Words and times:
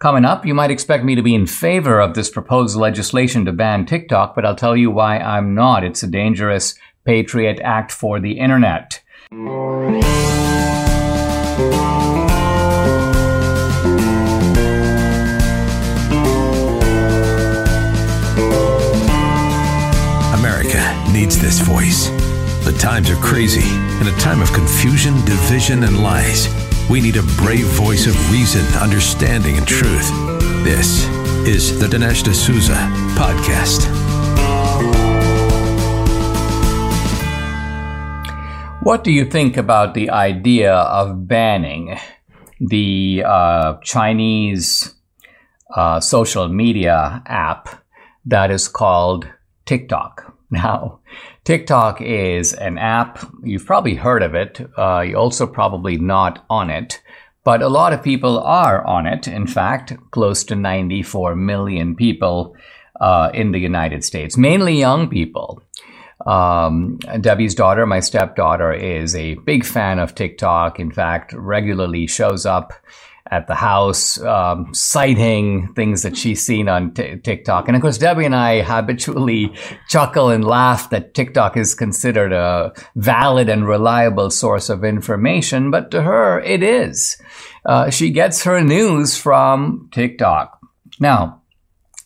Coming 0.00 0.24
up, 0.24 0.46
you 0.46 0.54
might 0.54 0.70
expect 0.70 1.04
me 1.04 1.14
to 1.14 1.20
be 1.20 1.34
in 1.34 1.44
favor 1.44 2.00
of 2.00 2.14
this 2.14 2.30
proposed 2.30 2.74
legislation 2.74 3.44
to 3.44 3.52
ban 3.52 3.84
TikTok, 3.84 4.34
but 4.34 4.46
I'll 4.46 4.56
tell 4.56 4.74
you 4.74 4.90
why 4.90 5.18
I'm 5.18 5.54
not. 5.54 5.84
It's 5.84 6.02
a 6.02 6.06
dangerous 6.06 6.74
Patriot 7.04 7.60
Act 7.62 7.92
for 7.92 8.18
the 8.18 8.38
Internet. 8.38 9.02
America 20.32 21.12
needs 21.12 21.38
this 21.38 21.60
voice. 21.60 22.08
The 22.64 22.74
times 22.78 23.10
are 23.10 23.16
crazy. 23.16 23.68
In 24.00 24.06
a 24.08 24.18
time 24.18 24.40
of 24.40 24.50
confusion, 24.54 25.12
division, 25.26 25.82
and 25.82 26.02
lies, 26.02 26.46
we 26.90 27.00
need 27.00 27.16
a 27.16 27.22
brave 27.38 27.66
voice 27.66 28.08
of 28.08 28.32
reason, 28.32 28.66
understanding, 28.82 29.56
and 29.56 29.66
truth. 29.66 30.10
This 30.64 31.06
is 31.46 31.78
the 31.78 31.86
Dinesh 31.86 32.24
D'Souza 32.24 32.74
Podcast. 33.14 33.86
What 38.82 39.04
do 39.04 39.12
you 39.12 39.24
think 39.24 39.56
about 39.56 39.94
the 39.94 40.10
idea 40.10 40.74
of 40.74 41.28
banning 41.28 41.96
the 42.58 43.22
uh, 43.24 43.74
Chinese 43.84 44.92
uh, 45.72 46.00
social 46.00 46.48
media 46.48 47.22
app 47.24 47.84
that 48.24 48.50
is 48.50 48.66
called 48.66 49.28
TikTok? 49.64 50.26
Now, 50.52 50.98
TikTok 51.50 52.00
is 52.00 52.54
an 52.54 52.78
app. 52.78 53.18
You've 53.42 53.66
probably 53.66 53.96
heard 53.96 54.22
of 54.22 54.36
it. 54.36 54.60
Uh, 54.78 55.00
you're 55.00 55.18
also 55.18 55.48
probably 55.48 55.96
not 55.96 56.44
on 56.48 56.70
it. 56.70 57.02
But 57.42 57.60
a 57.60 57.68
lot 57.68 57.92
of 57.92 58.04
people 58.04 58.38
are 58.38 58.86
on 58.86 59.04
it. 59.04 59.26
In 59.26 59.48
fact, 59.48 59.92
close 60.12 60.44
to 60.44 60.54
94 60.54 61.34
million 61.34 61.96
people 61.96 62.54
uh, 63.00 63.32
in 63.34 63.50
the 63.50 63.58
United 63.58 64.04
States, 64.04 64.36
mainly 64.36 64.78
young 64.78 65.08
people. 65.08 65.60
Um, 66.24 67.00
Debbie's 67.20 67.56
daughter, 67.56 67.84
my 67.84 67.98
stepdaughter, 67.98 68.72
is 68.72 69.16
a 69.16 69.34
big 69.34 69.64
fan 69.64 69.98
of 69.98 70.14
TikTok. 70.14 70.78
In 70.78 70.92
fact, 70.92 71.32
regularly 71.32 72.06
shows 72.06 72.46
up 72.46 72.74
at 73.30 73.46
the 73.46 73.54
house, 73.54 74.20
um, 74.22 74.74
citing 74.74 75.72
things 75.74 76.02
that 76.02 76.16
she's 76.16 76.44
seen 76.44 76.68
on 76.68 76.92
t- 76.92 77.16
TikTok. 77.16 77.68
And 77.68 77.76
of 77.76 77.82
course, 77.82 77.98
Debbie 77.98 78.24
and 78.24 78.34
I 78.34 78.62
habitually 78.62 79.54
chuckle 79.88 80.30
and 80.30 80.44
laugh 80.44 80.90
that 80.90 81.14
TikTok 81.14 81.56
is 81.56 81.74
considered 81.74 82.32
a 82.32 82.72
valid 82.96 83.48
and 83.48 83.66
reliable 83.66 84.30
source 84.30 84.68
of 84.68 84.84
information, 84.84 85.70
but 85.70 85.90
to 85.92 86.02
her, 86.02 86.40
it 86.40 86.62
is. 86.62 87.20
Uh, 87.64 87.90
she 87.90 88.10
gets 88.10 88.44
her 88.44 88.60
news 88.60 89.16
from 89.16 89.88
TikTok. 89.92 90.58
Now, 90.98 91.42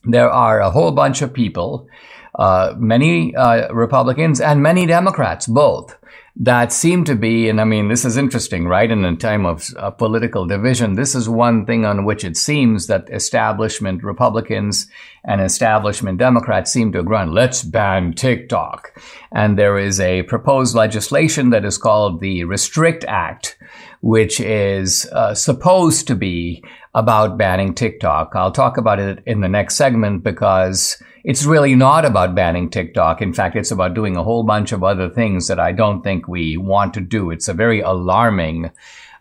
there 0.04 0.30
are 0.30 0.60
a 0.60 0.70
whole 0.70 0.92
bunch 0.92 1.22
of 1.22 1.32
people, 1.32 1.88
uh, 2.34 2.74
many 2.76 3.34
uh, 3.34 3.72
Republicans 3.72 4.40
and 4.40 4.62
many 4.62 4.84
Democrats, 4.84 5.46
both, 5.46 5.96
that 6.36 6.72
seem 6.72 7.04
to 7.04 7.14
be, 7.14 7.48
and 7.48 7.60
I 7.60 7.64
mean, 7.64 7.88
this 7.88 8.04
is 8.04 8.16
interesting, 8.16 8.66
right? 8.66 8.90
In 8.90 9.04
a 9.04 9.14
time 9.14 9.46
of 9.46 9.68
uh, 9.76 9.90
political 9.90 10.46
division, 10.46 10.94
this 10.94 11.14
is 11.14 11.28
one 11.28 11.64
thing 11.64 11.84
on 11.84 12.04
which 12.04 12.24
it 12.24 12.36
seems 12.36 12.88
that 12.88 13.08
establishment 13.10 14.02
Republicans 14.02 14.88
and 15.24 15.40
establishment 15.40 16.18
Democrats 16.18 16.70
seem 16.70 16.92
to 16.92 17.02
on. 17.14 17.32
Let's 17.32 17.62
ban 17.62 18.12
TikTok. 18.12 19.00
And 19.32 19.58
there 19.58 19.78
is 19.78 20.00
a 20.00 20.22
proposed 20.24 20.74
legislation 20.74 21.50
that 21.50 21.64
is 21.64 21.78
called 21.78 22.20
the 22.20 22.44
Restrict 22.44 23.04
Act, 23.08 23.56
which 24.00 24.38
is 24.40 25.08
uh, 25.12 25.34
supposed 25.34 26.06
to 26.08 26.14
be 26.14 26.62
about 26.94 27.38
banning 27.38 27.74
TikTok. 27.74 28.32
I'll 28.34 28.52
talk 28.52 28.76
about 28.76 29.00
it 29.00 29.22
in 29.26 29.40
the 29.40 29.48
next 29.48 29.76
segment 29.76 30.22
because 30.22 31.02
it's 31.24 31.44
really 31.44 31.74
not 31.74 32.04
about 32.04 32.34
banning 32.34 32.68
TikTok. 32.68 33.22
In 33.22 33.32
fact, 33.32 33.56
it's 33.56 33.70
about 33.70 33.94
doing 33.94 34.16
a 34.16 34.22
whole 34.22 34.44
bunch 34.44 34.72
of 34.72 34.84
other 34.84 35.08
things 35.08 35.48
that 35.48 35.58
I 35.58 35.72
don't 35.72 36.02
think 36.02 36.28
we 36.28 36.56
want 36.56 36.94
to 36.94 37.00
do. 37.00 37.30
It's 37.30 37.48
a 37.48 37.54
very 37.54 37.80
alarming 37.80 38.70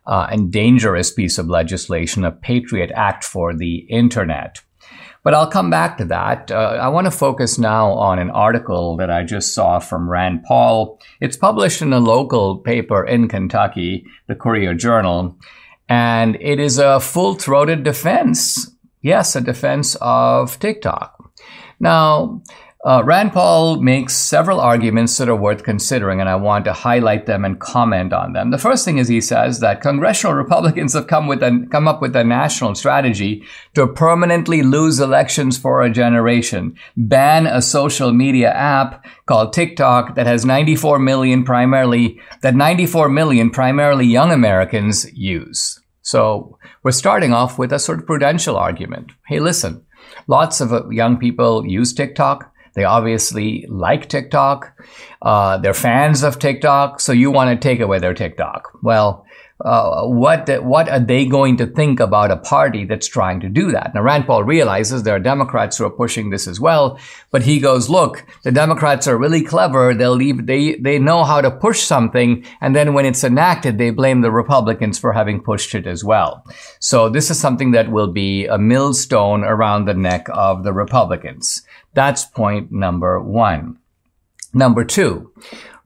uh, 0.06 0.28
and 0.30 0.52
dangerous 0.52 1.12
piece 1.12 1.38
of 1.38 1.47
legislation, 1.47 2.25
a 2.25 2.31
Patriot 2.31 2.92
Act 2.94 3.24
for 3.24 3.53
the 3.53 3.78
Internet. 3.90 4.59
But 5.23 5.34
I'll 5.34 5.47
come 5.47 5.69
back 5.69 5.97
to 5.97 6.06
that. 6.06 6.51
Uh, 6.51 6.78
I 6.81 6.89
want 6.89 7.06
to 7.06 7.11
focus 7.11 7.57
now 7.57 7.94
on 7.94 8.19
an 8.19 8.29
article 8.29 8.97
that 8.97 9.09
I 9.09 9.23
just 9.23 9.53
saw 9.53 9.79
from 9.79 10.09
Rand 10.09 10.44
Paul. 10.44 11.00
It's 11.22 11.38
published 11.38 11.81
in 11.81 11.94
a 11.94 12.00
local 12.00 12.57
paper 12.57 13.06
in 13.06 13.29
Kentucky, 13.29 14.06
the 14.28 14.35
Courier 14.35 14.73
Journal, 14.73 15.38
and 15.88 16.38
it 16.41 16.59
is 16.59 16.78
a 16.78 17.00
full 17.00 17.35
throated 17.35 17.83
defense. 17.83 18.69
Yes, 19.01 19.35
a 19.35 19.41
defense 19.41 19.95
of 20.01 20.59
TikTok. 20.59 21.31
Now, 21.79 22.41
uh, 22.85 23.01
Rand 23.05 23.31
Paul 23.31 23.81
makes 23.81 24.13
several 24.13 24.59
arguments 24.59 25.17
that 25.17 25.29
are 25.29 25.35
worth 25.35 25.63
considering, 25.63 26.19
and 26.19 26.27
I 26.27 26.35
want 26.35 26.66
to 26.66 26.73
highlight 26.73 27.27
them 27.27 27.45
and 27.45 27.57
comment 27.57 28.11
on 28.11 28.33
them. 28.33 28.51
The 28.51 28.57
first 28.57 28.83
thing 28.83 28.97
is 28.97 29.07
he 29.07 29.21
says 29.21 29.61
that 29.61 29.81
congressional 29.81 30.35
Republicans 30.44 30.91
have 30.91 31.07
come 31.07 31.27
with 31.27 31.41
a, 31.41 31.66
come 31.71 31.88
up 31.88 32.01
with 32.01 32.13
a 32.13 32.25
national 32.25 32.75
strategy 32.75 33.44
to 33.75 33.88
permanently 33.88 34.63
lose 34.63 34.99
elections 34.99 35.57
for 35.57 35.81
a 35.81 35.89
generation, 35.89 36.75
ban 36.97 37.47
a 37.47 37.61
social 37.61 38.11
media 38.11 38.51
app 38.51 39.05
called 39.27 39.53
TikTok 39.53 40.15
that 40.15 40.27
has 40.27 40.45
94 40.45 41.00
million 41.00 41.45
primarily 41.45 42.19
that 42.41 42.53
94 42.53 43.07
million 43.07 43.50
primarily 43.50 44.05
young 44.05 44.31
Americans 44.31 45.09
use. 45.13 45.79
So 46.01 46.57
we're 46.83 46.91
starting 46.91 47.31
off 47.31 47.57
with 47.57 47.71
a 47.71 47.79
sort 47.79 48.00
of 48.00 48.05
prudential 48.05 48.57
argument. 48.57 49.13
Hey, 49.25 49.39
listen. 49.39 49.85
Lots 50.27 50.61
of 50.61 50.91
young 50.91 51.17
people 51.17 51.65
use 51.65 51.94
TikTok. 51.94 52.53
They 52.73 52.84
obviously 52.84 53.66
like 53.69 54.09
TikTok. 54.09 54.73
Uh, 55.22 55.57
they're 55.57 55.73
fans 55.73 56.23
of 56.23 56.39
TikTok. 56.39 57.00
So 57.00 57.11
you 57.11 57.31
want 57.31 57.50
to 57.50 57.67
take 57.67 57.79
away 57.79 58.00
their 58.00 58.13
TikTok. 58.13 58.79
Well, 58.81 59.25
uh, 59.62 60.06
what 60.06 60.50
what 60.64 60.90
are 60.90 61.00
they 61.00 61.25
going 61.25 61.58
to 61.58 61.68
think 61.68 62.00
about 62.00 62.31
a 62.31 62.38
party 62.38 62.86
that's 62.86 63.08
trying 63.08 63.40
to 63.40 63.50
do 63.50 63.72
that? 63.72 63.94
Now 63.94 64.02
Rand 64.02 64.25
Paul 64.25 64.44
realizes 64.44 65.03
there 65.03 65.16
are 65.16 65.19
Democrats 65.19 65.78
who 65.78 65.86
are 65.86 65.91
pushing 65.91 66.30
this 66.30 66.47
as 66.47 66.59
well, 66.59 67.00
but 67.31 67.44
he 67.44 67.59
goes, 67.59 67.90
"Look, 67.90 68.25
the 68.44 68.52
Democrats 68.52 69.08
are 69.08 69.18
really 69.18 69.44
clever. 69.44 69.94
They'll 69.94 70.16
leave, 70.16 70.47
they 70.47 70.75
they 70.75 71.00
know 71.00 71.24
how 71.24 71.42
to 71.42 71.52
push 71.52 71.81
something, 71.81 72.46
and 72.62 72.75
then 72.75 72.94
when 72.94 73.06
it's 73.06 73.24
enacted, 73.24 73.78
they 73.78 73.92
blame 73.92 74.22
the 74.22 74.31
Republicans 74.31 74.97
for 75.00 75.13
having 75.13 75.42
pushed 75.42 75.75
it 75.75 75.88
as 75.88 76.03
well." 76.03 76.44
So 76.80 77.09
this 77.09 77.30
is 77.30 77.40
something 77.40 77.72
that 77.72 77.92
will 77.92 78.12
be 78.12 78.47
a 78.47 78.58
millstone 78.58 79.44
around 79.44 79.86
the 79.86 79.94
neck 79.94 80.28
of 80.34 80.63
the 80.63 80.74
Republicans. 80.74 81.62
That's 81.94 82.25
point 82.25 82.72
number 82.72 83.22
one. 83.22 83.78
Number 84.53 84.84
two, 84.84 85.31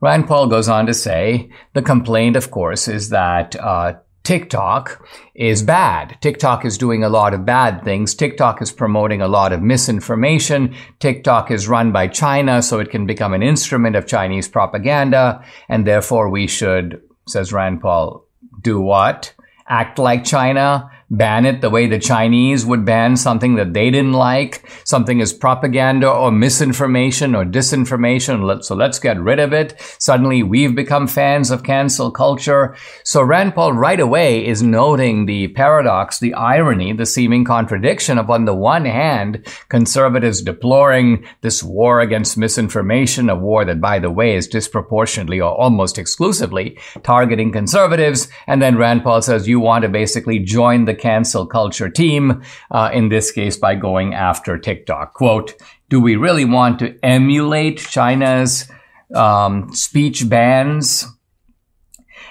Rand 0.00 0.28
Paul 0.28 0.46
goes 0.46 0.68
on 0.68 0.86
to 0.86 0.94
say 0.94 1.50
the 1.74 1.82
complaint, 1.82 2.36
of 2.36 2.50
course, 2.50 2.86
is 2.86 3.08
that 3.08 3.56
uh, 3.56 3.94
TikTok 4.22 5.08
is 5.34 5.62
bad. 5.62 6.18
TikTok 6.20 6.64
is 6.64 6.78
doing 6.78 7.02
a 7.02 7.08
lot 7.08 7.34
of 7.34 7.46
bad 7.46 7.82
things. 7.82 8.14
TikTok 8.14 8.60
is 8.60 8.70
promoting 8.70 9.22
a 9.22 9.28
lot 9.28 9.52
of 9.52 9.62
misinformation. 9.62 10.74
TikTok 11.00 11.50
is 11.50 11.66
run 11.66 11.92
by 11.92 12.08
China, 12.08 12.62
so 12.62 12.78
it 12.78 12.90
can 12.90 13.06
become 13.06 13.32
an 13.32 13.42
instrument 13.42 13.96
of 13.96 14.06
Chinese 14.06 14.46
propaganda. 14.46 15.42
And 15.68 15.86
therefore, 15.86 16.28
we 16.28 16.46
should, 16.46 17.02
says 17.26 17.52
Rand 17.52 17.80
Paul, 17.80 18.24
do 18.60 18.80
what? 18.80 19.34
Act 19.66 19.98
like 19.98 20.24
China, 20.24 20.90
ban 21.10 21.46
it 21.46 21.60
the 21.60 21.70
way 21.70 21.86
the 21.86 21.98
Chinese 21.98 22.66
would 22.66 22.84
ban 22.84 23.16
something 23.16 23.54
that 23.54 23.72
they 23.72 23.90
didn't 23.90 24.12
like, 24.12 24.68
something 24.84 25.20
is 25.20 25.32
propaganda 25.32 26.10
or 26.10 26.30
misinformation 26.30 27.34
or 27.34 27.44
disinformation. 27.44 28.62
So 28.62 28.74
let's 28.74 28.98
get 28.98 29.18
rid 29.20 29.38
of 29.38 29.52
it. 29.52 29.80
Suddenly 29.98 30.42
we've 30.42 30.74
become 30.74 31.06
fans 31.06 31.50
of 31.50 31.62
cancel 31.62 32.10
culture. 32.10 32.76
So 33.04 33.22
Rand 33.22 33.54
Paul 33.54 33.72
right 33.72 34.00
away 34.00 34.46
is 34.46 34.62
noting 34.62 35.26
the 35.26 35.48
paradox, 35.48 36.18
the 36.18 36.34
irony, 36.34 36.92
the 36.92 37.06
seeming 37.06 37.44
contradiction 37.44 38.18
of 38.18 38.28
on 38.30 38.44
the 38.44 38.54
one 38.54 38.84
hand, 38.84 39.46
conservatives 39.68 40.42
deploring 40.42 41.24
this 41.40 41.62
war 41.62 42.00
against 42.00 42.36
misinformation, 42.36 43.30
a 43.30 43.36
war 43.36 43.64
that 43.64 43.80
by 43.80 43.98
the 43.98 44.10
way 44.10 44.34
is 44.34 44.46
disproportionately 44.46 45.40
or 45.40 45.50
almost 45.58 45.98
exclusively 45.98 46.78
targeting 47.02 47.50
conservatives. 47.50 48.28
And 48.46 48.60
then 48.60 48.76
Rand 48.76 49.02
Paul 49.02 49.22
says 49.22 49.48
you 49.48 49.60
want 49.60 49.82
to 49.82 49.88
basically 49.88 50.38
join 50.38 50.84
the 50.84 50.97
cancel 50.98 51.46
culture 51.46 51.88
team, 51.88 52.42
uh, 52.70 52.90
in 52.92 53.08
this 53.08 53.30
case 53.32 53.56
by 53.56 53.74
going 53.74 54.14
after 54.14 54.58
TikTok. 54.58 55.14
Quote, 55.14 55.54
do 55.88 56.00
we 56.00 56.16
really 56.16 56.44
want 56.44 56.78
to 56.80 56.98
emulate 57.02 57.78
China's 57.78 58.70
um, 59.14 59.72
speech 59.72 60.28
bans? 60.28 61.06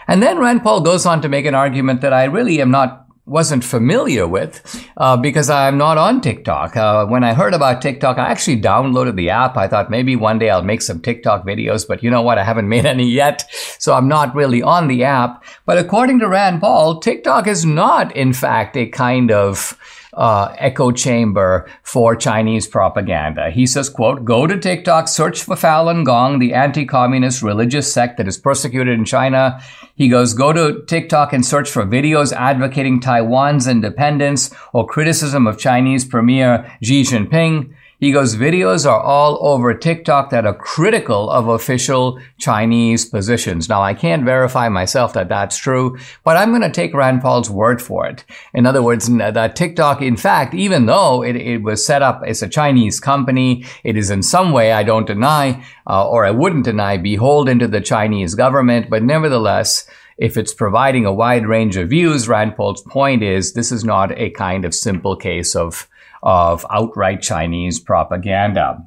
And 0.07 0.21
then 0.21 0.37
Rand 0.37 0.63
Paul 0.63 0.81
goes 0.81 1.05
on 1.05 1.21
to 1.21 1.29
make 1.29 1.45
an 1.45 1.55
argument 1.55 2.01
that 2.01 2.13
I 2.13 2.25
really 2.25 2.61
am 2.61 2.71
not 2.71 3.06
wasn't 3.27 3.63
familiar 3.63 4.25
with 4.25 4.63
uh, 4.95 5.17
because 5.17 5.49
I'm 5.49 5.77
not 5.77 5.97
on 5.97 6.21
TikTok. 6.21 6.77
Uh, 6.77 7.05
when 7.05 7.23
I 7.25 7.33
heard 7.33 7.53
about 7.53 7.81
TikTok, 7.81 8.17
I 8.17 8.29
actually 8.29 8.61
downloaded 8.61 9.15
the 9.17 9.29
app. 9.29 9.57
I 9.57 9.67
thought 9.67 9.91
maybe 9.91 10.15
one 10.15 10.39
day 10.39 10.49
I'll 10.49 10.63
make 10.63 10.81
some 10.81 11.01
TikTok 11.01 11.45
videos, 11.45 11.85
but 11.85 12.01
you 12.01 12.09
know 12.09 12.21
what? 12.21 12.37
I 12.37 12.43
haven't 12.43 12.69
made 12.75 12.85
any 12.85 13.07
yet, 13.07 13.43
so 13.79 13.93
I'm 13.93 14.07
not 14.07 14.33
really 14.33 14.63
on 14.63 14.87
the 14.87 15.03
app. 15.03 15.43
But 15.65 15.77
according 15.77 16.19
to 16.19 16.29
Rand 16.29 16.61
Paul, 16.61 16.99
TikTok 16.99 17.47
is 17.47 17.65
not, 17.65 18.15
in 18.15 18.31
fact, 18.31 18.77
a 18.77 18.87
kind 18.87 19.29
of 19.29 19.77
uh, 20.17 20.53
echo 20.57 20.91
chamber 20.91 21.69
for 21.83 22.15
Chinese 22.15 22.67
propaganda. 22.67 23.51
He 23.51 23.65
says, 23.65 23.89
quote, 23.89 24.25
go 24.25 24.47
to 24.47 24.57
TikTok, 24.57 25.07
search 25.07 25.43
for 25.43 25.55
Falun 25.55 26.03
Gong, 26.03 26.39
the 26.39 26.53
anti-communist 26.53 27.43
religious 27.43 27.91
sect 27.91 28.17
that 28.17 28.27
is 28.27 28.37
persecuted 28.37 28.97
in 28.97 29.05
China. 29.05 29.61
He 29.95 30.09
goes, 30.09 30.33
go 30.33 30.51
to 30.51 30.83
TikTok 30.85 31.33
and 31.33 31.45
search 31.45 31.69
for 31.69 31.85
videos 31.85 32.33
advocating 32.33 32.99
Taiwan's 32.99 33.67
independence 33.67 34.53
or 34.73 34.87
criticism 34.87 35.47
of 35.47 35.57
Chinese 35.57 36.03
Premier 36.03 36.69
Xi 36.83 37.03
Jinping. 37.03 37.73
He 37.99 38.11
goes, 38.11 38.35
videos 38.35 38.87
are 38.87 39.01
all 39.01 39.39
over 39.41 39.73
TikTok 39.73 40.29
that 40.29 40.45
are 40.45 40.53
critical 40.53 41.31
of 41.31 41.47
official 41.47 42.19
Chinese 42.37 43.05
positions. 43.05 43.67
Now, 43.67 43.81
I 43.81 43.95
can't 43.95 44.23
verify 44.23 44.69
myself 44.69 45.13
that 45.13 45.29
that's 45.29 45.57
true, 45.57 45.97
but 46.23 46.37
I'm 46.37 46.51
going 46.51 46.61
to 46.61 46.69
take 46.69 46.93
Rand 46.93 47.23
Paul's 47.23 47.49
word 47.49 47.81
for 47.81 48.05
it. 48.05 48.23
In 48.53 48.67
other 48.67 48.83
words, 48.83 49.07
that 49.07 49.55
TikTok, 49.55 50.03
in 50.03 50.15
fact, 50.15 50.53
even 50.53 50.85
though 50.85 51.23
it, 51.23 51.35
it 51.35 51.63
was 51.63 51.83
set 51.83 52.03
up 52.03 52.21
as 52.27 52.43
a 52.43 52.47
Chinese 52.47 52.99
company, 52.99 53.65
it 53.83 53.97
is 53.97 54.11
in 54.11 54.21
some 54.21 54.51
way, 54.51 54.73
I 54.73 54.83
don't 54.83 55.07
deny, 55.07 55.65
uh, 55.87 56.07
or 56.07 56.23
I 56.23 56.29
wouldn't 56.29 56.65
deny, 56.65 56.97
beholden 56.97 57.57
to 57.57 57.67
the 57.67 57.81
Chinese 57.81 58.35
government, 58.35 58.91
but 58.91 59.01
nevertheless, 59.01 59.87
if 60.19 60.37
it's 60.37 60.53
providing 60.53 61.07
a 61.07 61.13
wide 61.13 61.47
range 61.47 61.77
of 61.77 61.89
views, 61.89 62.27
Rand 62.27 62.55
Paul's 62.55 62.83
point 62.83 63.23
is 63.23 63.53
this 63.53 63.71
is 63.71 63.83
not 63.83 64.11
a 64.19 64.29
kind 64.29 64.65
of 64.65 64.75
simple 64.75 65.15
case 65.15 65.55
of 65.55 65.87
of 66.23 66.65
outright 66.69 67.21
Chinese 67.21 67.79
propaganda. 67.79 68.85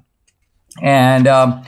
And 0.83 1.27
um, 1.27 1.65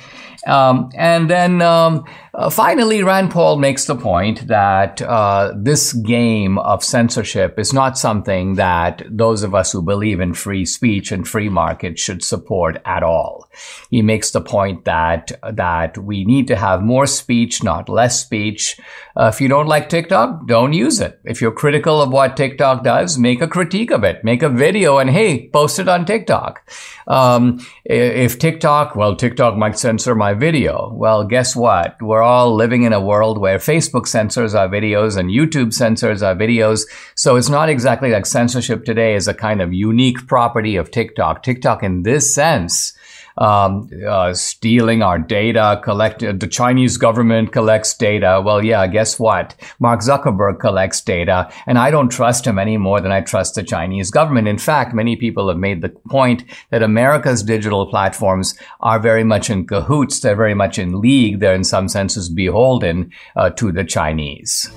um, 0.47 0.91
and 0.95 1.31
then 1.31 1.63
um, 1.63 2.05
uh, 2.35 2.49
finally, 2.49 3.03
Rand 3.03 3.31
Paul 3.31 3.59
makes 3.59 3.85
the 3.85 3.95
point 3.95 4.47
that 4.47 5.03
uh, 5.03 5.53
this 5.55 5.93
game 5.93 6.59
of 6.59 6.83
censorship 6.83 7.59
is 7.59 7.75
not 7.75 7.99
something 7.99 8.55
that 8.55 9.03
those 9.11 9.43
of 9.43 9.55
us 9.55 9.71
who 9.71 9.83
believe 9.83 10.19
in 10.19 10.33
free 10.33 10.65
speech 10.65 11.13
and 11.13 11.29
free 11.29 11.51
markets 11.51 12.01
should 12.01 12.25
support 12.25 12.81
at 12.87 13.03
all. 13.03 13.49
He 13.91 14.01
makes 14.01 14.31
the 14.31 14.41
point 14.41 14.87
that 14.87 15.33
that 15.53 15.99
we 15.99 16.25
need 16.25 16.49
to 16.49 16.57
have 16.57 16.83
more 16.83 17.07
speech, 17.07 17.63
not 17.63 17.91
less 17.91 18.21
speech. 18.21 18.81
Uh, 19.15 19.31
if 19.33 19.39
you 19.39 19.49
don't 19.49 19.67
like 19.67 19.91
TikTok, 19.91 20.47
don't 20.47 20.73
use 20.73 21.01
it. 21.01 21.21
If 21.25 21.43
you're 21.43 21.53
critical 21.53 22.01
of 22.01 22.11
what 22.11 22.35
TikTok 22.35 22.83
does, 22.83 23.19
make 23.19 23.43
a 23.43 23.49
critique 23.49 23.91
of 23.91 24.05
it. 24.05 24.25
Make 24.25 24.43
a 24.43 24.49
video 24.49 24.97
and 24.97 25.11
hey, 25.11 25.51
post 25.51 25.79
it 25.79 25.89
on 25.89 26.07
TikTok. 26.07 26.67
Um, 27.07 27.61
if 27.85 28.39
TikTok, 28.39 28.97
well, 28.97 29.17
TikTok 29.17 29.57
might 29.57 29.79
censor 29.79 30.15
my 30.15 30.32
video. 30.35 30.93
Well, 30.95 31.25
guess 31.25 31.55
what? 31.55 32.01
We're 32.01 32.23
all 32.23 32.55
living 32.55 32.83
in 32.83 32.93
a 32.93 33.01
world 33.01 33.39
where 33.39 33.59
Facebook 33.59 34.07
censors 34.07 34.55
our 34.55 34.69
videos 34.69 35.17
and 35.17 35.31
YouTube 35.31 35.73
censors 35.73 36.23
our 36.23 36.35
videos. 36.35 36.83
So 37.15 37.37
it's 37.37 37.49
not 37.49 37.69
exactly 37.69 38.11
like 38.11 38.27
censorship 38.27 38.85
today 38.85 39.15
is 39.15 39.29
a 39.29 39.35
kind 39.35 39.63
of 39.63 39.73
unique 39.73 40.27
property 40.27 40.77
of 40.77 40.91
TikTok. 40.91 41.43
TikTok 41.43 41.83
in 41.83 42.03
this 42.03 42.35
sense 42.35 42.93
um, 43.39 43.89
uh, 44.07 44.35
stealing 44.35 45.03
our 45.03 45.19
data, 45.19 45.81
collect 45.83 46.23
uh, 46.23 46.33
the 46.33 46.47
Chinese 46.47 46.97
government 46.97 47.53
collects 47.53 47.95
data. 47.95 48.43
Well, 48.45 48.65
yeah, 48.65 48.87
guess 48.87 49.19
what? 49.19 49.55
Mark 49.79 50.01
Zuckerberg 50.01 50.59
collects 50.59 51.01
data, 51.01 51.51
and 51.67 51.79
I 51.79 51.91
don't 51.91 52.11
trust 52.11 52.47
him 52.47 52.59
any 52.59 52.77
more 52.77 53.01
than 53.01 53.13
I 53.13 53.21
trust 53.21 53.55
the 53.55 53.63
Chinese 53.63 54.11
government. 54.11 54.49
In 54.49 54.59
fact, 54.59 54.95
many 54.95 55.17
people 55.17 55.49
have 55.49 55.59
made 55.59 55.83
the 55.83 55.89
point 55.89 56.45
that 56.71 56.83
America's 56.83 57.43
digital 57.43 57.87
platforms 57.87 58.55
are 58.81 58.99
very 58.99 59.25
much 59.25 59.51
in 59.51 59.67
cahoots. 59.67 60.21
They're 60.21 60.37
very 60.37 60.55
much 60.55 60.79
in 60.79 61.01
league. 61.01 61.41
They're 61.41 61.55
in 61.55 61.65
some 61.65 61.89
senses 61.89 62.29
beholden 62.29 63.13
uh, 63.37 63.51
to 63.51 63.73
the 63.73 63.85
Chinese. 63.85 64.71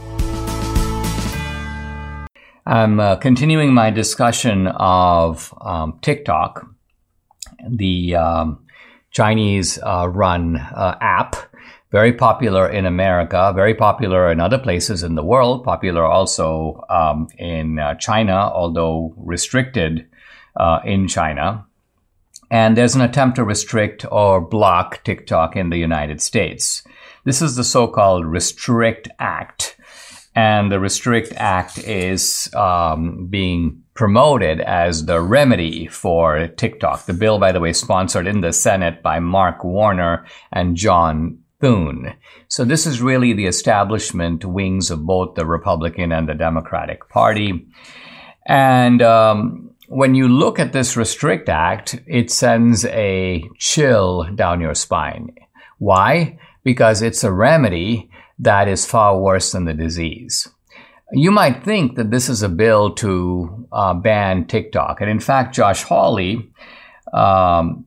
I'm 2.68 3.00
uh, 3.00 3.16
continuing 3.18 3.74
my 3.76 3.92
discussion 3.92 4.68
of 4.68 5.54
um, 5.62 6.00
TikTok 6.02 6.68
the 7.70 8.16
um, 8.16 8.66
Chinese 9.12 9.80
uh, 9.84 10.08
run 10.10 10.58
uh, 10.58 10.98
app. 11.02 11.36
Very 11.92 12.12
popular 12.12 12.68
in 12.68 12.86
America, 12.86 13.54
very 13.56 13.74
popular 13.74 14.30
in 14.30 14.42
other 14.42 14.58
places 14.58 15.04
in 15.04 15.16
the 15.16 15.24
world, 15.24 15.64
popular 15.64 16.04
also 16.04 16.84
um, 16.90 17.28
in 17.38 17.80
uh, 17.80 17.96
China, 17.96 18.34
although 18.34 19.14
restricted 19.16 20.06
uh, 20.58 20.80
in 20.84 21.08
China. 21.08 21.66
And 22.52 22.76
there's 22.76 22.96
an 22.96 23.02
attempt 23.02 23.38
to 23.38 23.44
restrict 23.44 24.06
or 24.12 24.42
block 24.42 25.04
TikTok 25.04 25.56
in 25.56 25.70
the 25.70 25.78
United 25.78 26.22
States. 26.22 26.84
This 27.24 27.42
is 27.42 27.56
the 27.56 27.64
so 27.64 27.88
called 27.88 28.26
Restrict 28.26 29.08
Act. 29.20 29.78
And 30.36 30.72
the 30.72 30.80
Restrict 30.80 31.32
Act 31.38 31.78
is 31.78 32.54
um, 32.54 33.28
being 33.28 33.84
promoted 33.96 34.60
as 34.60 35.06
the 35.06 35.22
remedy 35.22 35.88
for 35.88 36.48
TikTok. 36.48 37.06
The 37.06 37.14
bill, 37.14 37.40
by 37.40 37.52
the 37.52 37.62
way, 37.62 37.74
sponsored 37.74 38.28
in 38.28 38.42
the 38.42 38.54
Senate 38.54 39.02
by 39.02 39.20
Mark 39.20 39.64
Warner 39.64 40.26
and 40.52 40.76
John 40.76 41.40
Thune. 41.62 42.14
So 42.50 42.66
this 42.66 42.86
is 42.86 43.02
really 43.02 43.34
the 43.34 43.48
establishment 43.48 44.44
wings 44.44 44.92
of 44.92 45.06
both 45.06 45.36
the 45.36 45.46
Republican 45.46 46.12
and 46.12 46.28
the 46.28 46.34
Democratic 46.34 47.08
Party. 47.10 47.68
And 48.46 49.02
um, 49.02 49.72
when 49.88 50.14
you 50.14 50.28
look 50.28 50.60
at 50.60 50.74
this 50.74 50.98
Restrict 50.98 51.48
Act, 51.48 52.00
it 52.06 52.30
sends 52.30 52.86
a 52.86 53.44
chill 53.58 54.24
down 54.36 54.60
your 54.60 54.76
spine. 54.76 55.34
Why? 55.80 56.38
Because 56.64 57.02
it's 57.02 57.24
a 57.24 57.32
remedy 57.32 58.10
that 58.40 58.68
is 58.68 58.86
far 58.86 59.18
worse 59.18 59.54
than 59.54 59.64
the 59.64 59.74
disease. 59.74 60.50
You 61.12 61.32
might 61.32 61.64
think 61.64 61.96
that 61.96 62.12
this 62.12 62.30
is 62.30 62.42
a 62.42 62.50
bill 62.50 62.94
to 62.96 63.68
uh, 63.72 63.94
ban 63.94 64.46
TikTok. 64.46 65.02
And 65.02 65.10
in 65.10 65.20
fact, 65.20 65.56
Josh 65.56 65.84
Hawley, 65.84 66.52
um, 67.14 67.86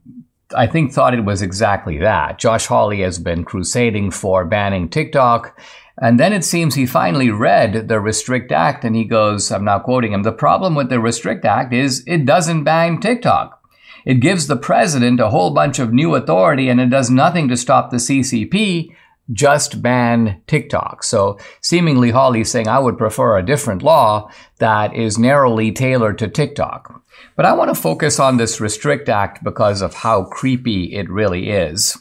I 0.54 0.66
think, 0.66 0.92
thought 0.92 1.14
it 1.14 1.24
was 1.24 1.42
exactly 1.42 1.98
that. 1.98 2.38
Josh 2.38 2.66
Hawley 2.66 3.00
has 3.00 3.18
been 3.18 3.44
crusading 3.44 4.12
for 4.12 4.44
banning 4.44 4.88
TikTok. 4.88 5.58
And 6.00 6.20
then 6.20 6.32
it 6.32 6.44
seems 6.44 6.74
he 6.74 6.86
finally 6.86 7.30
read 7.30 7.88
the 7.88 7.98
Restrict 7.98 8.52
Act 8.52 8.84
and 8.84 8.94
he 8.94 9.04
goes, 9.04 9.50
I'm 9.50 9.64
now 9.64 9.80
quoting 9.80 10.12
him, 10.12 10.22
the 10.22 10.32
problem 10.32 10.76
with 10.76 10.88
the 10.88 11.00
Restrict 11.00 11.44
Act 11.44 11.74
is 11.74 12.04
it 12.06 12.24
doesn't 12.24 12.64
ban 12.64 13.00
TikTok. 13.00 13.60
It 14.04 14.20
gives 14.20 14.46
the 14.46 14.56
president 14.56 15.18
a 15.18 15.30
whole 15.30 15.50
bunch 15.50 15.80
of 15.80 15.92
new 15.92 16.14
authority 16.14 16.68
and 16.68 16.80
it 16.80 16.88
does 16.88 17.10
nothing 17.10 17.48
to 17.48 17.56
stop 17.56 17.90
the 17.90 17.96
CCP 17.96 18.90
just 19.32 19.82
ban 19.82 20.42
TikTok. 20.46 21.04
So 21.04 21.38
seemingly 21.60 22.10
Hawley's 22.10 22.50
saying 22.50 22.68
I 22.68 22.78
would 22.78 22.98
prefer 22.98 23.36
a 23.36 23.44
different 23.44 23.82
law 23.82 24.30
that 24.58 24.94
is 24.94 25.18
narrowly 25.18 25.72
tailored 25.72 26.18
to 26.18 26.28
TikTok. 26.28 27.02
But 27.36 27.46
I 27.46 27.52
want 27.52 27.68
to 27.74 27.80
focus 27.80 28.18
on 28.18 28.36
this 28.36 28.60
Restrict 28.60 29.08
Act 29.08 29.44
because 29.44 29.82
of 29.82 29.94
how 29.94 30.24
creepy 30.24 30.94
it 30.94 31.08
really 31.08 31.50
is. 31.50 31.98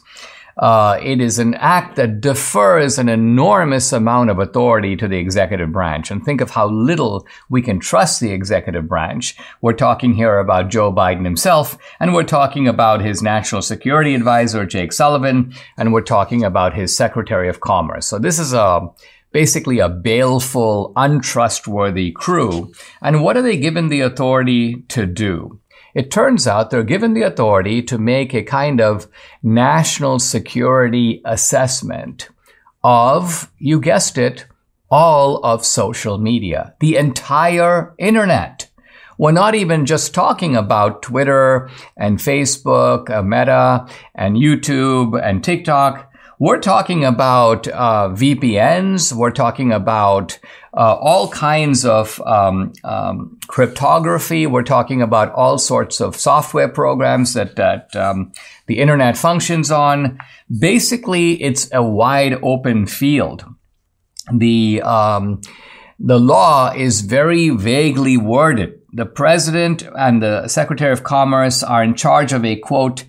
Uh, 0.58 0.98
it 1.02 1.20
is 1.20 1.38
an 1.38 1.54
act 1.54 1.96
that 1.96 2.20
defers 2.20 2.98
an 2.98 3.08
enormous 3.08 3.92
amount 3.92 4.28
of 4.28 4.38
authority 4.38 4.96
to 4.96 5.06
the 5.06 5.16
executive 5.16 5.70
branch. 5.70 6.10
And 6.10 6.24
think 6.24 6.40
of 6.40 6.50
how 6.50 6.68
little 6.68 7.26
we 7.48 7.62
can 7.62 7.78
trust 7.78 8.20
the 8.20 8.32
executive 8.32 8.88
branch. 8.88 9.36
We're 9.60 9.72
talking 9.72 10.14
here 10.14 10.38
about 10.38 10.68
Joe 10.68 10.92
Biden 10.92 11.24
himself, 11.24 11.78
and 12.00 12.12
we're 12.12 12.24
talking 12.24 12.66
about 12.66 13.00
his 13.00 13.22
national 13.22 13.62
security 13.62 14.14
advisor, 14.14 14.66
Jake 14.66 14.92
Sullivan, 14.92 15.54
and 15.76 15.92
we're 15.92 16.00
talking 16.00 16.42
about 16.42 16.74
his 16.74 16.96
secretary 16.96 17.48
of 17.48 17.60
commerce. 17.60 18.06
So 18.06 18.18
this 18.18 18.38
is 18.38 18.52
a 18.52 18.88
basically 19.30 19.78
a 19.78 19.88
baleful, 19.88 20.92
untrustworthy 20.96 22.12
crew. 22.12 22.72
And 23.02 23.22
what 23.22 23.36
are 23.36 23.42
they 23.42 23.58
given 23.58 23.88
the 23.88 24.00
authority 24.00 24.82
to 24.88 25.06
do? 25.06 25.60
It 25.94 26.10
turns 26.10 26.46
out 26.46 26.70
they're 26.70 26.82
given 26.82 27.14
the 27.14 27.22
authority 27.22 27.82
to 27.82 27.98
make 27.98 28.34
a 28.34 28.42
kind 28.42 28.80
of 28.80 29.06
national 29.42 30.18
security 30.18 31.22
assessment 31.24 32.28
of, 32.84 33.50
you 33.58 33.80
guessed 33.80 34.18
it, 34.18 34.46
all 34.90 35.38
of 35.44 35.64
social 35.64 36.18
media, 36.18 36.74
the 36.80 36.96
entire 36.96 37.94
internet. 37.98 38.70
We're 39.18 39.32
not 39.32 39.56
even 39.56 39.84
just 39.84 40.14
talking 40.14 40.54
about 40.54 41.02
Twitter 41.02 41.68
and 41.96 42.18
Facebook, 42.18 43.10
uh, 43.10 43.22
Meta 43.22 43.86
and 44.14 44.36
YouTube 44.36 45.20
and 45.20 45.42
TikTok. 45.42 46.07
We're 46.40 46.60
talking 46.60 47.04
about 47.04 47.66
uh, 47.66 48.10
VPNs. 48.10 49.12
We're 49.12 49.32
talking 49.32 49.72
about 49.72 50.38
uh, 50.72 50.94
all 50.94 51.28
kinds 51.30 51.84
of 51.84 52.20
um, 52.24 52.72
um, 52.84 53.38
cryptography. 53.48 54.46
We're 54.46 54.62
talking 54.62 55.02
about 55.02 55.32
all 55.32 55.58
sorts 55.58 56.00
of 56.00 56.14
software 56.14 56.68
programs 56.68 57.34
that 57.34 57.56
that 57.56 57.94
um, 57.96 58.30
the 58.66 58.78
internet 58.78 59.16
functions 59.16 59.72
on. 59.72 60.18
Basically, 60.48 61.42
it's 61.42 61.68
a 61.72 61.82
wide 61.82 62.38
open 62.40 62.86
field. 62.86 63.44
The 64.32 64.80
um, 64.82 65.40
the 65.98 66.20
law 66.20 66.72
is 66.72 67.00
very 67.00 67.48
vaguely 67.48 68.16
worded. 68.16 68.80
The 68.92 69.06
president 69.06 69.82
and 69.82 70.22
the 70.22 70.46
secretary 70.46 70.92
of 70.92 71.02
commerce 71.02 71.64
are 71.64 71.82
in 71.82 71.96
charge 71.96 72.32
of 72.32 72.44
a 72.44 72.54
quote 72.54 73.04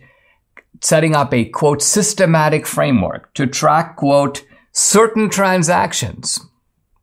setting 0.81 1.15
up 1.15 1.33
a 1.33 1.45
quote 1.45 1.81
systematic 1.81 2.65
framework 2.65 3.33
to 3.33 3.48
track 3.48 3.98
quote 3.98 4.43
certain 4.71 5.29
transactions. 5.29 6.39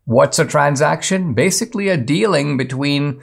What's 0.05 0.39
a 0.39 0.45
transaction? 0.45 1.35
Basically 1.35 1.89
a 1.89 1.97
dealing 1.97 2.57
between 2.57 3.23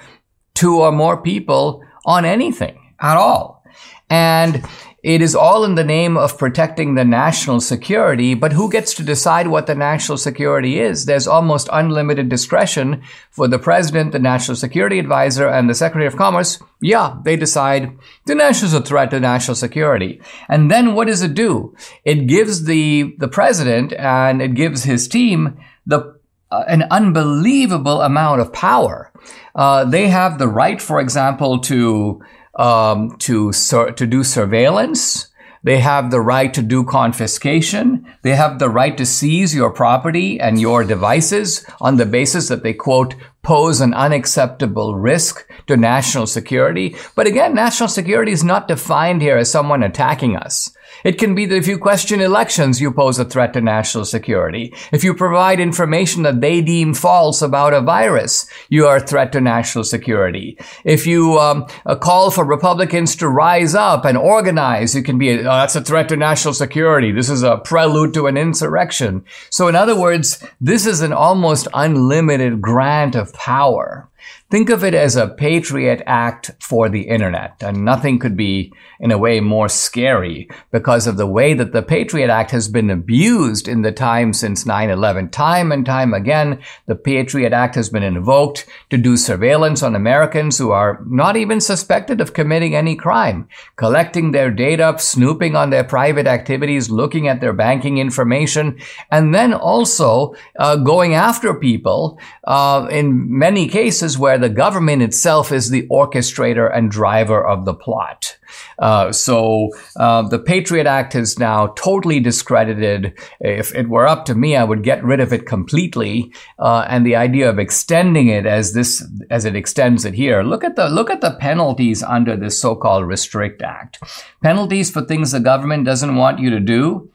two 0.54 0.82
or 0.82 0.92
more 0.92 1.22
people 1.22 1.84
on 2.06 2.26
anything 2.26 2.94
at 3.00 3.18
all. 3.18 3.64
And 4.10 4.66
it 5.04 5.22
is 5.22 5.36
all 5.36 5.66
in 5.66 5.76
the 5.76 5.84
name 5.84 6.16
of 6.16 6.38
protecting 6.38 6.96
the 6.96 7.04
national 7.04 7.60
security, 7.60 8.34
but 8.36 8.54
who 8.54 8.72
gets 8.72 8.94
to 8.94 9.04
decide 9.04 9.48
what 9.48 9.68
the 9.68 9.76
national 9.76 10.18
security 10.18 10.80
is? 10.80 11.04
There's 11.06 11.28
almost 11.28 11.68
unlimited 11.74 12.30
discretion 12.30 13.04
for 13.30 13.50
the 13.50 13.60
president, 13.60 14.14
the 14.14 14.20
national 14.20 14.56
security 14.56 15.00
advisor, 15.00 15.46
and 15.46 15.70
the 15.70 15.76
secretary 15.76 16.08
of 16.08 16.16
commerce. 16.16 16.58
Yeah, 16.82 17.18
they 17.22 17.36
decide 17.36 17.98
the 18.26 18.36
nation 18.36 18.68
is 18.68 18.74
a 18.74 18.82
threat 18.82 19.12
to 19.12 19.20
national 19.20 19.56
security. 19.56 20.22
And 20.48 20.72
then 20.72 20.96
what 20.96 21.08
does 21.08 21.22
it 21.22 21.34
do? 21.34 21.76
It 22.06 22.28
gives 22.28 22.64
the, 22.64 23.14
the 23.18 23.28
president 23.28 23.92
and 23.92 24.42
it 24.42 24.54
gives 24.54 24.86
his 24.86 25.10
team 25.10 25.58
the 25.86 26.18
uh, 26.50 26.64
an 26.68 26.84
unbelievable 26.92 28.02
amount 28.02 28.40
of 28.40 28.54
power. 28.54 29.12
Uh, 29.56 29.84
they 29.84 30.08
have 30.08 30.38
the 30.38 30.48
right, 30.48 30.80
for 30.82 31.00
example, 31.00 31.60
to 31.60 32.22
um, 32.56 33.16
to 33.20 33.52
sur- 33.52 33.92
to 33.92 34.08
do 34.08 34.24
surveillance. 34.24 35.30
They 35.66 35.80
have 35.80 36.12
the 36.12 36.20
right 36.20 36.54
to 36.54 36.62
do 36.62 36.84
confiscation. 36.84 38.06
They 38.22 38.36
have 38.36 38.60
the 38.60 38.70
right 38.70 38.98
to 38.98 39.06
seize 39.06 39.56
your 39.56 39.72
property 39.72 40.38
and 40.38 40.60
your 40.60 40.84
devices 40.84 41.66
on 41.80 41.96
the 41.96 42.06
basis 42.06 42.50
that 42.50 42.64
they 42.64 42.74
quote 42.74 43.16
pose 43.44 43.80
an 43.80 43.94
unacceptable 43.94 44.96
risk 44.96 45.50
to 45.68 45.78
national 45.78 46.28
security. 46.28 46.96
But 47.16 47.28
again, 47.28 47.56
national 47.56 47.90
security 47.90 48.34
is 48.34 48.44
not 48.44 48.68
defined 48.68 49.22
here 49.22 49.38
as 49.38 49.50
someone 49.50 49.84
attacking 49.84 50.36
us. 50.36 50.73
It 51.04 51.18
can 51.18 51.36
be 51.36 51.46
that 51.46 51.56
if 51.56 51.68
you 51.68 51.78
question 51.78 52.22
elections, 52.22 52.80
you 52.80 52.92
pose 52.92 53.20
a 53.20 53.26
threat 53.26 53.54
to 53.54 53.62
national 53.62 54.06
security. 54.06 54.74
If 54.92 55.04
you 55.04 55.14
provide 55.14 55.60
information 55.60 56.24
that 56.24 56.42
they 56.42 56.62
deem 56.62 56.94
false 56.94 57.42
about 57.42 57.74
a 57.74 57.82
virus, 57.82 58.46
you 58.70 58.88
are 58.88 58.98
a 58.98 59.08
threat 59.08 59.32
to 59.34 59.42
national 59.42 59.84
security. 59.84 60.58
If 60.84 61.06
you 61.06 61.40
um, 61.40 61.68
call 62.02 62.32
for 62.32 62.46
Republicans 62.46 63.16
to 63.18 63.28
rise 63.28 63.76
up 63.76 64.06
and 64.06 64.18
organize, 64.18 64.96
you 64.96 65.04
can 65.04 65.18
be 65.18 65.32
a, 65.32 65.40
oh, 65.40 65.44
that's 65.44 65.76
a 65.76 65.82
threat 65.82 66.10
to 66.10 66.16
national 66.16 66.54
security. 66.54 67.12
This 67.12 67.30
is 67.30 67.44
a 67.44 67.58
prelude 67.58 68.14
to 68.14 68.28
an 68.28 68.38
insurrection. 68.38 69.26
So 69.50 69.68
in 69.68 69.76
other 69.76 70.00
words, 70.00 70.44
this 70.62 70.86
is 70.86 71.02
an 71.02 71.14
almost 71.14 71.68
unlimited 71.74 72.62
grant 72.62 73.16
of 73.16 73.34
power. 73.34 74.10
Think 74.50 74.70
of 74.70 74.84
it 74.84 74.94
as 74.94 75.16
a 75.16 75.30
Patriot 75.30 76.04
Act 76.06 76.52
for 76.60 76.88
the 76.88 77.02
internet. 77.02 77.56
And 77.62 77.84
nothing 77.84 78.20
could 78.20 78.38
be, 78.38 78.72
in 79.00 79.12
a 79.12 79.18
way, 79.18 79.40
more 79.40 79.68
scary 79.68 80.48
because 80.72 81.08
of 81.08 81.18
the 81.18 81.26
way 81.26 81.56
that 81.56 81.72
the 81.72 81.82
Patriot 81.82 82.30
Act 82.30 82.52
has 82.52 82.68
been 82.68 82.92
abused 82.92 83.68
in 83.68 83.82
the 83.82 83.92
time 83.92 84.32
since 84.32 84.64
9-11. 84.64 85.32
Time 85.32 85.72
and 85.72 85.86
time 85.86 86.14
again, 86.14 86.62
the 86.86 86.96
Patriot 86.96 87.52
Act 87.52 87.74
has 87.76 87.90
been 87.90 88.04
invoked 88.04 88.68
to 88.92 88.98
do 88.98 89.18
surveillance 89.18 89.82
on 89.82 89.96
Americans 89.96 90.58
who 90.60 90.70
are 90.70 91.04
not 91.08 91.36
even 91.36 91.60
suspected 91.60 92.22
of 92.22 92.34
committing 92.34 92.76
any 92.76 92.96
crime, 92.96 93.48
collecting 93.76 94.32
their 94.32 94.52
data, 94.52 94.94
snooping 95.00 95.56
on 95.56 95.72
their 95.72 95.84
private 95.84 96.28
activities, 96.28 96.92
looking 96.92 97.28
at 97.28 97.42
their 97.42 97.54
banking 97.54 97.98
information, 97.98 98.78
and 99.10 99.34
then 99.34 99.54
also 99.54 100.36
uh, 100.60 100.76
going 100.76 101.16
after 101.16 101.54
people 101.54 102.20
uh, 102.44 102.88
in 102.92 103.38
many 103.38 103.68
cases 103.68 104.13
where 104.18 104.38
the 104.38 104.50
government 104.50 105.02
itself 105.02 105.52
is 105.52 105.70
the 105.70 105.88
orchestrator 105.88 106.70
and 106.76 106.92
driver 106.92 107.46
of 107.46 107.66
the 107.66 107.74
plot. 107.74 108.38
Uh, 108.80 109.12
so 109.12 109.70
uh, 109.98 110.22
the 110.28 110.40
Patriot 110.40 110.88
Act 110.88 111.16
is 111.16 111.40
now 111.40 111.68
totally 111.68 112.20
discredited. 112.20 113.18
If 113.40 113.74
it 113.76 113.90
were 113.90 114.08
up 114.08 114.26
to 114.26 114.36
me, 114.36 114.56
I 114.56 114.64
would 114.64 114.84
get 114.84 115.04
rid 115.04 115.20
of 115.20 115.34
it 115.34 115.46
completely. 115.46 116.34
Uh, 116.60 116.86
and 116.88 117.06
the 117.06 117.16
idea 117.16 117.50
of 117.50 117.60
extending 117.60 118.28
it 118.28 118.46
as 118.46 118.74
this 118.74 119.06
as 119.30 119.46
it 119.46 119.56
extends 119.56 120.06
it 120.06 120.14
here. 120.14 120.44
Look 120.44 120.64
at 120.64 120.76
the 120.76 120.90
look 120.90 121.10
at 121.10 121.22
the 121.22 121.32
penalties 121.32 122.04
under 122.04 122.36
this 122.36 122.60
so-called 122.60 123.06
Restrict 123.06 123.62
Act. 123.62 124.00
Penalties 124.42 124.92
for 124.92 125.02
things 125.02 125.32
the 125.32 125.40
government 125.40 125.86
doesn't 125.86 126.16
want 126.16 126.40
you 126.40 126.50
to 126.50 126.60
do 126.60 127.10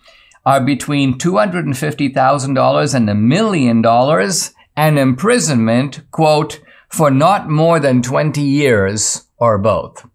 are 0.47 0.65
between 0.65 1.19
$250,000 1.19 2.95
and 2.95 3.11
a 3.11 3.15
million 3.15 3.83
dollars 3.83 4.55
and 4.77 4.99
imprisonment, 4.99 6.01
quote, 6.11 6.61
for 6.89 7.11
not 7.11 7.49
more 7.49 7.79
than 7.81 8.03
20 8.03 8.41
years 8.41 9.25
or 9.39 9.59
both. 9.59 10.07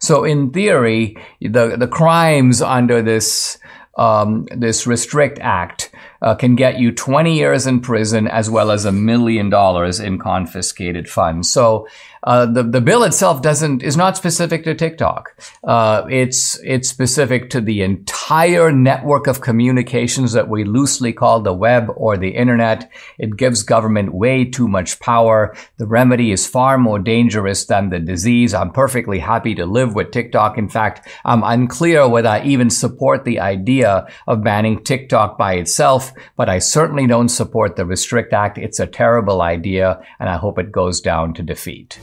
So 0.00 0.24
in 0.24 0.50
theory, 0.50 1.16
the, 1.40 1.76
the 1.76 1.88
crimes 1.88 2.62
under 2.62 3.02
this, 3.02 3.58
um, 3.98 4.46
this 4.56 4.86
Restrict 4.86 5.38
Act 5.40 5.90
uh, 6.22 6.34
can 6.34 6.56
get 6.56 6.78
you 6.78 6.92
20 6.92 7.34
years 7.34 7.66
in 7.66 7.80
prison 7.80 8.28
as 8.28 8.50
well 8.50 8.70
as 8.70 8.84
a 8.84 8.92
million 8.92 9.50
dollars 9.50 10.00
in 10.00 10.18
confiscated 10.18 11.08
funds. 11.08 11.50
So 11.50 11.86
uh, 12.22 12.44
the 12.44 12.62
the 12.62 12.80
bill 12.80 13.02
itself 13.04 13.40
doesn't 13.40 13.82
is 13.82 13.96
not 13.96 14.16
specific 14.16 14.64
to 14.64 14.74
TikTok. 14.74 15.34
Uh, 15.64 16.04
it's 16.10 16.60
it's 16.62 16.88
specific 16.88 17.48
to 17.50 17.62
the 17.62 17.82
entire 17.82 18.70
network 18.70 19.26
of 19.26 19.40
communications 19.40 20.32
that 20.32 20.48
we 20.48 20.64
loosely 20.64 21.14
call 21.14 21.40
the 21.40 21.54
web 21.54 21.88
or 21.96 22.18
the 22.18 22.30
internet. 22.30 22.90
It 23.18 23.36
gives 23.36 23.62
government 23.62 24.12
way 24.12 24.44
too 24.44 24.68
much 24.68 25.00
power. 25.00 25.56
The 25.78 25.86
remedy 25.86 26.30
is 26.30 26.46
far 26.46 26.76
more 26.76 26.98
dangerous 26.98 27.64
than 27.64 27.88
the 27.88 27.98
disease. 27.98 28.52
I'm 28.52 28.70
perfectly 28.70 29.18
happy 29.18 29.54
to 29.54 29.64
live 29.64 29.94
with 29.94 30.10
TikTok. 30.10 30.58
In 30.58 30.68
fact, 30.68 31.08
I'm 31.24 31.42
unclear 31.42 32.06
whether 32.06 32.28
I 32.28 32.42
even 32.42 32.68
support 32.68 33.24
the 33.24 33.40
idea 33.40 34.06
of 34.26 34.44
banning 34.44 34.84
TikTok 34.84 35.38
by 35.38 35.54
itself, 35.54 36.09
but 36.36 36.48
I 36.48 36.58
certainly 36.58 37.06
don't 37.06 37.28
support 37.28 37.76
the 37.76 37.86
Restrict 37.86 38.32
Act. 38.32 38.58
It's 38.58 38.80
a 38.80 38.86
terrible 38.86 39.42
idea, 39.42 40.02
and 40.18 40.28
I 40.28 40.36
hope 40.36 40.58
it 40.58 40.72
goes 40.72 41.00
down 41.00 41.34
to 41.34 41.42
defeat. 41.42 41.98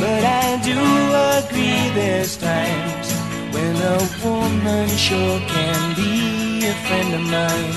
but 0.00 0.24
I 0.24 0.60
do 0.62 0.78
agree 1.38 1.82
there's 1.94 2.36
times 2.36 3.08
when 3.54 3.74
a 3.76 3.98
woman 4.24 4.88
sure 4.88 5.38
can 5.54 5.94
be 5.96 6.66
a 6.66 6.74
friend 6.86 7.10
of 7.18 7.24
mine. 7.34 7.74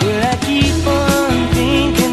But 0.00 0.20
I 0.32 0.36
keep 0.46 0.86
on 0.86 1.54
thinking 1.54 2.03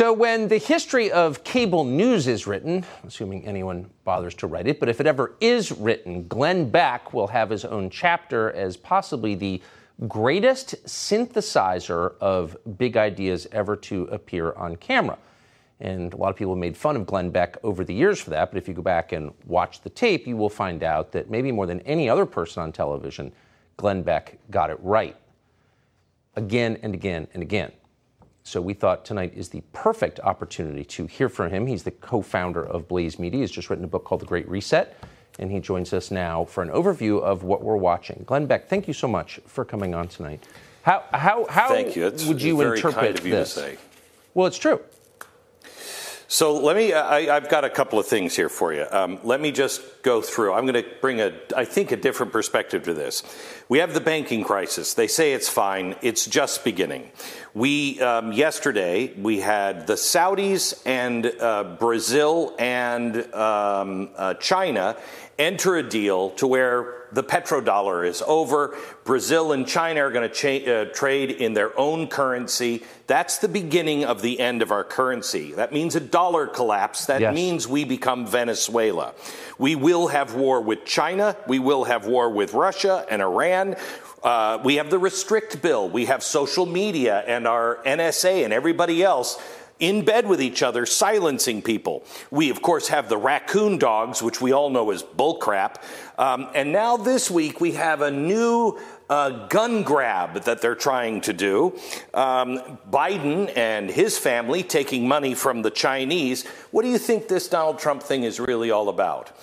So, 0.00 0.14
when 0.14 0.48
the 0.48 0.56
history 0.56 1.12
of 1.12 1.44
cable 1.44 1.84
news 1.84 2.26
is 2.26 2.46
written, 2.46 2.86
assuming 3.06 3.44
anyone 3.44 3.90
bothers 4.02 4.34
to 4.36 4.46
write 4.46 4.66
it, 4.66 4.80
but 4.80 4.88
if 4.88 4.98
it 4.98 5.06
ever 5.06 5.34
is 5.42 5.70
written, 5.72 6.26
Glenn 6.26 6.70
Beck 6.70 7.12
will 7.12 7.26
have 7.26 7.50
his 7.50 7.66
own 7.66 7.90
chapter 7.90 8.50
as 8.52 8.78
possibly 8.78 9.34
the 9.34 9.60
greatest 10.08 10.82
synthesizer 10.86 12.14
of 12.18 12.56
big 12.78 12.96
ideas 12.96 13.46
ever 13.52 13.76
to 13.76 14.04
appear 14.04 14.52
on 14.52 14.76
camera. 14.76 15.18
And 15.80 16.14
a 16.14 16.16
lot 16.16 16.30
of 16.30 16.36
people 16.36 16.56
made 16.56 16.78
fun 16.78 16.96
of 16.96 17.04
Glenn 17.04 17.28
Beck 17.28 17.58
over 17.62 17.84
the 17.84 17.92
years 17.92 18.18
for 18.18 18.30
that, 18.30 18.50
but 18.50 18.56
if 18.56 18.66
you 18.66 18.72
go 18.72 18.80
back 18.80 19.12
and 19.12 19.34
watch 19.44 19.82
the 19.82 19.90
tape, 19.90 20.26
you 20.26 20.38
will 20.38 20.48
find 20.48 20.82
out 20.82 21.12
that 21.12 21.28
maybe 21.28 21.52
more 21.52 21.66
than 21.66 21.80
any 21.82 22.08
other 22.08 22.24
person 22.24 22.62
on 22.62 22.72
television, 22.72 23.30
Glenn 23.76 24.02
Beck 24.02 24.38
got 24.50 24.70
it 24.70 24.78
right. 24.80 25.16
Again 26.36 26.78
and 26.82 26.94
again 26.94 27.28
and 27.34 27.42
again. 27.42 27.70
So 28.42 28.60
we 28.60 28.74
thought 28.74 29.04
tonight 29.04 29.32
is 29.36 29.48
the 29.48 29.62
perfect 29.72 30.18
opportunity 30.20 30.84
to 30.84 31.06
hear 31.06 31.28
from 31.28 31.50
him. 31.50 31.66
He's 31.66 31.82
the 31.82 31.90
co-founder 31.90 32.64
of 32.64 32.88
Blaze 32.88 33.18
Media. 33.18 33.40
He's 33.40 33.50
just 33.50 33.70
written 33.70 33.84
a 33.84 33.88
book 33.88 34.04
called 34.04 34.22
The 34.22 34.26
Great 34.26 34.48
Reset, 34.48 34.96
and 35.38 35.50
he 35.50 35.60
joins 35.60 35.92
us 35.92 36.10
now 36.10 36.44
for 36.44 36.62
an 36.62 36.70
overview 36.70 37.20
of 37.22 37.44
what 37.44 37.62
we're 37.62 37.76
watching. 37.76 38.22
Glenn 38.26 38.46
Beck, 38.46 38.68
thank 38.68 38.88
you 38.88 38.94
so 38.94 39.06
much 39.06 39.40
for 39.46 39.64
coming 39.64 39.94
on 39.94 40.08
tonight. 40.08 40.46
How 40.82 41.04
how 41.12 41.46
how 41.48 41.68
thank 41.68 41.94
you. 41.94 42.06
It's 42.06 42.24
would 42.24 42.40
you 42.40 42.60
interpret 42.62 42.94
kind 42.94 43.18
of 43.18 43.26
you 43.26 43.32
this? 43.32 43.54
To 43.54 43.60
say. 43.60 43.78
Well, 44.32 44.46
it's 44.46 44.56
true. 44.58 44.80
So 46.32 46.56
let 46.56 46.76
me, 46.76 46.92
I, 46.92 47.22
have 47.22 47.48
got 47.48 47.64
a 47.64 47.68
couple 47.68 47.98
of 47.98 48.06
things 48.06 48.36
here 48.36 48.48
for 48.48 48.72
you. 48.72 48.86
Um, 48.88 49.18
let 49.24 49.40
me 49.40 49.50
just 49.50 49.82
go 50.04 50.22
through. 50.22 50.52
I'm 50.52 50.64
going 50.64 50.80
to 50.80 50.88
bring 51.00 51.20
a, 51.20 51.32
I 51.56 51.64
think, 51.64 51.90
a 51.90 51.96
different 51.96 52.30
perspective 52.30 52.84
to 52.84 52.94
this. 52.94 53.24
We 53.68 53.78
have 53.78 53.94
the 53.94 54.00
banking 54.00 54.44
crisis. 54.44 54.94
They 54.94 55.08
say 55.08 55.32
it's 55.32 55.48
fine. 55.48 55.96
It's 56.02 56.26
just 56.26 56.62
beginning. 56.62 57.10
We, 57.52 58.00
um, 58.00 58.30
yesterday, 58.32 59.12
we 59.14 59.40
had 59.40 59.88
the 59.88 59.94
Saudis 59.94 60.80
and 60.86 61.26
uh, 61.26 61.76
Brazil 61.80 62.54
and 62.60 63.16
um, 63.34 64.10
uh, 64.16 64.34
China 64.34 64.96
enter 65.36 65.78
a 65.78 65.82
deal 65.82 66.30
to 66.30 66.46
where 66.46 66.99
the 67.12 67.22
petrodollar 67.22 68.06
is 68.06 68.22
over. 68.26 68.76
Brazil 69.04 69.52
and 69.52 69.66
China 69.66 70.02
are 70.04 70.10
going 70.10 70.30
to 70.30 70.72
uh, 70.72 70.84
trade 70.86 71.30
in 71.30 71.54
their 71.54 71.78
own 71.78 72.06
currency. 72.06 72.82
That's 73.06 73.38
the 73.38 73.48
beginning 73.48 74.04
of 74.04 74.22
the 74.22 74.40
end 74.40 74.62
of 74.62 74.70
our 74.70 74.84
currency. 74.84 75.52
That 75.52 75.72
means 75.72 75.96
a 75.96 76.00
dollar 76.00 76.46
collapse. 76.46 77.06
That 77.06 77.20
yes. 77.20 77.34
means 77.34 77.66
we 77.66 77.84
become 77.84 78.26
Venezuela. 78.26 79.14
We 79.58 79.74
will 79.74 80.08
have 80.08 80.34
war 80.34 80.60
with 80.60 80.84
China. 80.84 81.36
We 81.46 81.58
will 81.58 81.84
have 81.84 82.06
war 82.06 82.30
with 82.30 82.54
Russia 82.54 83.04
and 83.10 83.20
Iran. 83.22 83.76
Uh, 84.22 84.58
we 84.62 84.76
have 84.76 84.90
the 84.90 84.98
restrict 84.98 85.62
bill. 85.62 85.88
We 85.88 86.06
have 86.06 86.22
social 86.22 86.66
media 86.66 87.24
and 87.26 87.46
our 87.46 87.78
NSA 87.84 88.44
and 88.44 88.52
everybody 88.52 89.02
else 89.02 89.38
in 89.80 90.04
bed 90.04 90.28
with 90.28 90.42
each 90.42 90.62
other, 90.62 90.86
silencing 90.86 91.62
people. 91.62 92.04
We, 92.30 92.50
of 92.50 92.62
course, 92.62 92.88
have 92.88 93.08
the 93.08 93.16
raccoon 93.16 93.78
dogs, 93.78 94.22
which 94.22 94.40
we 94.40 94.52
all 94.52 94.68
know 94.70 94.90
is 94.90 95.02
bullcrap. 95.02 95.76
Um, 96.20 96.48
and 96.54 96.70
now 96.70 96.98
this 96.98 97.30
week 97.30 97.62
we 97.62 97.72
have 97.72 98.02
a 98.02 98.10
new 98.10 98.78
uh, 99.08 99.46
gun 99.46 99.82
grab 99.82 100.42
that 100.42 100.60
they're 100.60 100.74
trying 100.74 101.22
to 101.22 101.32
do. 101.32 101.78
Um, 102.12 102.78
Biden 102.90 103.50
and 103.56 103.90
his 103.90 104.18
family 104.18 104.62
taking 104.62 105.08
money 105.08 105.34
from 105.34 105.62
the 105.62 105.70
Chinese. 105.70 106.46
What 106.72 106.82
do 106.82 106.88
you 106.88 106.98
think 106.98 107.28
this 107.28 107.48
Donald 107.48 107.78
Trump 107.78 108.02
thing 108.02 108.24
is 108.24 108.38
really 108.38 108.70
all 108.70 108.90
about? 108.90 109.34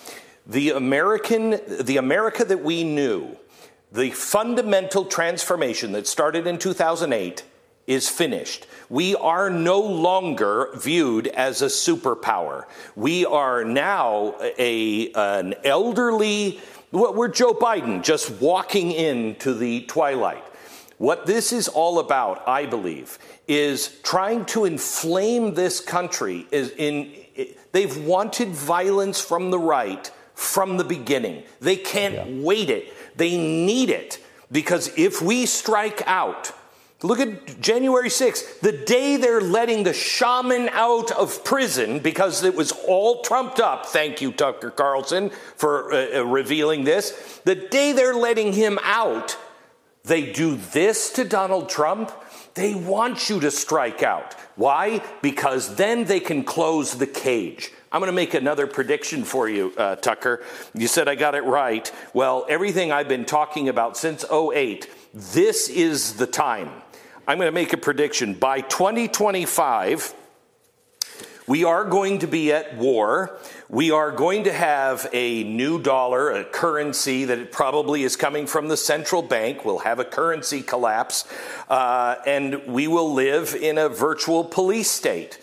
The 0.46 0.70
American, 0.70 1.60
the 1.80 1.96
America 1.96 2.44
that 2.44 2.62
we 2.62 2.84
knew, 2.84 3.36
the 3.90 4.12
fundamental 4.12 5.04
transformation 5.04 5.90
that 5.92 6.06
started 6.06 6.46
in 6.46 6.58
2008 6.58 7.42
is 7.88 8.08
finished. 8.08 8.66
We 8.88 9.16
are 9.16 9.50
no 9.50 9.80
longer 9.80 10.68
viewed 10.76 11.26
as 11.26 11.62
a 11.62 11.66
superpower. 11.66 12.66
We 12.94 13.24
are 13.24 13.64
now 13.64 14.36
a, 14.58 15.10
an 15.12 15.54
elderly, 15.64 16.60
we're 16.92 17.28
Joe 17.28 17.54
Biden 17.54 18.04
just 18.04 18.30
walking 18.40 18.92
into 18.92 19.54
the 19.54 19.80
twilight. 19.82 20.44
What 20.98 21.26
this 21.26 21.52
is 21.52 21.66
all 21.66 21.98
about, 21.98 22.46
I 22.46 22.66
believe, 22.66 23.18
is 23.46 23.98
trying 24.02 24.44
to 24.46 24.64
inflame 24.64 25.54
this 25.54 25.80
country. 25.80 26.46
Is 26.50 26.70
in, 26.76 27.12
they've 27.72 27.96
wanted 28.04 28.48
violence 28.48 29.20
from 29.20 29.50
the 29.50 29.58
right 29.58 30.10
from 30.34 30.76
the 30.76 30.84
beginning. 30.84 31.42
They 31.60 31.76
can't 31.76 32.14
yeah. 32.14 32.44
wait 32.44 32.70
it. 32.70 32.92
They 33.16 33.36
need 33.36 33.90
it 33.90 34.22
because 34.52 34.90
if 34.96 35.20
we 35.20 35.46
strike 35.46 36.02
out, 36.06 36.52
Look 37.02 37.20
at 37.20 37.60
January 37.60 38.08
6th, 38.08 38.58
the 38.58 38.72
day 38.72 39.16
they're 39.16 39.40
letting 39.40 39.84
the 39.84 39.92
shaman 39.92 40.68
out 40.70 41.12
of 41.12 41.44
prison 41.44 42.00
because 42.00 42.42
it 42.42 42.56
was 42.56 42.72
all 42.72 43.22
trumped 43.22 43.60
up. 43.60 43.86
Thank 43.86 44.20
you, 44.20 44.32
Tucker 44.32 44.72
Carlson, 44.72 45.30
for 45.54 45.92
uh, 45.92 46.18
uh, 46.18 46.26
revealing 46.26 46.82
this. 46.82 47.40
The 47.44 47.54
day 47.54 47.92
they're 47.92 48.16
letting 48.16 48.52
him 48.52 48.80
out, 48.82 49.38
they 50.02 50.32
do 50.32 50.56
this 50.56 51.12
to 51.12 51.24
Donald 51.24 51.68
Trump. 51.68 52.10
They 52.54 52.74
want 52.74 53.30
you 53.30 53.38
to 53.40 53.52
strike 53.52 54.02
out. 54.02 54.34
Why? 54.56 55.00
Because 55.22 55.76
then 55.76 56.04
they 56.04 56.18
can 56.18 56.42
close 56.42 56.98
the 56.98 57.06
cage. 57.06 57.70
I'm 57.92 58.00
going 58.00 58.08
to 58.08 58.16
make 58.16 58.34
another 58.34 58.66
prediction 58.66 59.22
for 59.22 59.48
you, 59.48 59.72
uh, 59.76 59.94
Tucker. 59.96 60.42
You 60.74 60.88
said 60.88 61.06
I 61.06 61.14
got 61.14 61.36
it 61.36 61.44
right. 61.44 61.90
Well, 62.12 62.44
everything 62.48 62.90
I've 62.90 63.08
been 63.08 63.24
talking 63.24 63.68
about 63.68 63.96
since 63.96 64.24
08, 64.30 64.90
this 65.14 65.68
is 65.68 66.14
the 66.14 66.26
time. 66.26 66.70
I'm 67.28 67.36
going 67.36 67.48
to 67.48 67.52
make 67.52 67.74
a 67.74 67.76
prediction. 67.76 68.32
By 68.32 68.62
2025, 68.62 70.14
we 71.46 71.62
are 71.62 71.84
going 71.84 72.20
to 72.20 72.26
be 72.26 72.54
at 72.54 72.78
war. 72.78 73.38
We 73.68 73.90
are 73.90 74.10
going 74.10 74.44
to 74.44 74.52
have 74.52 75.06
a 75.12 75.44
new 75.44 75.78
dollar, 75.78 76.30
a 76.30 76.44
currency 76.44 77.26
that 77.26 77.52
probably 77.52 78.02
is 78.02 78.16
coming 78.16 78.46
from 78.46 78.68
the 78.68 78.78
central 78.78 79.20
bank. 79.20 79.62
We'll 79.62 79.80
have 79.80 79.98
a 79.98 80.06
currency 80.06 80.62
collapse, 80.62 81.30
uh, 81.68 82.14
and 82.26 82.66
we 82.66 82.88
will 82.88 83.12
live 83.12 83.54
in 83.54 83.76
a 83.76 83.90
virtual 83.90 84.42
police 84.42 84.90
state. 84.90 85.38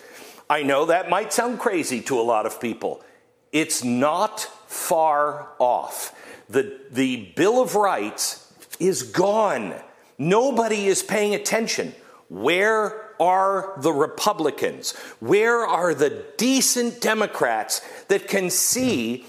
I 0.50 0.63
know 0.63 0.86
that 0.86 1.08
might 1.08 1.34
sound 1.34 1.60
crazy 1.60 2.01
to 2.01 2.20
a 2.20 2.24
lot 2.24 2.48
of 2.48 2.60
people. 2.60 3.04
It's 3.51 3.84
not 3.84 4.39
far 4.65 5.50
off. 5.60 6.15
The, 6.50 6.80
the 6.89 7.32
Bill 7.36 7.62
of 7.62 7.75
Rights 7.75 8.51
is 8.80 9.04
gone. 9.04 9.75
Nobody 10.17 10.88
is 10.88 11.03
paying 11.03 11.36
attention. 11.36 11.93
Where 12.29 13.12
are 13.22 13.74
the 13.77 13.91
Republicans? 13.91 14.95
Where 15.19 15.60
are 15.65 15.93
the 15.93 16.24
decent 16.38 17.01
Democrats 17.01 17.81
that 18.07 18.27
can 18.27 18.50
see 18.50 19.25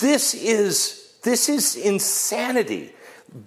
this 0.00 0.34
is, 0.34 1.16
this 1.22 1.48
is 1.48 1.76
insanity? 1.76 2.92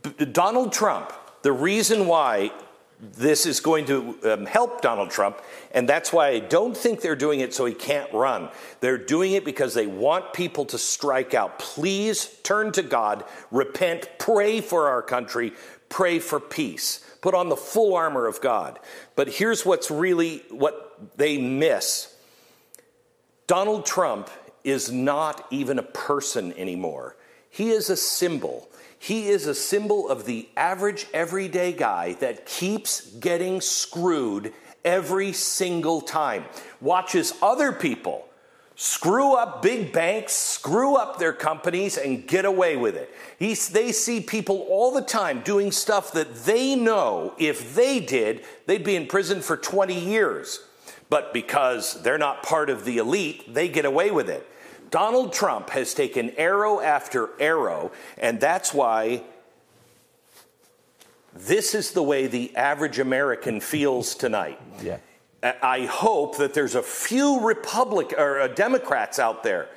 B- 0.03 0.25
Donald 0.25 0.71
Trump, 0.71 1.11
the 1.41 1.51
reason 1.51 2.07
why 2.07 2.51
this 3.01 3.45
is 3.45 3.61
going 3.61 3.85
to 3.85 4.17
um, 4.25 4.45
help 4.45 4.81
Donald 4.81 5.09
Trump, 5.09 5.39
and 5.71 5.87
that's 5.87 6.11
why 6.11 6.29
I 6.29 6.39
don't 6.39 6.75
think 6.75 6.99
they're 6.99 7.15
doing 7.15 7.39
it 7.39 7.53
so 7.53 7.65
he 7.65 7.73
can't 7.73 8.11
run. 8.13 8.49
They're 8.81 8.97
doing 8.97 9.31
it 9.31 9.45
because 9.45 9.73
they 9.73 9.87
want 9.87 10.33
people 10.33 10.65
to 10.65 10.77
strike 10.77 11.33
out. 11.33 11.59
Please 11.59 12.25
turn 12.43 12.73
to 12.73 12.83
God, 12.83 13.23
repent, 13.51 14.09
pray 14.19 14.59
for 14.59 14.89
our 14.89 15.01
country, 15.01 15.53
pray 15.89 16.19
for 16.19 16.39
peace, 16.39 17.03
put 17.21 17.33
on 17.33 17.49
the 17.49 17.55
full 17.55 17.95
armor 17.95 18.27
of 18.27 18.41
God. 18.41 18.79
But 19.15 19.27
here's 19.29 19.65
what's 19.65 19.91
really 19.91 20.43
what 20.49 21.17
they 21.17 21.37
miss 21.37 22.15
Donald 23.47 23.85
Trump 23.85 24.29
is 24.63 24.91
not 24.91 25.45
even 25.49 25.79
a 25.79 25.83
person 25.83 26.53
anymore, 26.53 27.15
he 27.49 27.71
is 27.71 27.89
a 27.89 27.97
symbol. 27.97 28.67
He 29.01 29.29
is 29.29 29.47
a 29.47 29.55
symbol 29.55 30.09
of 30.09 30.25
the 30.25 30.49
average, 30.57 31.07
everyday 31.13 31.71
guy 31.71 32.15
that 32.15 32.45
keeps 32.45 33.09
getting 33.11 33.61
screwed 33.61 34.53
every 34.83 35.31
single 35.31 36.01
time, 36.01 36.43
watches 36.81 37.33
other 37.41 37.71
people 37.71 38.28
screw 38.81 39.33
up 39.33 39.61
big 39.61 39.91
banks, 39.91 40.31
screw 40.31 40.95
up 40.95 41.19
their 41.19 41.33
companies, 41.33 41.97
and 41.97 42.25
get 42.25 42.45
away 42.45 42.77
with 42.77 42.95
it. 42.95 43.13
They 43.37 43.91
see 43.91 44.21
people 44.21 44.65
all 44.69 44.93
the 44.93 45.01
time 45.01 45.41
doing 45.41 45.73
stuff 45.73 46.13
that 46.13 46.33
they 46.45 46.75
know 46.75 47.33
if 47.37 47.75
they 47.75 47.99
did, 47.99 48.45
they'd 48.67 48.85
be 48.85 48.95
in 48.95 49.07
prison 49.07 49.41
for 49.41 49.57
20 49.57 49.99
years. 49.99 50.61
But 51.09 51.33
because 51.33 52.01
they're 52.03 52.17
not 52.17 52.41
part 52.41 52.69
of 52.69 52.85
the 52.85 52.99
elite, 52.99 53.53
they 53.53 53.67
get 53.67 53.83
away 53.83 54.11
with 54.11 54.29
it. 54.29 54.49
Donald 54.91 55.33
Trump 55.33 55.71
has 55.71 55.93
taken 55.93 56.29
arrow 56.37 56.79
after 56.79 57.31
arrow, 57.37 57.91
and 58.17 58.39
that's 58.39 58.73
why 58.73 59.23
this 61.33 61.75
is 61.75 61.91
the 61.91 62.03
way 62.03 62.27
the 62.27 62.55
average 62.55 62.97
American 62.97 63.59
feels 63.59 64.15
tonight. 64.15 64.57
Yeah. 64.81 64.99
I 65.41 65.85
hope 65.85 66.37
that 66.37 66.53
there's 66.53 66.75
a 66.75 66.83
few 66.83 67.39
Republic 67.41 68.13
or 68.17 68.41
uh, 68.41 68.47
Democrats 68.47 69.19
out 69.19 69.43
there. 69.43 69.69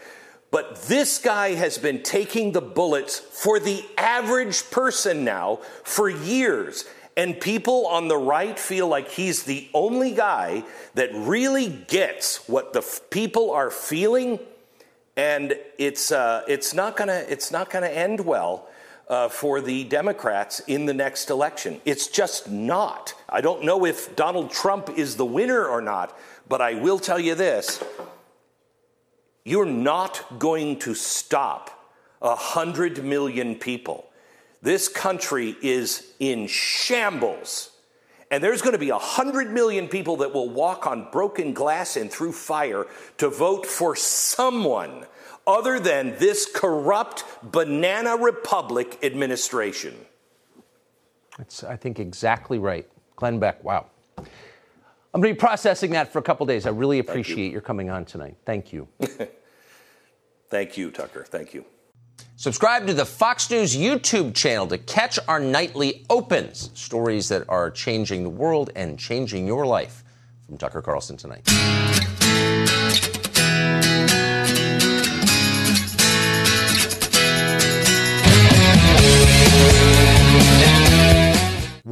But 0.51 0.83
this 0.83 1.19
guy 1.19 1.55
has 1.55 1.79
been 1.79 2.03
taking 2.03 2.53
the 2.53 2.61
bullets 2.61 3.19
for 3.19 3.59
the 3.59 3.85
average 3.97 4.71
person 4.71 5.25
now 5.25 5.61
for 5.85 6.11
years. 6.11 6.85
And 7.17 7.41
people 7.41 7.87
on 7.87 8.09
the 8.09 8.17
right 8.17 8.59
feel 8.59 8.89
like 8.89 9.11
he's 9.11 9.45
the 9.45 9.69
only 9.73 10.13
guy 10.13 10.65
that 10.95 11.11
really 11.15 11.69
gets 11.69 12.49
what 12.49 12.73
the 12.73 12.81
f- 12.81 13.01
people 13.11 13.51
are 13.51 13.71
feeling. 13.71 14.41
And 15.17 15.55
it's, 15.79 16.11
uh, 16.11 16.43
it's 16.49 16.75
not 16.75 16.97
gonna, 16.97 17.25
it's 17.29 17.51
not 17.51 17.71
gonna 17.71 17.89
end 17.89 18.21
well 18.21 18.69
uh, 19.13 19.29
for 19.29 19.61
the 19.61 19.85
Democrats 19.85 20.61
in 20.61 20.87
the 20.87 20.95
next 20.95 21.29
election. 21.29 21.79
It's 21.85 22.09
just 22.09 22.51
not. 22.51 23.13
I 23.29 23.43
don't 23.43 23.63
know 23.63 23.85
if 23.85 24.17
Donald 24.17 24.51
Trump 24.51 24.89
is 24.97 25.17
the 25.17 25.27
winner 25.27 25.67
or 25.67 25.83
not, 25.83 26.19
but 26.49 26.63
I 26.63 26.75
will 26.75 26.99
tell 26.99 27.21
you 27.21 27.35
this 27.35 27.85
you're 29.45 29.67
not 29.67 30.39
going 30.39 30.79
to 30.79 30.95
stop 30.95 31.93
a 32.23 32.35
hundred 32.35 33.05
million 33.05 33.55
people. 33.57 34.09
This 34.63 34.89
country 34.89 35.57
is 35.61 36.15
in 36.19 36.47
shambles. 36.47 37.69
And 38.31 38.43
there's 38.43 38.63
going 38.63 38.73
to 38.73 38.79
be 38.79 38.89
a 38.89 38.99
hundred 38.99 39.51
million 39.51 39.89
people 39.89 40.19
that 40.19 40.33
will 40.33 40.49
walk 40.49 40.87
on 40.87 41.11
broken 41.11 41.53
glass 41.53 41.99
and 41.99 42.11
through 42.11 42.33
fire 42.33 42.87
to 43.19 43.29
vote 43.29 43.67
for 43.67 43.95
someone 43.95 45.05
other 45.47 45.81
than 45.81 46.17
this 46.19 46.51
corrupt 46.53 47.25
banana 47.43 48.17
republic 48.17 48.99
administration. 49.03 49.95
That's, 51.39 51.65
I 51.65 51.77
think, 51.77 51.99
exactly 51.99 52.59
right. 52.59 52.89
Glenn 53.17 53.39
Beck, 53.39 53.63
wow. 53.65 53.87
I'm 54.19 55.21
going 55.21 55.35
to 55.35 55.35
be 55.35 55.39
processing 55.39 55.91
that 55.93 56.13
for 56.13 56.19
a 56.19 56.23
couple 56.23 56.47
days. 56.47 56.67
I 56.67 56.71
really 56.71 56.99
appreciate 56.99 57.47
you. 57.47 57.51
your 57.51 57.61
coming 57.61 57.91
on 57.91 58.05
tonight. 58.05 58.37
Thank 58.47 58.73
you. 58.73 58.89
Thank 60.51 60.77
you, 60.77 60.91
Tucker. 60.91 61.25
Thank 61.29 61.55
you. 61.55 61.65
Subscribe 62.37 62.87
to 62.87 62.95
the 62.95 63.07
Fox 63.07 63.51
News 63.51 63.77
YouTube 63.77 64.35
channel 64.35 64.67
to 64.69 64.79
catch 64.79 65.19
our 65.29 65.39
nightly 65.39 66.05
opens, 66.11 66.71
stories 66.75 67.29
that 67.29 67.49
are 67.49 67.71
changing 67.71 68.23
the 68.23 68.31
world 68.31 68.71
and 68.75 68.99
changing 68.99 69.47
your 69.47 69.67
life. 69.67 70.03
From 70.47 70.59
Tucker 70.59 70.83
Carlson 70.83 71.17
tonight. 71.17 71.49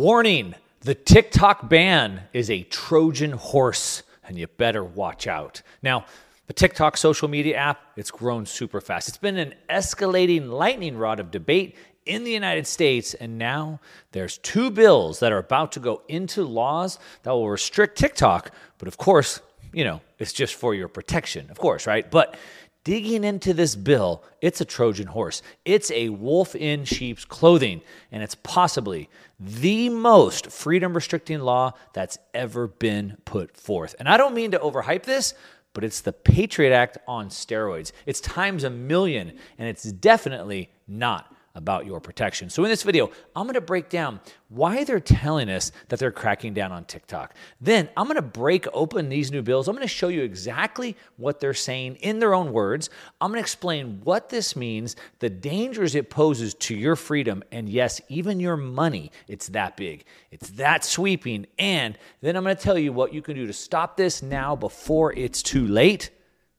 Warning 0.01 0.55
the 0.81 0.95
TikTok 0.95 1.69
ban 1.69 2.23
is 2.33 2.49
a 2.49 2.63
Trojan 2.63 3.33
horse, 3.33 4.03
and 4.25 4.39
you 4.39 4.47
better 4.47 4.83
watch 4.83 5.27
out. 5.27 5.61
Now, 5.83 6.07
the 6.47 6.55
TikTok 6.55 6.97
social 6.97 7.29
media 7.29 7.57
app, 7.59 7.83
it's 7.97 8.11
grown 8.11 8.47
super 8.47 8.81
fast. 8.81 9.09
It's 9.09 9.19
been 9.19 9.37
an 9.37 9.53
escalating 9.69 10.49
lightning 10.49 10.97
rod 10.97 11.21
of 11.21 11.31
debate 11.31 11.77
in 12.07 12.25
the 12.25 12.31
United 12.31 12.67
States, 12.67 13.13
and 13.13 13.37
now 13.37 13.79
there's 14.13 14.39
two 14.39 14.71
bills 14.71 15.21
that 15.21 15.33
are 15.33 15.39
about 15.39 15.73
to 15.73 15.81
go 15.81 16.01
into 16.09 16.45
laws 16.45 16.99
that 17.25 17.33
will 17.33 17.51
restrict 17.51 17.99
TikTok, 17.99 18.55
but 18.79 18.89
of 18.89 18.97
course, 18.97 19.43
you 19.71 19.85
know, 19.85 20.01
it's 20.19 20.33
just 20.33 20.55
for 20.55 20.75
your 20.75 20.89
protection, 20.89 21.51
of 21.51 21.59
course, 21.59 21.87
right? 21.87 22.11
But 22.11 22.39
digging 22.85 23.25
into 23.25 23.53
this 23.53 23.77
bill, 23.77 24.23
it's 24.41 24.61
a 24.61 24.65
Trojan 24.65 25.09
horse. 25.09 25.43
It's 25.65 25.91
a 25.91 26.09
wolf 26.09 26.55
in 26.55 26.85
sheep's 26.85 27.25
clothing, 27.25 27.83
and 28.11 28.23
it's 28.23 28.35
possibly 28.37 29.09
the 29.39 29.89
most 29.89 30.51
freedom 30.51 30.95
restricting 30.95 31.41
law 31.41 31.73
that's 31.93 32.19
ever 32.35 32.69
been 32.69 33.17
put 33.25 33.57
forth. 33.57 33.95
And 33.99 34.09
I 34.09 34.17
don't 34.17 34.35
mean 34.35 34.51
to 34.53 34.59
overhype 34.59 35.05
this, 35.05 35.35
but 35.73 35.85
it's 35.85 36.01
the 36.01 36.13
Patriot 36.13 36.75
Act 36.75 36.99
on 37.07 37.29
steroids. 37.29 37.93
It's 38.07 38.21
times 38.21 38.65
a 38.65 38.71
million, 38.71 39.39
and 39.59 39.69
it's 39.69 39.85
definitely 39.85 40.71
not 40.89 41.33
about 41.55 41.85
your 41.85 42.01
protection. 42.01 42.49
So, 42.49 42.65
in 42.65 42.71
this 42.71 42.83
video, 42.83 43.11
I'm 43.35 43.49
to 43.53 43.61
break 43.61 43.89
down 43.89 44.21
why 44.49 44.85
they're 44.85 45.01
telling 45.01 45.49
us 45.51 45.73
that 45.89 45.99
they're 45.99 46.13
cracking 46.13 46.55
down 46.55 46.71
on 46.73 46.85
TikTok. 46.85 47.35
Then, 47.61 47.89
I'm 47.97 48.09
to 48.09 48.23
break 48.23 48.67
open 48.73 49.09
these 49.09 49.33
new 49.33 49.43
bills. 49.43 49.67
I'm 49.67 49.77
to 49.79 49.89
show 49.89 50.09
you 50.09 50.23
exactly 50.23 50.97
what 51.17 51.41
they're 51.41 51.55
saying 51.55 51.97
in 51.97 52.19
their 52.19 52.35
own 52.35 52.53
words. 52.53 52.91
I'm 53.21 53.33
to 53.33 53.39
explain 53.39 54.01
what 54.05 54.29
this 54.29 54.55
means, 54.55 54.97
the 55.19 55.31
dangers 55.31 55.95
it 55.95 56.09
poses 56.11 56.55
to 56.55 56.77
your 56.77 56.97
freedom, 56.97 57.43
and 57.51 57.69
yes, 57.69 58.01
even 58.09 58.39
your 58.39 58.57
money. 58.57 59.11
It's 59.27 59.49
that 59.49 59.77
big, 59.77 60.05
it's 60.31 60.51
that 60.51 60.85
sweeping. 60.85 61.47
And 61.59 61.99
then 62.21 62.37
I'm 62.37 62.45
to 62.45 62.55
tell 62.55 62.79
you 62.79 62.93
what 62.93 63.13
you 63.13 63.23
can 63.23 63.35
do 63.35 63.47
to 63.47 63.53
stop 63.53 63.97
this 63.97 64.23
now 64.23 64.55
before 64.55 65.13
it's 65.13 65.43
too 65.43 65.67
late. 65.67 66.11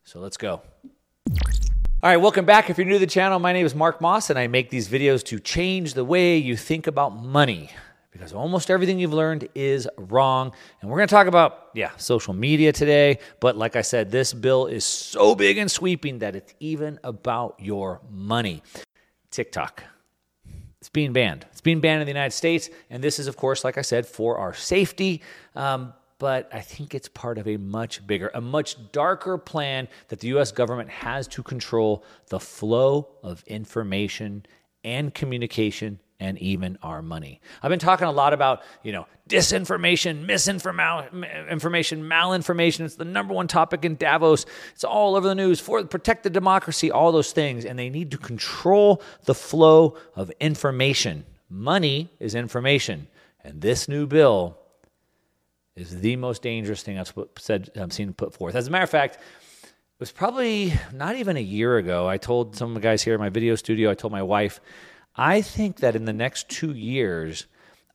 So, 0.03 0.19
let's 0.19 0.37
go. 0.37 0.61
All 2.03 2.09
right, 2.09 2.17
welcome 2.17 2.45
back. 2.45 2.71
If 2.71 2.79
you're 2.79 2.87
new 2.87 2.93
to 2.93 2.99
the 2.99 3.05
channel, 3.05 3.37
my 3.37 3.53
name 3.53 3.63
is 3.63 3.75
Mark 3.75 4.01
Moss, 4.01 4.31
and 4.31 4.39
I 4.39 4.47
make 4.47 4.71
these 4.71 4.89
videos 4.89 5.23
to 5.25 5.39
change 5.39 5.93
the 5.93 6.03
way 6.03 6.35
you 6.35 6.57
think 6.57 6.87
about 6.87 7.09
money 7.15 7.69
because 8.09 8.33
almost 8.33 8.71
everything 8.71 8.97
you've 8.97 9.13
learned 9.13 9.47
is 9.53 9.87
wrong. 9.97 10.51
And 10.81 10.89
we're 10.89 10.97
going 10.97 11.07
to 11.07 11.13
talk 11.13 11.27
about, 11.27 11.69
yeah, 11.75 11.91
social 11.97 12.33
media 12.33 12.73
today. 12.73 13.19
But 13.39 13.55
like 13.55 13.75
I 13.75 13.83
said, 13.83 14.09
this 14.09 14.33
bill 14.33 14.65
is 14.65 14.83
so 14.83 15.35
big 15.35 15.59
and 15.59 15.69
sweeping 15.69 16.17
that 16.19 16.35
it's 16.35 16.55
even 16.59 16.97
about 17.03 17.57
your 17.59 18.01
money. 18.09 18.63
TikTok. 19.29 19.83
It's 20.79 20.89
being 20.89 21.13
banned. 21.13 21.45
It's 21.51 21.61
being 21.61 21.81
banned 21.81 22.01
in 22.01 22.07
the 22.07 22.13
United 22.13 22.35
States. 22.35 22.71
And 22.89 23.03
this 23.03 23.19
is, 23.19 23.27
of 23.27 23.37
course, 23.37 23.63
like 23.63 23.77
I 23.77 23.83
said, 23.83 24.07
for 24.07 24.39
our 24.39 24.55
safety. 24.55 25.21
Um, 25.55 25.93
but 26.21 26.47
I 26.53 26.61
think 26.61 26.93
it's 26.93 27.07
part 27.07 27.39
of 27.39 27.47
a 27.47 27.57
much 27.57 28.05
bigger, 28.05 28.29
a 28.35 28.41
much 28.41 28.91
darker 28.91 29.39
plan 29.39 29.87
that 30.09 30.19
the 30.19 30.27
US 30.37 30.51
government 30.51 30.91
has 30.91 31.27
to 31.29 31.41
control 31.41 32.03
the 32.29 32.39
flow 32.39 33.07
of 33.23 33.43
information 33.47 34.45
and 34.83 35.11
communication 35.15 35.99
and 36.19 36.37
even 36.37 36.77
our 36.83 37.01
money. 37.01 37.41
I've 37.63 37.71
been 37.71 37.79
talking 37.79 38.05
a 38.05 38.11
lot 38.11 38.33
about, 38.33 38.61
you 38.83 38.91
know, 38.91 39.07
disinformation, 39.27 40.23
misinformation, 40.23 42.03
malinformation. 42.03 42.81
It's 42.81 42.97
the 42.97 43.03
number 43.03 43.33
one 43.33 43.47
topic 43.47 43.83
in 43.83 43.95
Davos. 43.95 44.45
It's 44.75 44.83
all 44.83 45.15
over 45.15 45.27
the 45.27 45.33
news 45.33 45.59
for 45.59 45.83
protect 45.85 46.21
the 46.21 46.29
democracy, 46.29 46.91
all 46.91 47.11
those 47.11 47.31
things, 47.31 47.65
and 47.65 47.79
they 47.79 47.89
need 47.89 48.11
to 48.11 48.19
control 48.19 49.01
the 49.25 49.33
flow 49.33 49.97
of 50.15 50.31
information. 50.39 51.25
Money 51.49 52.11
is 52.19 52.35
information, 52.35 53.07
and 53.43 53.59
this 53.59 53.87
new 53.87 54.05
bill 54.05 54.60
is 55.75 56.01
the 56.01 56.15
most 56.15 56.41
dangerous 56.41 56.83
thing 56.83 56.99
I've 56.99 57.13
said 57.37 57.69
I've 57.79 57.93
seen 57.93 58.13
put 58.13 58.33
forth. 58.33 58.55
As 58.55 58.67
a 58.67 58.71
matter 58.71 58.83
of 58.83 58.89
fact, 58.89 59.15
it 59.15 59.99
was 59.99 60.11
probably 60.11 60.73
not 60.93 61.15
even 61.15 61.37
a 61.37 61.41
year 61.41 61.77
ago. 61.77 62.07
I 62.07 62.17
told 62.17 62.55
some 62.55 62.69
of 62.69 62.75
the 62.75 62.81
guys 62.81 63.03
here 63.03 63.13
in 63.13 63.19
my 63.19 63.29
video 63.29 63.55
studio. 63.55 63.89
I 63.89 63.93
told 63.93 64.11
my 64.11 64.23
wife, 64.23 64.59
I 65.15 65.41
think 65.41 65.77
that 65.77 65.95
in 65.95 66.05
the 66.05 66.13
next 66.13 66.49
two 66.49 66.71
years, 66.71 67.45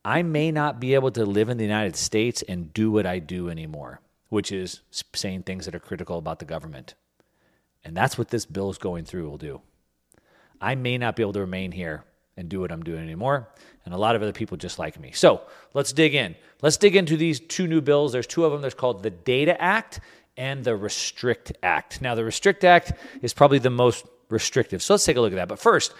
I 0.03 0.23
may 0.23 0.51
not 0.51 0.79
be 0.79 0.93
able 0.93 1.11
to 1.11 1.25
live 1.25 1.49
in 1.49 1.57
the 1.57 1.65
United 1.65 1.95
States 1.95 2.41
and 2.43 2.73
do 2.73 2.91
what 2.91 3.05
I 3.05 3.19
do 3.19 3.49
anymore, 3.49 4.01
which 4.29 4.51
is 4.51 4.81
saying 5.13 5.43
things 5.43 5.65
that 5.65 5.75
are 5.75 5.79
critical 5.79 6.17
about 6.17 6.39
the 6.39 6.45
government. 6.45 6.95
And 7.83 7.95
that's 7.95 8.17
what 8.17 8.29
this 8.29 8.45
bill 8.45 8.69
is 8.69 8.77
going 8.77 9.05
through 9.05 9.29
will 9.29 9.37
do. 9.37 9.61
I 10.59 10.75
may 10.75 10.97
not 10.97 11.15
be 11.15 11.23
able 11.23 11.33
to 11.33 11.41
remain 11.41 11.71
here 11.71 12.03
and 12.37 12.47
do 12.47 12.59
what 12.61 12.71
I'm 12.71 12.83
doing 12.83 13.01
anymore. 13.01 13.49
And 13.83 13.93
a 13.93 13.97
lot 13.97 14.15
of 14.15 14.21
other 14.21 14.31
people 14.31 14.57
just 14.57 14.79
like 14.79 14.99
me. 14.99 15.11
So 15.11 15.41
let's 15.73 15.91
dig 15.91 16.13
in. 16.13 16.35
Let's 16.61 16.77
dig 16.77 16.95
into 16.95 17.17
these 17.17 17.39
two 17.39 17.67
new 17.67 17.81
bills. 17.81 18.11
There's 18.11 18.27
two 18.27 18.45
of 18.45 18.51
them. 18.51 18.61
There's 18.61 18.73
called 18.73 19.03
the 19.03 19.09
Data 19.09 19.59
Act 19.61 19.99
and 20.37 20.63
the 20.63 20.75
Restrict 20.75 21.51
Act. 21.63 22.01
Now, 22.01 22.15
the 22.15 22.23
Restrict 22.23 22.63
Act 22.63 22.93
is 23.21 23.33
probably 23.33 23.59
the 23.59 23.69
most 23.69 24.05
restrictive. 24.29 24.81
So 24.81 24.93
let's 24.93 25.05
take 25.05 25.17
a 25.17 25.21
look 25.21 25.33
at 25.33 25.37
that. 25.37 25.47
But 25.47 25.59
first, 25.59 25.93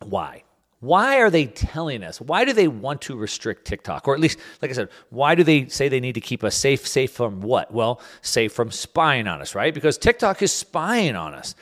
why? 0.00 0.42
Why 0.80 1.20
are 1.20 1.30
they 1.30 1.46
telling 1.46 2.02
us? 2.02 2.20
Why 2.20 2.44
do 2.44 2.52
they 2.52 2.66
want 2.66 3.02
to 3.02 3.16
restrict 3.16 3.64
TikTok? 3.66 4.08
Or 4.08 4.14
at 4.14 4.20
least, 4.20 4.38
like 4.60 4.70
I 4.70 4.74
said, 4.74 4.88
why 5.10 5.36
do 5.36 5.44
they 5.44 5.68
say 5.68 5.88
they 5.88 6.00
need 6.00 6.16
to 6.16 6.20
keep 6.20 6.42
us 6.42 6.56
safe? 6.56 6.86
Safe 6.86 7.12
from 7.12 7.40
what? 7.40 7.72
Well, 7.72 8.00
safe 8.20 8.52
from 8.52 8.72
spying 8.72 9.28
on 9.28 9.40
us, 9.40 9.54
right? 9.54 9.72
Because 9.72 9.96
TikTok 9.96 10.42
is 10.42 10.52
spying 10.52 11.14
on 11.14 11.34
us. 11.34 11.54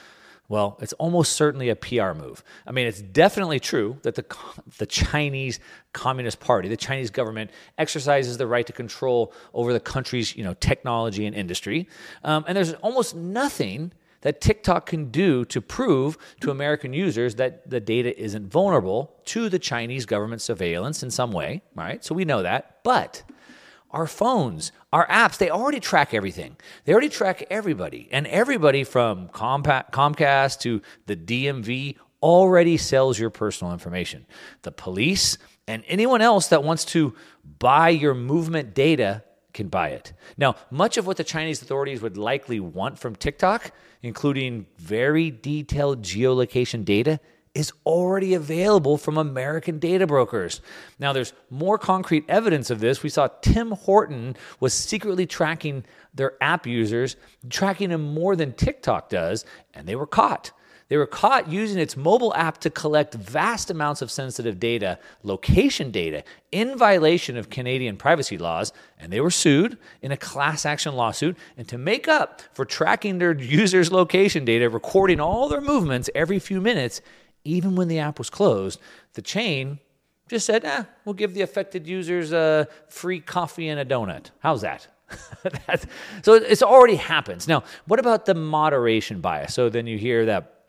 Well, 0.50 0.76
it's 0.80 0.92
almost 0.94 1.34
certainly 1.34 1.68
a 1.68 1.76
PR 1.76 2.12
move. 2.12 2.42
I 2.66 2.72
mean, 2.72 2.88
it's 2.88 3.00
definitely 3.00 3.60
true 3.60 3.98
that 4.02 4.16
the, 4.16 4.24
the 4.78 4.86
Chinese 4.86 5.60
Communist 5.92 6.40
Party, 6.40 6.68
the 6.68 6.76
Chinese 6.76 7.08
government, 7.08 7.52
exercises 7.78 8.36
the 8.36 8.48
right 8.48 8.66
to 8.66 8.72
control 8.72 9.32
over 9.54 9.72
the 9.72 9.78
country's 9.78 10.36
you 10.36 10.42
know, 10.42 10.54
technology 10.54 11.24
and 11.24 11.36
industry. 11.36 11.88
Um, 12.24 12.44
and 12.48 12.56
there's 12.56 12.72
almost 12.74 13.14
nothing 13.14 13.92
that 14.22 14.40
TikTok 14.40 14.86
can 14.86 15.12
do 15.12 15.44
to 15.44 15.60
prove 15.60 16.18
to 16.40 16.50
American 16.50 16.92
users 16.92 17.36
that 17.36 17.70
the 17.70 17.78
data 17.78 18.20
isn't 18.20 18.48
vulnerable 18.48 19.14
to 19.26 19.48
the 19.48 19.58
Chinese 19.60 20.04
government 20.04 20.42
surveillance 20.42 21.04
in 21.04 21.12
some 21.12 21.30
way, 21.30 21.62
right? 21.76 22.04
So 22.04 22.12
we 22.12 22.24
know 22.24 22.42
that. 22.42 22.82
But 22.82 23.22
our 23.92 24.07
phones, 24.07 24.72
our 24.92 25.07
apps, 25.09 25.38
they 25.38 25.50
already 25.50 25.81
track 25.81 26.14
everything. 26.14 26.57
They 26.85 26.92
already 26.92 27.09
track 27.09 27.44
everybody. 27.50 28.09
And 28.12 28.26
everybody 28.26 28.85
from 28.85 29.29
Comcast 29.29 30.61
to 30.61 30.81
the 31.07 31.16
DMV 31.16 31.96
already 32.22 32.76
sells 32.76 33.18
your 33.18 33.31
personal 33.31 33.72
information. 33.72 34.26
The 34.62 34.72
police 34.72 35.38
and 35.66 35.83
anyone 35.87 36.20
else 36.20 36.48
that 36.48 36.62
wants 36.64 36.85
to 36.87 37.14
buy 37.59 37.88
your 37.90 38.14
movement 38.14 38.74
data 38.74 39.24
can 39.53 39.68
buy 39.68 39.88
it. 39.88 40.12
Now, 40.37 40.57
much 40.70 40.96
of 40.96 41.07
what 41.07 41.16
the 41.16 41.24
Chinese 41.24 41.61
authorities 41.62 42.03
would 42.03 42.16
likely 42.16 42.61
want 42.61 42.98
from 42.98 43.16
TikTok, 43.16 43.72
including 44.03 44.66
very 44.79 45.31
detailed 45.31 46.03
geolocation 46.03 46.85
data, 46.85 47.20
is 47.54 47.72
already 47.84 48.34
available 48.34 48.96
from 48.96 49.18
American 49.18 49.78
data 49.78 50.06
brokers. 50.06 50.60
Now, 50.98 51.12
there's 51.12 51.32
more 51.50 51.78
concrete 51.78 52.24
evidence 52.28 52.70
of 52.70 52.78
this. 52.78 53.02
We 53.02 53.08
saw 53.08 53.28
Tim 53.42 53.72
Horton 53.72 54.36
was 54.60 54.72
secretly 54.72 55.26
tracking 55.26 55.84
their 56.14 56.34
app 56.40 56.66
users, 56.66 57.16
tracking 57.48 57.90
them 57.90 58.14
more 58.14 58.36
than 58.36 58.52
TikTok 58.52 59.08
does, 59.08 59.44
and 59.74 59.86
they 59.86 59.96
were 59.96 60.06
caught. 60.06 60.52
They 60.90 60.96
were 60.96 61.06
caught 61.06 61.48
using 61.48 61.78
its 61.78 61.96
mobile 61.96 62.34
app 62.34 62.58
to 62.58 62.70
collect 62.70 63.14
vast 63.14 63.70
amounts 63.70 64.02
of 64.02 64.10
sensitive 64.10 64.58
data, 64.58 64.98
location 65.22 65.92
data, 65.92 66.24
in 66.50 66.76
violation 66.76 67.36
of 67.36 67.48
Canadian 67.48 67.96
privacy 67.96 68.36
laws, 68.36 68.72
and 68.98 69.12
they 69.12 69.20
were 69.20 69.30
sued 69.30 69.78
in 70.02 70.10
a 70.10 70.16
class 70.16 70.66
action 70.66 70.94
lawsuit. 70.94 71.36
And 71.56 71.68
to 71.68 71.78
make 71.78 72.08
up 72.08 72.42
for 72.52 72.64
tracking 72.64 73.18
their 73.18 73.32
users' 73.38 73.92
location 73.92 74.44
data, 74.44 74.68
recording 74.68 75.20
all 75.20 75.48
their 75.48 75.60
movements 75.60 76.10
every 76.12 76.40
few 76.40 76.60
minutes, 76.60 77.00
even 77.44 77.76
when 77.76 77.88
the 77.88 77.98
app 77.98 78.18
was 78.18 78.31
closed, 78.31 78.81
the 79.14 79.22
chain 79.22 79.79
just 80.29 80.46
said, 80.46 80.64
eh, 80.64 80.85
we'll 81.05 81.14
give 81.14 81.35
the 81.35 81.42
affected 81.42 81.87
users 81.87 82.33
a 82.33 82.68
free 82.88 83.20
coffee 83.20 83.68
and 83.68 83.81
a 83.81 83.85
donut. 83.85 84.26
How's 84.38 84.61
that? 84.61 84.87
so 86.22 86.35
it's 86.35 86.62
already 86.62 86.94
happens. 86.94 87.48
Now, 87.48 87.64
what 87.87 87.98
about 87.98 88.26
the 88.26 88.35
moderation 88.35 89.20
bias? 89.20 89.55
So 89.55 89.68
then 89.68 89.87
you 89.87 89.98
hear 89.98 90.26
that 90.26 90.60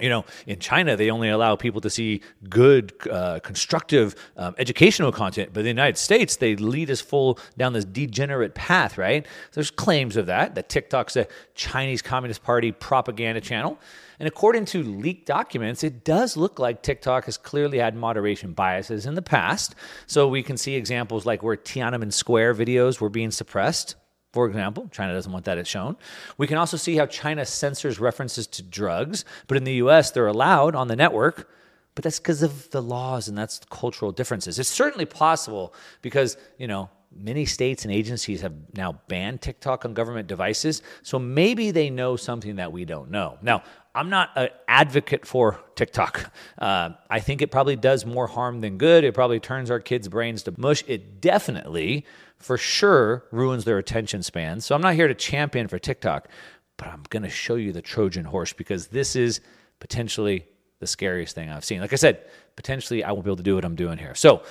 you 0.00 0.08
know, 0.08 0.24
in 0.46 0.58
China, 0.58 0.96
they 0.96 1.10
only 1.10 1.28
allow 1.28 1.56
people 1.56 1.80
to 1.80 1.90
see 1.90 2.20
good, 2.48 2.92
uh, 3.10 3.40
constructive, 3.40 4.14
um, 4.36 4.54
educational 4.58 5.12
content. 5.12 5.50
But 5.52 5.60
in 5.60 5.64
the 5.64 5.70
United 5.70 5.98
States, 5.98 6.36
they 6.36 6.56
lead 6.56 6.90
us 6.90 7.00
full 7.00 7.38
down 7.56 7.72
this 7.72 7.84
degenerate 7.84 8.54
path, 8.54 8.98
right? 8.98 9.26
There's 9.52 9.70
claims 9.70 10.16
of 10.16 10.26
that, 10.26 10.54
that 10.54 10.68
TikTok's 10.68 11.16
a 11.16 11.26
Chinese 11.54 12.02
Communist 12.02 12.42
Party 12.42 12.72
propaganda 12.72 13.40
channel. 13.40 13.78
And 14.20 14.26
according 14.26 14.64
to 14.66 14.82
leaked 14.82 15.26
documents, 15.26 15.84
it 15.84 16.04
does 16.04 16.36
look 16.36 16.58
like 16.58 16.82
TikTok 16.82 17.26
has 17.26 17.36
clearly 17.36 17.78
had 17.78 17.94
moderation 17.94 18.52
biases 18.52 19.06
in 19.06 19.14
the 19.14 19.22
past. 19.22 19.74
So 20.06 20.26
we 20.26 20.42
can 20.42 20.56
see 20.56 20.74
examples 20.74 21.24
like 21.24 21.42
where 21.42 21.56
Tiananmen 21.56 22.12
Square 22.12 22.56
videos 22.56 23.00
were 23.00 23.08
being 23.08 23.30
suppressed 23.30 23.94
for 24.32 24.46
example. 24.46 24.88
China 24.92 25.12
doesn't 25.12 25.32
want 25.32 25.44
that 25.46 25.66
shown. 25.66 25.96
We 26.36 26.46
can 26.46 26.58
also 26.58 26.76
see 26.76 26.96
how 26.96 27.06
China 27.06 27.44
censors 27.44 27.98
references 27.98 28.46
to 28.48 28.62
drugs, 28.62 29.24
but 29.46 29.56
in 29.56 29.64
the 29.64 29.74
US, 29.74 30.10
they're 30.10 30.26
allowed 30.26 30.74
on 30.74 30.88
the 30.88 30.96
network. 30.96 31.48
But 31.94 32.04
that's 32.04 32.20
because 32.20 32.44
of 32.44 32.70
the 32.70 32.80
laws 32.80 33.26
and 33.26 33.36
that's 33.36 33.60
cultural 33.70 34.12
differences. 34.12 34.60
It's 34.60 34.68
certainly 34.68 35.04
possible 35.04 35.74
because, 36.00 36.36
you 36.56 36.68
know, 36.68 36.90
many 37.12 37.44
states 37.44 37.84
and 37.84 37.92
agencies 37.92 38.40
have 38.42 38.52
now 38.74 39.00
banned 39.08 39.40
TikTok 39.40 39.84
on 39.84 39.94
government 39.94 40.28
devices. 40.28 40.82
So 41.02 41.18
maybe 41.18 41.70
they 41.70 41.90
know 41.90 42.16
something 42.16 42.56
that 42.56 42.70
we 42.70 42.84
don't 42.84 43.10
know. 43.10 43.38
Now, 43.42 43.64
I'm 43.94 44.10
not 44.10 44.30
an 44.36 44.50
advocate 44.68 45.26
for 45.26 45.58
TikTok. 45.74 46.32
Uh, 46.56 46.90
I 47.10 47.20
think 47.20 47.42
it 47.42 47.50
probably 47.50 47.76
does 47.76 48.06
more 48.06 48.26
harm 48.26 48.60
than 48.60 48.78
good. 48.78 49.02
It 49.02 49.14
probably 49.14 49.40
turns 49.40 49.70
our 49.70 49.80
kids' 49.80 50.08
brains 50.08 50.44
to 50.44 50.54
mush. 50.56 50.84
It 50.86 51.20
definitely, 51.20 52.06
for 52.38 52.56
sure, 52.56 53.24
ruins 53.30 53.64
their 53.64 53.78
attention 53.78 54.22
span. 54.22 54.60
So 54.60 54.74
I'm 54.74 54.80
not 54.80 54.94
here 54.94 55.08
to 55.08 55.14
champion 55.14 55.68
for 55.68 55.78
TikTok, 55.78 56.28
but 56.76 56.88
I'm 56.88 57.02
going 57.10 57.24
to 57.24 57.28
show 57.28 57.56
you 57.56 57.72
the 57.72 57.82
Trojan 57.82 58.24
horse 58.24 58.52
because 58.52 58.88
this 58.88 59.16
is 59.16 59.40
potentially 59.80 60.46
the 60.80 60.86
scariest 60.86 61.34
thing 61.34 61.50
I've 61.50 61.64
seen. 61.64 61.80
Like 61.80 61.92
I 61.92 61.96
said, 61.96 62.24
potentially 62.56 63.02
I 63.02 63.12
won't 63.12 63.24
be 63.24 63.30
able 63.30 63.36
to 63.36 63.42
do 63.42 63.54
what 63.56 63.64
I'm 63.64 63.74
doing 63.74 63.98
here. 63.98 64.14
So, 64.14 64.42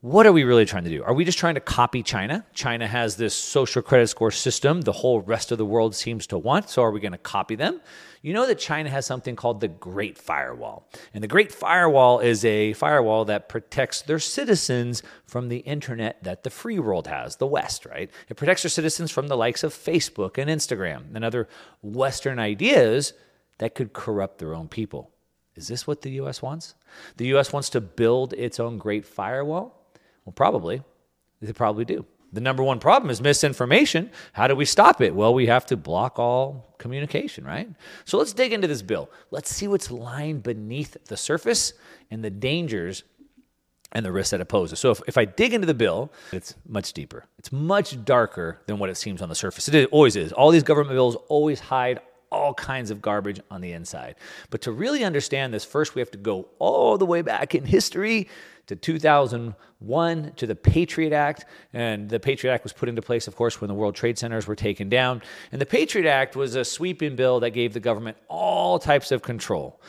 what 0.00 0.26
are 0.26 0.32
we 0.32 0.44
really 0.44 0.66
trying 0.66 0.84
to 0.84 0.90
do? 0.90 1.02
Are 1.02 1.14
we 1.14 1.24
just 1.24 1.38
trying 1.38 1.54
to 1.54 1.60
copy 1.60 2.02
China? 2.02 2.44
China 2.52 2.86
has 2.86 3.16
this 3.16 3.34
social 3.34 3.82
credit 3.82 4.08
score 4.08 4.30
system 4.30 4.82
the 4.82 4.92
whole 4.92 5.20
rest 5.22 5.50
of 5.50 5.58
the 5.58 5.64
world 5.64 5.94
seems 5.94 6.26
to 6.28 6.38
want. 6.38 6.68
So, 6.68 6.82
are 6.82 6.90
we 6.90 7.00
going 7.00 7.12
to 7.12 7.18
copy 7.18 7.54
them? 7.54 7.80
You 8.26 8.32
know 8.32 8.48
that 8.48 8.58
China 8.58 8.90
has 8.90 9.06
something 9.06 9.36
called 9.36 9.60
the 9.60 9.68
Great 9.68 10.18
Firewall. 10.18 10.88
And 11.14 11.22
the 11.22 11.28
Great 11.28 11.52
Firewall 11.52 12.18
is 12.18 12.44
a 12.44 12.72
firewall 12.72 13.24
that 13.26 13.48
protects 13.48 14.02
their 14.02 14.18
citizens 14.18 15.04
from 15.28 15.48
the 15.48 15.58
internet 15.58 16.24
that 16.24 16.42
the 16.42 16.50
free 16.50 16.80
world 16.80 17.06
has, 17.06 17.36
the 17.36 17.46
West, 17.46 17.86
right? 17.86 18.10
It 18.28 18.36
protects 18.36 18.64
their 18.64 18.70
citizens 18.70 19.12
from 19.12 19.28
the 19.28 19.36
likes 19.36 19.62
of 19.62 19.72
Facebook 19.72 20.38
and 20.38 20.50
Instagram 20.50 21.14
and 21.14 21.24
other 21.24 21.46
Western 21.82 22.40
ideas 22.40 23.12
that 23.58 23.76
could 23.76 23.92
corrupt 23.92 24.38
their 24.38 24.56
own 24.56 24.66
people. 24.66 25.12
Is 25.54 25.68
this 25.68 25.86
what 25.86 26.02
the 26.02 26.10
US 26.22 26.42
wants? 26.42 26.74
The 27.18 27.28
US 27.36 27.52
wants 27.52 27.70
to 27.70 27.80
build 27.80 28.32
its 28.32 28.58
own 28.58 28.76
great 28.76 29.06
firewall? 29.06 29.86
Well, 30.24 30.32
probably. 30.32 30.82
They 31.40 31.52
probably 31.52 31.84
do. 31.84 32.04
The 32.36 32.42
number 32.42 32.62
one 32.62 32.80
problem 32.80 33.08
is 33.10 33.22
misinformation. 33.22 34.10
How 34.34 34.46
do 34.46 34.54
we 34.54 34.66
stop 34.66 35.00
it? 35.00 35.14
Well, 35.14 35.32
we 35.32 35.46
have 35.46 35.64
to 35.66 35.76
block 35.76 36.18
all 36.18 36.74
communication, 36.76 37.46
right? 37.46 37.66
So 38.04 38.18
let's 38.18 38.34
dig 38.34 38.52
into 38.52 38.68
this 38.68 38.82
bill. 38.82 39.08
Let's 39.30 39.48
see 39.48 39.66
what's 39.66 39.90
lying 39.90 40.40
beneath 40.40 40.98
the 41.06 41.16
surface 41.16 41.72
and 42.10 42.22
the 42.22 42.28
dangers 42.28 43.04
and 43.92 44.04
the 44.04 44.12
risks 44.12 44.32
that 44.32 44.42
it 44.42 44.50
poses. 44.50 44.78
So 44.78 44.90
if, 44.90 45.00
if 45.08 45.16
I 45.16 45.24
dig 45.24 45.54
into 45.54 45.66
the 45.66 45.72
bill, 45.72 46.12
it's 46.30 46.54
much 46.68 46.92
deeper. 46.92 47.24
It's 47.38 47.50
much 47.52 48.04
darker 48.04 48.60
than 48.66 48.78
what 48.78 48.90
it 48.90 48.98
seems 48.98 49.22
on 49.22 49.30
the 49.30 49.34
surface. 49.34 49.66
It 49.68 49.88
always 49.90 50.14
is. 50.14 50.30
All 50.32 50.50
these 50.50 50.62
government 50.62 50.94
bills 50.94 51.16
always 51.28 51.58
hide 51.58 52.00
all 52.36 52.54
kinds 52.54 52.90
of 52.90 53.02
garbage 53.02 53.40
on 53.50 53.60
the 53.60 53.72
inside. 53.72 54.16
But 54.50 54.60
to 54.62 54.72
really 54.72 55.04
understand 55.04 55.52
this, 55.52 55.64
first 55.64 55.94
we 55.94 56.00
have 56.00 56.10
to 56.12 56.18
go 56.18 56.48
all 56.58 56.98
the 56.98 57.06
way 57.06 57.22
back 57.22 57.54
in 57.54 57.64
history 57.64 58.28
to 58.66 58.76
2001 58.76 60.32
to 60.36 60.46
the 60.46 60.54
Patriot 60.54 61.12
Act. 61.12 61.44
And 61.72 62.08
the 62.08 62.20
Patriot 62.20 62.52
Act 62.52 62.64
was 62.64 62.72
put 62.72 62.88
into 62.88 63.02
place, 63.02 63.28
of 63.28 63.36
course, 63.36 63.60
when 63.60 63.68
the 63.68 63.74
World 63.74 63.94
Trade 63.94 64.18
Centers 64.18 64.46
were 64.46 64.56
taken 64.56 64.88
down. 64.88 65.22
And 65.52 65.60
the 65.60 65.66
Patriot 65.66 66.08
Act 66.10 66.36
was 66.36 66.54
a 66.54 66.64
sweeping 66.64 67.16
bill 67.16 67.40
that 67.40 67.50
gave 67.50 67.72
the 67.72 67.80
government 67.80 68.16
all 68.28 68.78
types 68.78 69.12
of 69.12 69.22
control. 69.22 69.80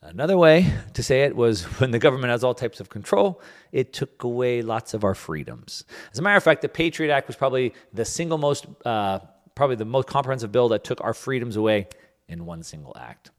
Another 0.00 0.38
way 0.38 0.72
to 0.94 1.02
say 1.02 1.22
it 1.22 1.34
was 1.34 1.64
when 1.80 1.90
the 1.90 1.98
government 1.98 2.30
has 2.30 2.44
all 2.44 2.54
types 2.54 2.80
of 2.80 2.88
control, 2.88 3.40
it 3.72 3.92
took 3.92 4.22
away 4.22 4.62
lots 4.62 4.94
of 4.94 5.02
our 5.02 5.14
freedoms. 5.14 5.84
As 6.12 6.18
a 6.20 6.22
matter 6.22 6.36
of 6.36 6.44
fact, 6.44 6.62
the 6.62 6.68
Patriot 6.68 7.12
Act 7.12 7.26
was 7.26 7.36
probably 7.36 7.74
the 7.92 8.04
single 8.04 8.38
most 8.38 8.66
uh, 8.84 9.18
probably 9.58 9.74
the 9.74 9.84
most 9.84 10.06
comprehensive 10.06 10.52
bill 10.52 10.68
that 10.68 10.84
took 10.84 11.00
our 11.02 11.12
freedoms 11.12 11.56
away 11.56 11.88
in 12.28 12.46
one 12.46 12.62
single 12.62 12.96
act. 12.96 13.32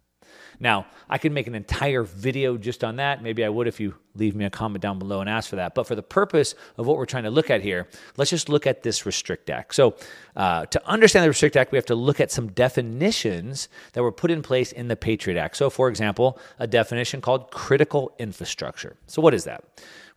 Now, 0.59 0.87
I 1.09 1.17
could 1.17 1.31
make 1.31 1.47
an 1.47 1.55
entire 1.55 2.03
video 2.03 2.57
just 2.57 2.83
on 2.83 2.97
that. 2.97 3.23
Maybe 3.23 3.45
I 3.45 3.47
would 3.47 3.67
if 3.67 3.79
you 3.79 3.95
leave 4.15 4.35
me 4.35 4.43
a 4.43 4.49
comment 4.49 4.81
down 4.81 4.99
below 4.99 5.21
and 5.21 5.29
ask 5.29 5.49
for 5.49 5.55
that. 5.55 5.73
But 5.73 5.87
for 5.87 5.95
the 5.95 6.03
purpose 6.03 6.55
of 6.75 6.85
what 6.85 6.97
we're 6.97 7.05
trying 7.05 7.23
to 7.23 7.29
look 7.29 7.49
at 7.49 7.61
here, 7.61 7.87
let's 8.17 8.31
just 8.31 8.49
look 8.49 8.67
at 8.67 8.83
this 8.83 9.05
Restrict 9.05 9.49
Act. 9.49 9.73
So, 9.73 9.95
uh, 10.35 10.65
to 10.65 10.85
understand 10.85 11.23
the 11.23 11.29
Restrict 11.29 11.55
Act, 11.55 11.71
we 11.71 11.77
have 11.77 11.85
to 11.85 11.95
look 11.95 12.19
at 12.19 12.31
some 12.33 12.49
definitions 12.49 13.69
that 13.93 14.03
were 14.03 14.11
put 14.11 14.29
in 14.29 14.41
place 14.41 14.73
in 14.73 14.89
the 14.89 14.97
Patriot 14.97 15.39
Act. 15.39 15.55
So, 15.55 15.69
for 15.69 15.87
example, 15.87 16.37
a 16.59 16.67
definition 16.67 17.21
called 17.21 17.49
critical 17.51 18.13
infrastructure. 18.19 18.97
So, 19.07 19.21
what 19.21 19.33
is 19.33 19.45
that? 19.45 19.63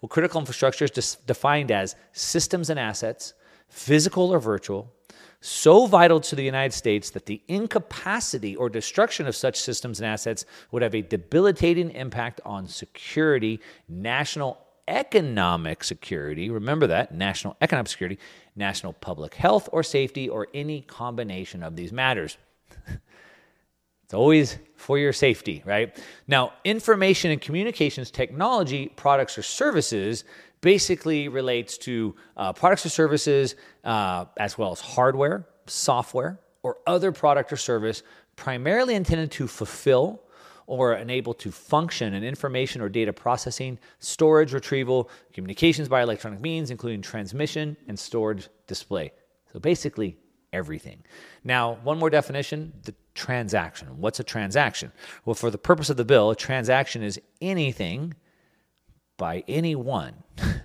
Well, 0.01 0.09
critical 0.09 0.41
infrastructure 0.41 0.85
is 0.85 1.17
defined 1.29 1.71
as 1.71 1.95
systems 2.13 2.71
and 2.71 2.81
assets, 2.81 3.35
physical 3.69 4.33
or 4.35 4.41
virtual, 4.41 4.93
so 5.43 5.87
vital 5.87 6.21
to 6.21 6.37
the 6.37 6.45
United 6.45 6.73
States 6.73 7.11
that 7.11 7.27
the 7.27 7.43
incapacity 7.49 8.55
or 8.55 8.69
destruction 8.69 9.27
of 9.27 9.35
such 9.35 9.61
systems 9.61 9.99
and 10.01 10.07
assets 10.07 10.45
would 10.71 10.83
have 10.83 10.95
a 10.95 11.03
debilitating 11.03 11.91
impact 11.91 12.41
on 12.45 12.69
security, 12.69 13.61
national 13.89 14.59
economic 14.87 15.83
security, 15.83 16.49
remember 16.49 16.87
that, 16.87 17.13
national 17.13 17.57
economic 17.61 17.89
security, 17.89 18.19
national 18.55 18.93
public 18.93 19.35
health 19.35 19.69
or 19.73 19.83
safety, 19.83 20.29
or 20.29 20.47
any 20.55 20.81
combination 20.83 21.63
of 21.63 21.75
these 21.75 21.93
matters. 21.93 22.37
it's 24.05 24.15
always 24.15 24.59
for 24.77 24.97
your 24.97 25.13
safety, 25.13 25.63
right? 25.65 26.01
Now, 26.29 26.53
information 26.65 27.33
and 27.33 27.41
communications 27.41 28.13
technology 28.13 28.93
products 28.95 29.37
or 29.37 29.43
services 29.43 30.25
basically 30.63 31.29
relates 31.29 31.77
to 31.77 32.15
uh, 32.39 32.53
products 32.55 32.87
or 32.87 32.89
services, 32.89 33.57
uh, 33.85 34.25
as 34.39 34.57
well 34.57 34.73
as 34.73 34.81
hardware, 34.81 35.47
software, 35.67 36.41
or 36.63 36.79
other 36.87 37.13
product 37.13 37.53
or 37.53 37.57
service 37.57 38.03
primarily 38.37 38.95
intended 38.95 39.31
to 39.31 39.47
fulfill 39.47 40.23
or 40.67 40.95
enable 40.95 41.35
to 41.35 41.51
function 41.51 42.15
in 42.15 42.25
information 42.25 42.81
or 42.81 42.89
data 42.89 43.13
processing, 43.13 43.79
storage, 43.99 44.55
retrieval, 44.55 45.11
communications 45.35 45.89
by 45.89 46.03
electronic 46.03 46.41
means, 46.41 46.71
including 46.71 47.03
transmission 47.03 47.77
and 47.89 47.99
storage 47.99 48.49
display. 48.67 49.13
So 49.53 49.59
basically, 49.59 50.17
everything. 50.53 51.03
Now, 51.45 51.79
one 51.83 51.99
more 51.99 52.11
definition 52.11 52.73
the 52.85 52.95
transaction. 53.15 53.89
What's 53.99 54.21
a 54.21 54.25
transaction? 54.25 54.93
Well, 55.25 55.35
for 55.35 55.51
the 55.51 55.59
purpose 55.59 55.91
of 55.91 55.97
the 55.97 56.05
bill, 56.05 56.31
a 56.31 56.37
transaction 56.37 57.03
is 57.03 57.21
anything 57.41 58.15
by 59.23 59.45
anyone. 59.47 60.15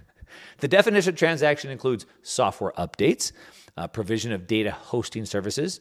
the 0.58 0.68
definition 0.68 1.14
of 1.14 1.16
transaction 1.16 1.70
includes 1.70 2.08
software 2.24 2.72
updates, 2.76 3.32
uh, 3.78 3.88
provision 3.88 4.32
of 4.32 4.48
data 4.48 4.72
hosting 4.72 5.26
services. 5.26 5.80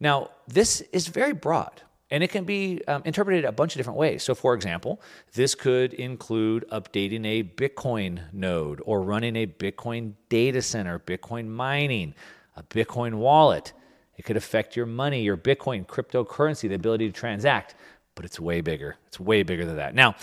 Now, 0.00 0.30
this 0.48 0.80
is 0.92 1.06
very 1.06 1.32
broad 1.32 1.82
and 2.10 2.24
it 2.24 2.32
can 2.32 2.42
be 2.42 2.82
um, 2.88 3.02
interpreted 3.04 3.44
a 3.44 3.52
bunch 3.52 3.76
of 3.76 3.78
different 3.78 4.00
ways. 4.00 4.24
So, 4.24 4.34
for 4.34 4.52
example, 4.54 5.00
this 5.34 5.54
could 5.54 5.94
include 5.94 6.64
updating 6.72 7.24
a 7.24 7.44
Bitcoin 7.44 8.22
node 8.32 8.82
or 8.84 9.00
running 9.00 9.36
a 9.36 9.46
Bitcoin 9.46 10.14
data 10.28 10.60
center, 10.60 10.98
Bitcoin 10.98 11.46
mining, 11.46 12.16
a 12.56 12.64
Bitcoin 12.64 13.14
wallet. 13.14 13.72
It 14.16 14.24
could 14.24 14.36
affect 14.36 14.74
your 14.74 14.86
money, 14.86 15.22
your 15.22 15.36
Bitcoin, 15.36 15.86
cryptocurrency, 15.86 16.68
the 16.68 16.74
ability 16.74 17.06
to 17.06 17.12
transact, 17.12 17.76
but 18.16 18.24
it's 18.24 18.40
way 18.40 18.60
bigger. 18.60 18.96
It's 19.06 19.20
way 19.20 19.44
bigger 19.44 19.64
than 19.64 19.76
that. 19.76 19.94
Now, 19.94 20.16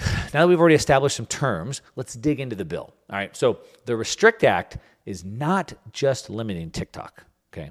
now 0.00 0.40
that 0.40 0.48
we've 0.48 0.60
already 0.60 0.74
established 0.74 1.16
some 1.16 1.26
terms, 1.26 1.82
let's 1.96 2.14
dig 2.14 2.40
into 2.40 2.56
the 2.56 2.64
bill. 2.64 2.92
All 3.10 3.16
right. 3.16 3.34
So 3.36 3.58
the 3.84 3.96
Restrict 3.96 4.44
Act 4.44 4.78
is 5.04 5.24
not 5.24 5.72
just 5.92 6.28
limiting 6.28 6.70
TikTok. 6.70 7.24
Okay. 7.52 7.70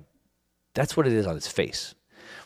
That's 0.74 0.98
what 0.98 1.08
it 1.08 1.14
is 1.14 1.28
on 1.28 1.38
its 1.38 1.48
face. 1.48 1.96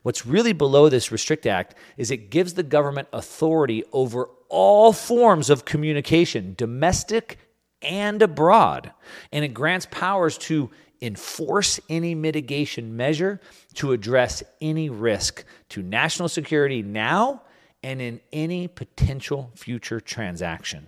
What's 0.04 0.26
really 0.26 0.54
below 0.54 0.90
this 0.90 1.12
Restrict 1.12 1.46
Act 1.46 1.76
is 1.98 2.12
it 2.12 2.30
gives 2.30 2.54
the 2.54 2.64
government 2.64 3.08
authority 3.14 3.84
over 3.94 4.30
all 4.50 4.94
forms 4.94 5.50
of 5.50 5.66
communication, 5.66 6.54
domestic 6.58 7.38
and 7.82 8.22
abroad. 8.22 8.92
And 9.32 9.46
it 9.46 9.50
grants 9.50 9.88
powers 9.90 10.38
to 10.40 10.70
enforce 11.02 11.80
any 11.90 12.14
mitigation 12.14 12.98
measure 12.98 13.40
to 13.76 13.94
address 13.94 14.44
any 14.60 14.90
risk 14.90 15.46
to 15.70 15.82
national 15.82 16.28
security 16.28 16.82
now 16.82 17.42
and 17.84 18.02
in 18.02 18.20
any 18.34 18.68
potential 18.68 19.52
future 19.56 20.00
transaction. 20.00 20.88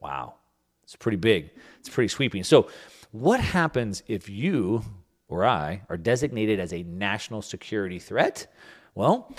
Wow, 0.00 0.34
it's 0.82 0.96
pretty 0.96 1.16
big, 1.16 1.50
it's 1.80 1.88
pretty 1.88 2.08
sweeping. 2.08 2.44
So, 2.44 2.68
what 3.10 3.40
happens 3.40 4.02
if 4.08 4.28
you 4.28 4.82
or 5.28 5.44
I 5.44 5.82
are 5.88 5.96
designated 5.96 6.60
as 6.60 6.72
a 6.72 6.82
national 6.82 7.42
security 7.42 7.98
threat? 7.98 8.52
Well, 8.94 9.34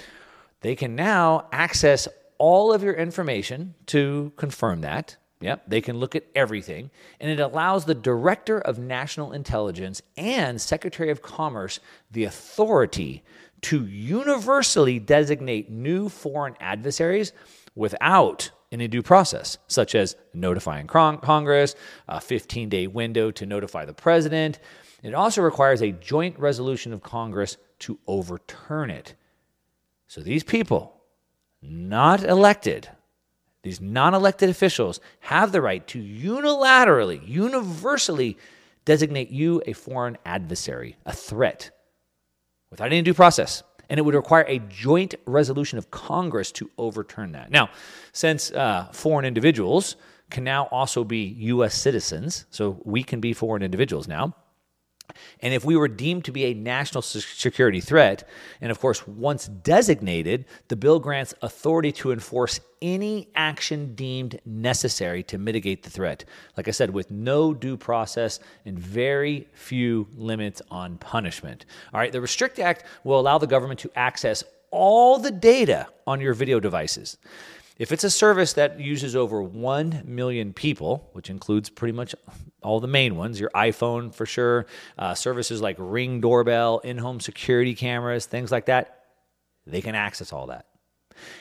they 0.61 0.75
can 0.75 0.95
now 0.95 1.47
access 1.51 2.07
all 2.37 2.73
of 2.73 2.83
your 2.83 2.93
information 2.93 3.75
to 3.87 4.31
confirm 4.35 4.81
that. 4.81 5.17
Yep, 5.41 5.63
they 5.67 5.81
can 5.81 5.97
look 5.97 6.15
at 6.15 6.23
everything. 6.33 6.89
And 7.19 7.29
it 7.29 7.39
allows 7.39 7.85
the 7.85 7.93
Director 7.93 8.59
of 8.59 8.79
National 8.79 9.33
Intelligence 9.33 10.01
and 10.17 10.59
Secretary 10.59 11.09
of 11.11 11.21
Commerce 11.21 11.79
the 12.09 12.23
authority 12.23 13.23
to 13.65 13.87
universally 13.87 14.99
designate 14.99 15.71
new 15.71 16.07
foreign 16.07 16.55
adversaries 16.59 17.33
without 17.73 18.51
any 18.71 18.87
due 18.87 19.01
process, 19.01 19.57
such 19.65 19.95
as 19.95 20.15
notifying 20.35 20.85
Congress, 20.85 21.73
a 22.07 22.21
15 22.21 22.69
day 22.69 22.85
window 22.85 23.31
to 23.31 23.45
notify 23.47 23.83
the 23.83 23.93
president. 23.93 24.59
It 25.01 25.15
also 25.15 25.41
requires 25.41 25.81
a 25.81 25.91
joint 25.91 26.37
resolution 26.37 26.93
of 26.93 27.01
Congress 27.01 27.57
to 27.79 27.97
overturn 28.05 28.91
it. 28.91 29.15
So 30.07 30.21
these 30.21 30.43
people, 30.43 31.01
not 31.63 32.23
elected, 32.23 32.87
these 33.63 33.81
non 33.81 34.13
elected 34.13 34.51
officials 34.51 34.99
have 35.21 35.51
the 35.51 35.61
right 35.61 35.85
to 35.87 35.99
unilaterally, 35.99 37.27
universally 37.27 38.37
designate 38.85 39.31
you 39.31 39.63
a 39.65 39.73
foreign 39.73 40.19
adversary, 40.23 40.97
a 41.07 41.13
threat 41.13 41.71
without 42.75 42.91
any 42.91 43.01
due 43.01 43.13
process. 43.13 43.63
and 43.87 43.99
it 43.99 44.03
would 44.03 44.15
require 44.15 44.45
a 44.47 44.57
joint 44.67 45.13
resolution 45.27 45.77
of 45.77 45.91
Congress 45.91 46.51
to 46.51 46.69
overturn 46.79 47.33
that. 47.33 47.51
Now, 47.51 47.69
since 48.13 48.51
uh, 48.51 48.87
foreign 48.91 49.25
individuals 49.25 49.95
can 50.31 50.43
now 50.43 50.63
also 50.71 51.03
be 51.03 51.19
U.S. 51.53 51.75
citizens, 51.75 52.45
so 52.49 52.81
we 52.83 53.03
can 53.03 53.19
be 53.21 53.31
foreign 53.33 53.61
individuals 53.61 54.07
now. 54.07 54.35
And 55.41 55.53
if 55.53 55.65
we 55.65 55.75
were 55.75 55.87
deemed 55.87 56.25
to 56.25 56.31
be 56.31 56.45
a 56.45 56.53
national 56.53 57.01
security 57.01 57.81
threat, 57.81 58.27
and 58.61 58.71
of 58.71 58.79
course, 58.79 59.07
once 59.07 59.47
designated, 59.47 60.45
the 60.67 60.75
bill 60.75 60.99
grants 60.99 61.33
authority 61.41 61.91
to 61.93 62.11
enforce 62.11 62.59
any 62.81 63.29
action 63.35 63.95
deemed 63.95 64.39
necessary 64.45 65.23
to 65.23 65.37
mitigate 65.37 65.83
the 65.83 65.89
threat. 65.89 66.25
Like 66.57 66.67
I 66.67 66.71
said, 66.71 66.89
with 66.91 67.09
no 67.11 67.53
due 67.53 67.77
process 67.77 68.39
and 68.65 68.77
very 68.77 69.47
few 69.53 70.07
limits 70.15 70.61
on 70.69 70.97
punishment. 70.97 71.65
All 71.93 71.99
right, 71.99 72.11
the 72.11 72.21
Restrict 72.21 72.59
Act 72.59 72.85
will 73.03 73.19
allow 73.19 73.37
the 73.37 73.47
government 73.47 73.79
to 73.81 73.91
access 73.95 74.43
all 74.71 75.17
the 75.17 75.31
data 75.31 75.87
on 76.05 76.19
your 76.19 76.33
video 76.33 76.59
devices. 76.59 77.17
If 77.77 77.91
it's 77.91 78.05
a 78.05 78.09
service 78.09 78.53
that 78.53 78.79
uses 78.79 79.17
over 79.17 79.41
1 79.41 80.03
million 80.05 80.53
people, 80.53 81.09
which 81.11 81.29
includes 81.29 81.69
pretty 81.69 81.91
much 81.91 82.15
all 82.63 82.79
the 82.79 82.87
main 82.87 83.17
ones, 83.17 83.39
your 83.39 83.49
iPhone 83.53 84.15
for 84.15 84.25
sure, 84.25 84.65
uh, 84.97 85.13
services 85.13 85.61
like 85.61 85.75
Ring 85.77 86.21
doorbell, 86.21 86.79
in 86.79 86.97
home 86.97 87.19
security 87.19 87.75
cameras, 87.75 88.25
things 88.27 88.49
like 88.49 88.67
that, 88.67 89.03
they 89.67 89.81
can 89.81 89.93
access 89.93 90.31
all 90.31 90.47
that. 90.47 90.67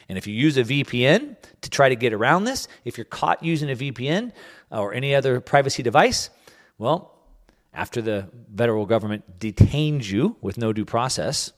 And 0.09 0.19
if 0.19 0.27
you 0.27 0.35
use 0.35 0.57
a 0.57 0.65
VPN 0.65 1.37
to 1.61 1.71
try 1.71 1.89
to 1.89 1.97
get 1.97 2.13
around 2.13 2.45
this, 2.45 2.67
if 2.85 2.99
you're 2.99 3.05
caught 3.05 3.43
using 3.43 3.71
a 3.71 3.77
VPN 3.77 4.33
or 4.71 4.93
any 4.93 5.15
other 5.15 5.41
privacy 5.41 5.85
device, 5.85 6.31
well, 6.79 7.13
after 7.73 8.03
the 8.03 8.29
federal 8.57 8.87
government 8.87 9.39
detains 9.39 10.11
you 10.11 10.37
with 10.41 10.59
no 10.59 10.73
due 10.73 10.85
process, 10.85 11.53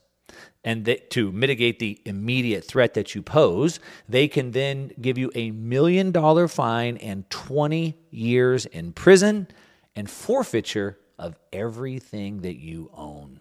and 0.67 0.99
to 1.11 1.31
mitigate 1.31 1.79
the 1.79 2.03
immediate 2.05 2.65
threat 2.65 2.95
that 2.95 3.15
you 3.15 3.23
pose, 3.23 3.79
they 4.09 4.27
can 4.27 4.51
then 4.51 4.91
give 5.01 5.17
you 5.17 5.31
a 5.37 5.53
million 5.53 6.11
dollar 6.11 6.49
fine 6.49 6.97
and 6.97 7.31
20 7.31 7.97
years 8.11 8.67
in 8.67 8.93
prison 8.93 9.47
and 9.95 10.11
forfeiture 10.11 10.99
of 11.21 11.39
everything 11.53 12.41
that 12.41 12.57
you 12.57 12.91
own. 12.93 13.41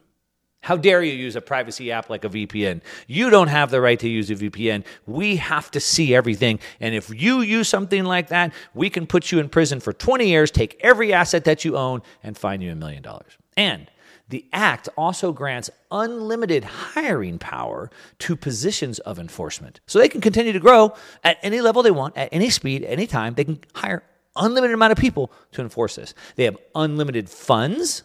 How 0.62 0.78
dare 0.78 1.02
you 1.02 1.14
use 1.14 1.36
a 1.36 1.42
privacy 1.42 1.92
app 1.92 2.12
like 2.12 2.24
a 2.26 2.30
VPN? 2.30 2.82
You 3.08 3.32
don't 3.32 3.48
have 3.48 3.72
the 3.72 3.82
right 3.82 4.00
to 4.00 4.10
use 4.10 4.30
a 4.30 4.36
VPN. 4.36 4.84
We 5.08 5.38
have 5.38 5.72
to 5.72 5.80
see 5.80 6.14
everything. 6.14 6.60
And 6.80 6.94
if 6.94 7.10
you 7.10 7.42
use 7.42 7.68
something 7.68 8.04
like 8.04 8.28
that, 8.30 8.54
we 8.76 8.92
can 8.92 9.08
put 9.08 9.32
you 9.32 9.40
in 9.40 9.50
prison 9.50 9.80
for 9.80 9.94
20 9.94 10.28
years, 10.28 10.52
take 10.52 10.80
every 10.82 11.12
asset 11.12 11.46
that 11.46 11.66
you 11.66 11.76
own, 11.76 12.04
and 12.24 12.38
fine 12.38 12.62
you 12.62 12.72
a 12.72 12.76
million 12.76 13.02
dollars. 13.02 13.38
And 13.58 13.90
the 14.30 14.46
Act 14.52 14.90
also 14.98 15.32
grants 15.32 15.70
unlimited 15.92 16.64
hiring 16.64 17.38
power 17.38 17.92
to 18.20 18.36
positions 18.36 19.00
of 19.00 19.20
enforcement. 19.20 19.80
So 19.86 20.00
they 20.00 20.10
can 20.10 20.22
continue 20.22 20.52
to 20.52 20.60
grow 20.60 20.96
at 21.24 21.38
any 21.44 21.62
level 21.62 21.84
they 21.84 21.92
want, 21.92 22.18
at 22.18 22.30
any 22.32 22.50
speed, 22.50 22.84
at 22.84 22.92
any 22.92 23.08
time. 23.08 23.36
They 23.36 23.44
can 23.44 23.60
hire 23.76 24.04
unlimited 24.36 24.74
amount 24.74 24.92
of 24.92 24.98
people 24.98 25.32
to 25.52 25.62
enforce 25.62 25.96
this. 25.96 26.14
They 26.36 26.46
have 26.46 26.58
unlimited 26.74 27.30
funds 27.30 28.04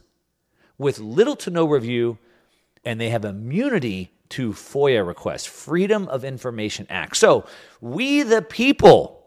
with 0.77 0.99
little 0.99 1.37
to 1.37 1.51
no 1.51 1.67
review, 1.67 2.19
and 2.85 3.01
they 3.01 3.11
have 3.11 3.25
immunity 3.25 4.11
to 4.31 4.53
FOIA 4.53 5.07
requests, 5.07 5.47
Freedom 5.47 6.07
of 6.09 6.25
Information 6.25 6.87
Act. 6.89 7.17
So 7.17 7.47
we, 7.81 8.23
the 8.23 8.43
people, 8.43 9.21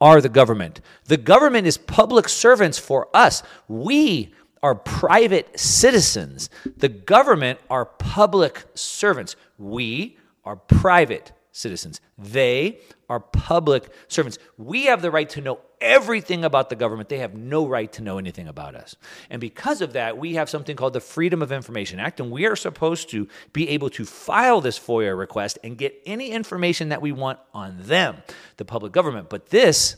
are 0.00 0.20
the 0.20 0.28
government. 0.28 0.80
The 1.04 1.16
government 1.16 1.66
is 1.66 1.78
public 1.78 2.28
servants 2.28 2.78
for 2.78 3.08
us. 3.14 3.42
We 3.68 4.34
are 4.62 4.74
private 4.74 5.58
citizens. 5.58 6.50
The 6.76 6.88
government 6.88 7.60
are 7.70 7.84
public 7.84 8.64
servants. 8.74 9.36
We 9.58 10.16
are 10.44 10.56
private 10.56 11.32
citizens. 11.52 12.00
They 12.18 12.80
are 13.08 13.20
public 13.20 13.88
servants. 14.08 14.38
We 14.58 14.86
have 14.86 15.02
the 15.02 15.10
right 15.10 15.28
to 15.30 15.40
know 15.40 15.60
everything 15.80 16.44
about 16.44 16.68
the 16.68 16.76
government. 16.76 17.08
They 17.08 17.18
have 17.18 17.34
no 17.34 17.66
right 17.66 17.90
to 17.92 18.02
know 18.02 18.18
anything 18.18 18.48
about 18.48 18.74
us. 18.74 18.96
And 19.30 19.40
because 19.40 19.80
of 19.80 19.94
that, 19.94 20.18
we 20.18 20.34
have 20.34 20.50
something 20.50 20.76
called 20.76 20.92
the 20.92 21.00
Freedom 21.00 21.42
of 21.42 21.52
Information 21.52 21.98
Act, 21.98 22.20
and 22.20 22.30
we 22.30 22.46
are 22.46 22.56
supposed 22.56 23.10
to 23.10 23.28
be 23.52 23.68
able 23.70 23.90
to 23.90 24.04
file 24.04 24.60
this 24.60 24.78
FOIA 24.78 25.16
request 25.16 25.58
and 25.64 25.78
get 25.78 26.00
any 26.04 26.30
information 26.30 26.90
that 26.90 27.02
we 27.02 27.12
want 27.12 27.38
on 27.54 27.76
them, 27.80 28.16
the 28.56 28.64
public 28.64 28.92
government. 28.92 29.28
But 29.30 29.46
this 29.46 29.96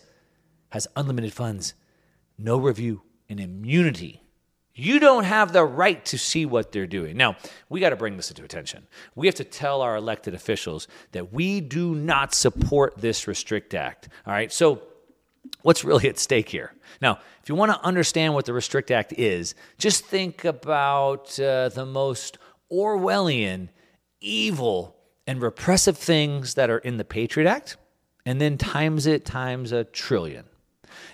has 0.70 0.86
unlimited 0.96 1.32
funds, 1.32 1.74
no 2.36 2.58
review, 2.58 3.02
and 3.28 3.40
immunity 3.40 4.22
you 4.78 5.00
don't 5.00 5.24
have 5.24 5.52
the 5.52 5.64
right 5.64 6.04
to 6.06 6.16
see 6.16 6.46
what 6.46 6.70
they're 6.70 6.86
doing. 6.86 7.16
Now, 7.16 7.36
we 7.68 7.80
got 7.80 7.90
to 7.90 7.96
bring 7.96 8.16
this 8.16 8.30
into 8.30 8.44
attention. 8.44 8.86
We 9.16 9.26
have 9.26 9.34
to 9.36 9.44
tell 9.44 9.82
our 9.82 9.96
elected 9.96 10.34
officials 10.34 10.86
that 11.12 11.32
we 11.32 11.60
do 11.60 11.94
not 11.94 12.32
support 12.32 12.96
this 12.96 13.26
Restrict 13.26 13.74
Act. 13.74 14.08
All 14.26 14.32
right. 14.32 14.52
So, 14.52 14.82
what's 15.62 15.84
really 15.84 16.08
at 16.08 16.18
stake 16.18 16.48
here? 16.48 16.72
Now, 17.02 17.18
if 17.42 17.48
you 17.48 17.54
want 17.54 17.72
to 17.72 17.84
understand 17.84 18.34
what 18.34 18.44
the 18.44 18.52
Restrict 18.52 18.90
Act 18.90 19.12
is, 19.14 19.54
just 19.78 20.04
think 20.04 20.44
about 20.44 21.38
uh, 21.40 21.70
the 21.70 21.86
most 21.86 22.38
Orwellian, 22.70 23.70
evil, 24.20 24.96
and 25.26 25.42
repressive 25.42 25.98
things 25.98 26.54
that 26.54 26.70
are 26.70 26.78
in 26.78 26.96
the 26.98 27.04
Patriot 27.04 27.48
Act, 27.48 27.76
and 28.24 28.40
then 28.40 28.56
times 28.56 29.06
it 29.06 29.24
times 29.24 29.72
a 29.72 29.84
trillion. 29.84 30.47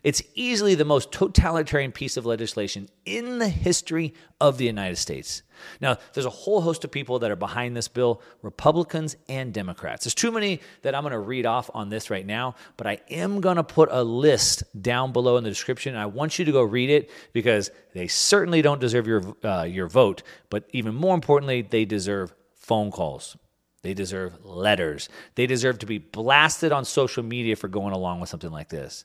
It's 0.02 0.22
easily 0.34 0.74
the 0.74 0.84
most 0.84 1.12
totalitarian 1.12 1.92
piece 1.92 2.16
of 2.16 2.26
legislation 2.26 2.88
in 3.04 3.38
the 3.38 3.48
history 3.48 4.14
of 4.40 4.58
the 4.58 4.64
United 4.64 4.96
States. 4.96 5.42
Now, 5.80 5.98
there's 6.12 6.26
a 6.26 6.30
whole 6.30 6.60
host 6.60 6.84
of 6.84 6.90
people 6.90 7.18
that 7.20 7.30
are 7.30 7.36
behind 7.36 7.76
this 7.76 7.88
bill, 7.88 8.20
Republicans 8.42 9.16
and 9.28 9.52
Democrats. 9.52 10.04
There's 10.04 10.14
too 10.14 10.32
many 10.32 10.60
that 10.82 10.94
I'm 10.94 11.02
going 11.02 11.12
to 11.12 11.18
read 11.18 11.46
off 11.46 11.70
on 11.72 11.88
this 11.88 12.10
right 12.10 12.26
now, 12.26 12.54
but 12.76 12.86
I 12.86 13.00
am 13.10 13.40
going 13.40 13.56
to 13.56 13.64
put 13.64 13.88
a 13.92 14.02
list 14.02 14.64
down 14.80 15.12
below 15.12 15.36
in 15.36 15.44
the 15.44 15.50
description. 15.50 15.96
I 15.96 16.06
want 16.06 16.38
you 16.38 16.44
to 16.44 16.52
go 16.52 16.62
read 16.62 16.90
it 16.90 17.10
because 17.32 17.70
they 17.94 18.08
certainly 18.08 18.62
don't 18.62 18.80
deserve 18.80 19.06
your 19.06 19.22
uh, 19.44 19.62
your 19.62 19.88
vote, 19.88 20.22
but 20.50 20.64
even 20.70 20.94
more 20.94 21.14
importantly, 21.14 21.62
they 21.62 21.84
deserve 21.84 22.34
phone 22.54 22.90
calls. 22.90 23.36
They 23.82 23.92
deserve 23.92 24.44
letters. 24.44 25.10
They 25.34 25.46
deserve 25.46 25.78
to 25.80 25.86
be 25.86 25.98
blasted 25.98 26.72
on 26.72 26.86
social 26.86 27.22
media 27.22 27.54
for 27.54 27.68
going 27.68 27.92
along 27.92 28.20
with 28.20 28.30
something 28.30 28.50
like 28.50 28.70
this 28.70 29.04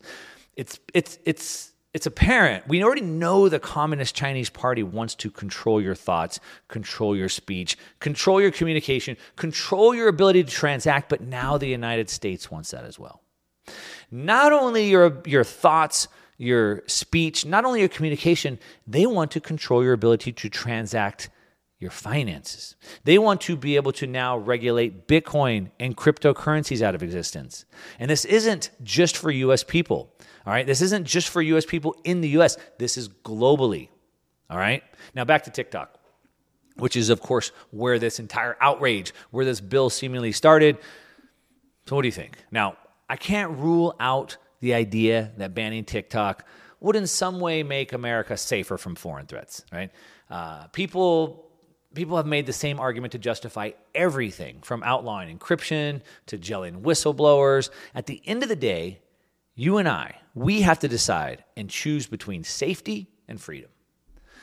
it's 0.59 0.77
it's 0.93 1.17
it's 1.23 1.71
it's 1.93 2.05
apparent. 2.05 2.67
We 2.67 2.83
already 2.83 3.01
know 3.01 3.47
the 3.47 3.59
Communist 3.59 4.13
Chinese 4.13 4.49
Party 4.49 4.83
wants 4.83 5.15
to 5.15 5.31
control 5.31 5.81
your 5.81 5.95
thoughts, 5.95 6.41
control 6.67 7.15
your 7.15 7.29
speech, 7.29 7.77
control 7.99 8.41
your 8.41 8.51
communication, 8.51 9.15
control 9.37 9.95
your 9.95 10.09
ability 10.09 10.43
to 10.43 10.51
transact, 10.51 11.07
but 11.07 11.21
now 11.21 11.57
the 11.57 11.67
United 11.67 12.09
States 12.09 12.51
wants 12.51 12.71
that 12.71 12.83
as 12.83 12.99
well. 12.99 13.21
Not 14.11 14.51
only 14.51 14.89
your 14.89 15.21
your 15.25 15.45
thoughts, 15.45 16.09
your 16.37 16.83
speech, 16.87 17.45
not 17.45 17.63
only 17.63 17.79
your 17.79 17.89
communication, 17.89 18.59
they 18.85 19.05
want 19.05 19.31
to 19.31 19.39
control 19.39 19.81
your 19.81 19.93
ability 19.93 20.33
to 20.33 20.49
transact 20.49 21.29
your 21.79 21.91
finances. 21.91 22.75
They 23.05 23.17
want 23.17 23.39
to 23.41 23.55
be 23.55 23.77
able 23.77 23.93
to 23.93 24.07
now 24.07 24.37
regulate 24.37 25.07
Bitcoin 25.07 25.71
and 25.79 25.95
cryptocurrencies 25.95 26.81
out 26.81 26.93
of 26.93 27.01
existence. 27.01 27.63
And 27.97 28.11
this 28.11 28.25
isn't 28.25 28.71
just 28.83 29.15
for 29.15 29.31
US 29.31 29.63
people. 29.63 30.13
All 30.45 30.53
right, 30.53 30.65
this 30.65 30.81
isn't 30.81 31.05
just 31.05 31.29
for 31.29 31.41
US 31.41 31.65
people 31.65 31.95
in 32.03 32.21
the 32.21 32.29
US, 32.39 32.57
this 32.77 32.97
is 32.97 33.09
globally. 33.09 33.89
All 34.49 34.57
right, 34.57 34.83
now 35.13 35.25
back 35.25 35.43
to 35.43 35.51
TikTok, 35.51 35.99
which 36.77 36.95
is, 36.95 37.09
of 37.09 37.21
course, 37.21 37.51
where 37.71 37.99
this 37.99 38.19
entire 38.19 38.57
outrage, 38.59 39.13
where 39.31 39.45
this 39.45 39.61
bill 39.61 39.89
seemingly 39.89 40.31
started. 40.31 40.77
So, 41.85 41.95
what 41.95 42.03
do 42.03 42.07
you 42.07 42.13
think? 42.13 42.37
Now, 42.51 42.77
I 43.09 43.15
can't 43.15 43.57
rule 43.57 43.95
out 43.99 44.37
the 44.59 44.73
idea 44.73 45.31
that 45.37 45.53
banning 45.53 45.85
TikTok 45.85 46.45
would 46.79 46.95
in 46.95 47.07
some 47.07 47.39
way 47.39 47.63
make 47.63 47.93
America 47.93 48.37
safer 48.37 48.77
from 48.77 48.95
foreign 48.95 49.25
threats, 49.25 49.63
right? 49.71 49.91
Uh, 50.29 50.67
people 50.67 51.45
people 51.93 52.17
have 52.17 52.27
made 52.27 52.45
the 52.45 52.53
same 52.53 52.79
argument 52.79 53.11
to 53.13 53.17
justify 53.17 53.71
everything 53.95 54.59
from 54.61 54.83
outlawing 54.83 55.37
encryption 55.37 56.01
to 56.27 56.37
gelling 56.37 56.81
whistleblowers. 56.81 57.71
At 57.95 58.05
the 58.05 58.21
end 58.25 58.43
of 58.43 58.49
the 58.49 58.55
day, 58.55 58.99
you 59.59 59.77
and 59.77 59.89
I, 59.89 60.15
we 60.35 60.61
have 60.61 60.79
to 60.79 60.87
decide 60.87 61.43
and 61.57 61.69
choose 61.69 62.07
between 62.07 62.45
safety 62.45 63.09
and 63.27 63.41
freedom. 63.41 63.69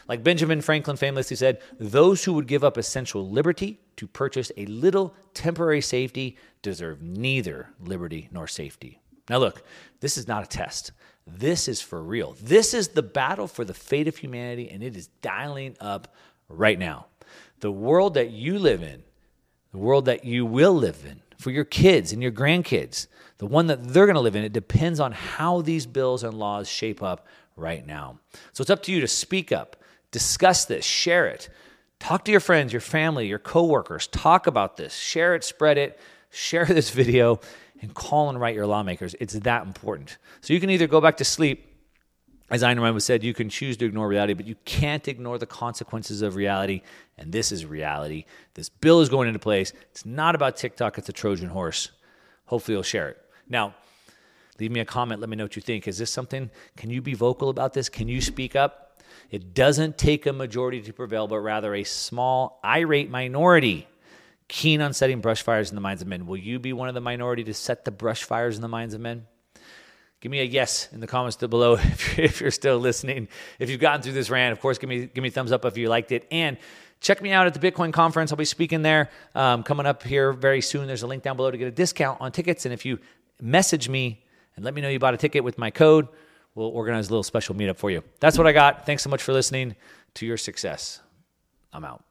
Like 0.08 0.22
Benjamin 0.22 0.60
Franklin 0.60 0.98
famously 0.98 1.36
said, 1.36 1.62
those 1.80 2.22
who 2.22 2.34
would 2.34 2.46
give 2.46 2.62
up 2.62 2.76
essential 2.76 3.26
liberty 3.26 3.80
to 3.96 4.06
purchase 4.06 4.52
a 4.58 4.66
little 4.66 5.14
temporary 5.32 5.80
safety 5.80 6.36
deserve 6.60 7.00
neither 7.00 7.70
liberty 7.80 8.28
nor 8.30 8.46
safety. 8.46 9.00
Now, 9.30 9.38
look, 9.38 9.64
this 10.00 10.18
is 10.18 10.28
not 10.28 10.44
a 10.44 10.46
test. 10.46 10.92
This 11.26 11.66
is 11.66 11.80
for 11.80 12.02
real. 12.02 12.36
This 12.42 12.74
is 12.74 12.88
the 12.88 13.02
battle 13.02 13.48
for 13.48 13.64
the 13.64 13.72
fate 13.72 14.08
of 14.08 14.18
humanity, 14.18 14.68
and 14.68 14.82
it 14.82 14.98
is 14.98 15.06
dialing 15.22 15.76
up 15.80 16.14
right 16.50 16.78
now. 16.78 17.06
The 17.60 17.72
world 17.72 18.12
that 18.14 18.32
you 18.32 18.58
live 18.58 18.82
in, 18.82 19.02
the 19.72 19.78
world 19.78 20.04
that 20.04 20.26
you 20.26 20.44
will 20.44 20.74
live 20.74 21.02
in, 21.08 21.22
for 21.38 21.50
your 21.50 21.64
kids 21.64 22.12
and 22.12 22.22
your 22.22 22.32
grandkids, 22.32 23.06
the 23.38 23.46
one 23.46 23.66
that 23.66 23.88
they're 23.88 24.06
going 24.06 24.14
to 24.14 24.20
live 24.20 24.36
in, 24.36 24.44
it 24.44 24.52
depends 24.52 25.00
on 25.00 25.12
how 25.12 25.60
these 25.60 25.86
bills 25.86 26.22
and 26.22 26.34
laws 26.34 26.68
shape 26.68 27.02
up 27.02 27.26
right 27.56 27.86
now. 27.86 28.18
So 28.52 28.62
it's 28.62 28.70
up 28.70 28.82
to 28.84 28.92
you 28.92 29.00
to 29.00 29.08
speak 29.08 29.52
up, 29.52 29.76
discuss 30.10 30.64
this, 30.64 30.84
share 30.84 31.26
it. 31.26 31.48
Talk 31.98 32.24
to 32.26 32.30
your 32.30 32.40
friends, 32.40 32.72
your 32.72 32.80
family, 32.80 33.26
your 33.26 33.38
coworkers. 33.38 34.06
Talk 34.08 34.46
about 34.46 34.76
this. 34.76 34.94
Share 34.94 35.34
it, 35.34 35.44
spread 35.44 35.78
it, 35.78 35.98
share 36.30 36.64
this 36.66 36.90
video, 36.90 37.40
and 37.80 37.94
call 37.94 38.28
and 38.28 38.40
write 38.40 38.54
your 38.54 38.66
lawmakers. 38.66 39.14
It's 39.20 39.34
that 39.34 39.66
important. 39.66 40.18
So 40.40 40.54
you 40.54 40.60
can 40.60 40.70
either 40.70 40.86
go 40.86 41.00
back 41.00 41.18
to 41.18 41.24
sleep 41.24 41.75
as 42.48 42.62
Rand 42.62 43.02
said, 43.02 43.24
you 43.24 43.34
can 43.34 43.48
choose 43.48 43.76
to 43.78 43.86
ignore 43.86 44.06
reality, 44.06 44.34
but 44.34 44.46
you 44.46 44.54
can't 44.64 45.08
ignore 45.08 45.36
the 45.36 45.46
consequences 45.46 46.22
of 46.22 46.36
reality. 46.36 46.82
And 47.18 47.32
this 47.32 47.50
is 47.50 47.66
reality. 47.66 48.24
This 48.54 48.68
bill 48.68 49.00
is 49.00 49.08
going 49.08 49.26
into 49.26 49.40
place. 49.40 49.72
It's 49.90 50.06
not 50.06 50.34
about 50.34 50.56
TikTok, 50.56 50.96
it's 50.98 51.08
a 51.08 51.12
Trojan 51.12 51.48
horse. 51.48 51.90
Hopefully, 52.46 52.74
you'll 52.74 52.84
share 52.84 53.08
it. 53.08 53.18
Now, 53.48 53.74
leave 54.60 54.70
me 54.70 54.78
a 54.78 54.84
comment. 54.84 55.20
Let 55.20 55.28
me 55.28 55.36
know 55.36 55.44
what 55.44 55.56
you 55.56 55.62
think. 55.62 55.88
Is 55.88 55.98
this 55.98 56.12
something? 56.12 56.50
Can 56.76 56.90
you 56.90 57.02
be 57.02 57.14
vocal 57.14 57.48
about 57.48 57.72
this? 57.72 57.88
Can 57.88 58.06
you 58.06 58.20
speak 58.20 58.54
up? 58.54 59.00
It 59.30 59.54
doesn't 59.54 59.98
take 59.98 60.26
a 60.26 60.32
majority 60.32 60.80
to 60.82 60.92
prevail, 60.92 61.26
but 61.26 61.40
rather 61.40 61.74
a 61.74 61.82
small, 61.82 62.60
irate 62.64 63.10
minority 63.10 63.88
keen 64.48 64.80
on 64.80 64.92
setting 64.92 65.20
brush 65.20 65.42
fires 65.42 65.70
in 65.70 65.74
the 65.74 65.80
minds 65.80 66.02
of 66.02 66.08
men. 66.08 66.26
Will 66.26 66.36
you 66.36 66.60
be 66.60 66.72
one 66.72 66.88
of 66.88 66.94
the 66.94 67.00
minority 67.00 67.42
to 67.44 67.54
set 67.54 67.84
the 67.84 67.90
brush 67.90 68.22
fires 68.22 68.54
in 68.54 68.62
the 68.62 68.68
minds 68.68 68.94
of 68.94 69.00
men? 69.00 69.26
Give 70.20 70.32
me 70.32 70.40
a 70.40 70.44
yes 70.44 70.88
in 70.92 71.00
the 71.00 71.06
comments 71.06 71.36
below 71.36 71.74
if 71.78 72.40
you're, 72.40 72.50
still 72.50 72.78
listening. 72.78 73.28
If 73.58 73.70
you've 73.70 73.80
gotten 73.80 74.02
through 74.02 74.14
this 74.14 74.30
rant, 74.30 74.52
of 74.52 74.60
course, 74.60 74.78
give 74.78 74.88
me 74.88 75.06
give 75.06 75.22
me 75.22 75.28
a 75.28 75.32
thumbs 75.32 75.52
up 75.52 75.64
if 75.64 75.76
you 75.76 75.88
liked 75.88 76.12
it. 76.12 76.26
And 76.30 76.56
check 77.00 77.20
me 77.20 77.32
out 77.32 77.46
at 77.46 77.54
the 77.54 77.60
Bitcoin 77.60 77.92
conference. 77.92 78.32
I'll 78.32 78.38
be 78.38 78.44
speaking 78.44 78.82
there 78.82 79.10
um, 79.34 79.62
coming 79.62 79.86
up 79.86 80.02
here 80.02 80.32
very 80.32 80.60
soon. 80.60 80.86
There's 80.86 81.02
a 81.02 81.06
link 81.06 81.22
down 81.22 81.36
below 81.36 81.50
to 81.50 81.58
get 81.58 81.68
a 81.68 81.72
discount 81.72 82.20
on 82.20 82.32
tickets. 82.32 82.64
And 82.64 82.72
if 82.72 82.84
you 82.84 82.98
message 83.40 83.88
me 83.88 84.24
and 84.56 84.64
let 84.64 84.74
me 84.74 84.80
know 84.80 84.88
you 84.88 84.98
bought 84.98 85.14
a 85.14 85.18
ticket 85.18 85.44
with 85.44 85.58
my 85.58 85.70
code, 85.70 86.08
we'll 86.54 86.68
organize 86.68 87.08
a 87.08 87.10
little 87.10 87.22
special 87.22 87.54
meetup 87.54 87.76
for 87.76 87.90
you. 87.90 88.02
That's 88.20 88.38
what 88.38 88.46
I 88.46 88.52
got. 88.52 88.86
Thanks 88.86 89.02
so 89.02 89.10
much 89.10 89.22
for 89.22 89.32
listening 89.32 89.76
to 90.14 90.26
your 90.26 90.38
success. 90.38 91.00
I'm 91.72 91.84
out. 91.84 92.02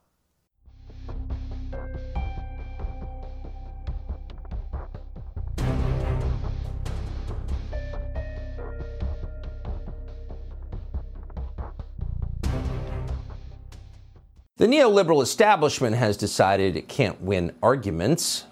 The 14.57 14.67
neoliberal 14.67 15.21
establishment 15.21 15.97
has 15.97 16.15
decided 16.15 16.77
it 16.77 16.87
can't 16.87 17.19
win 17.19 17.51
arguments. 17.61 18.45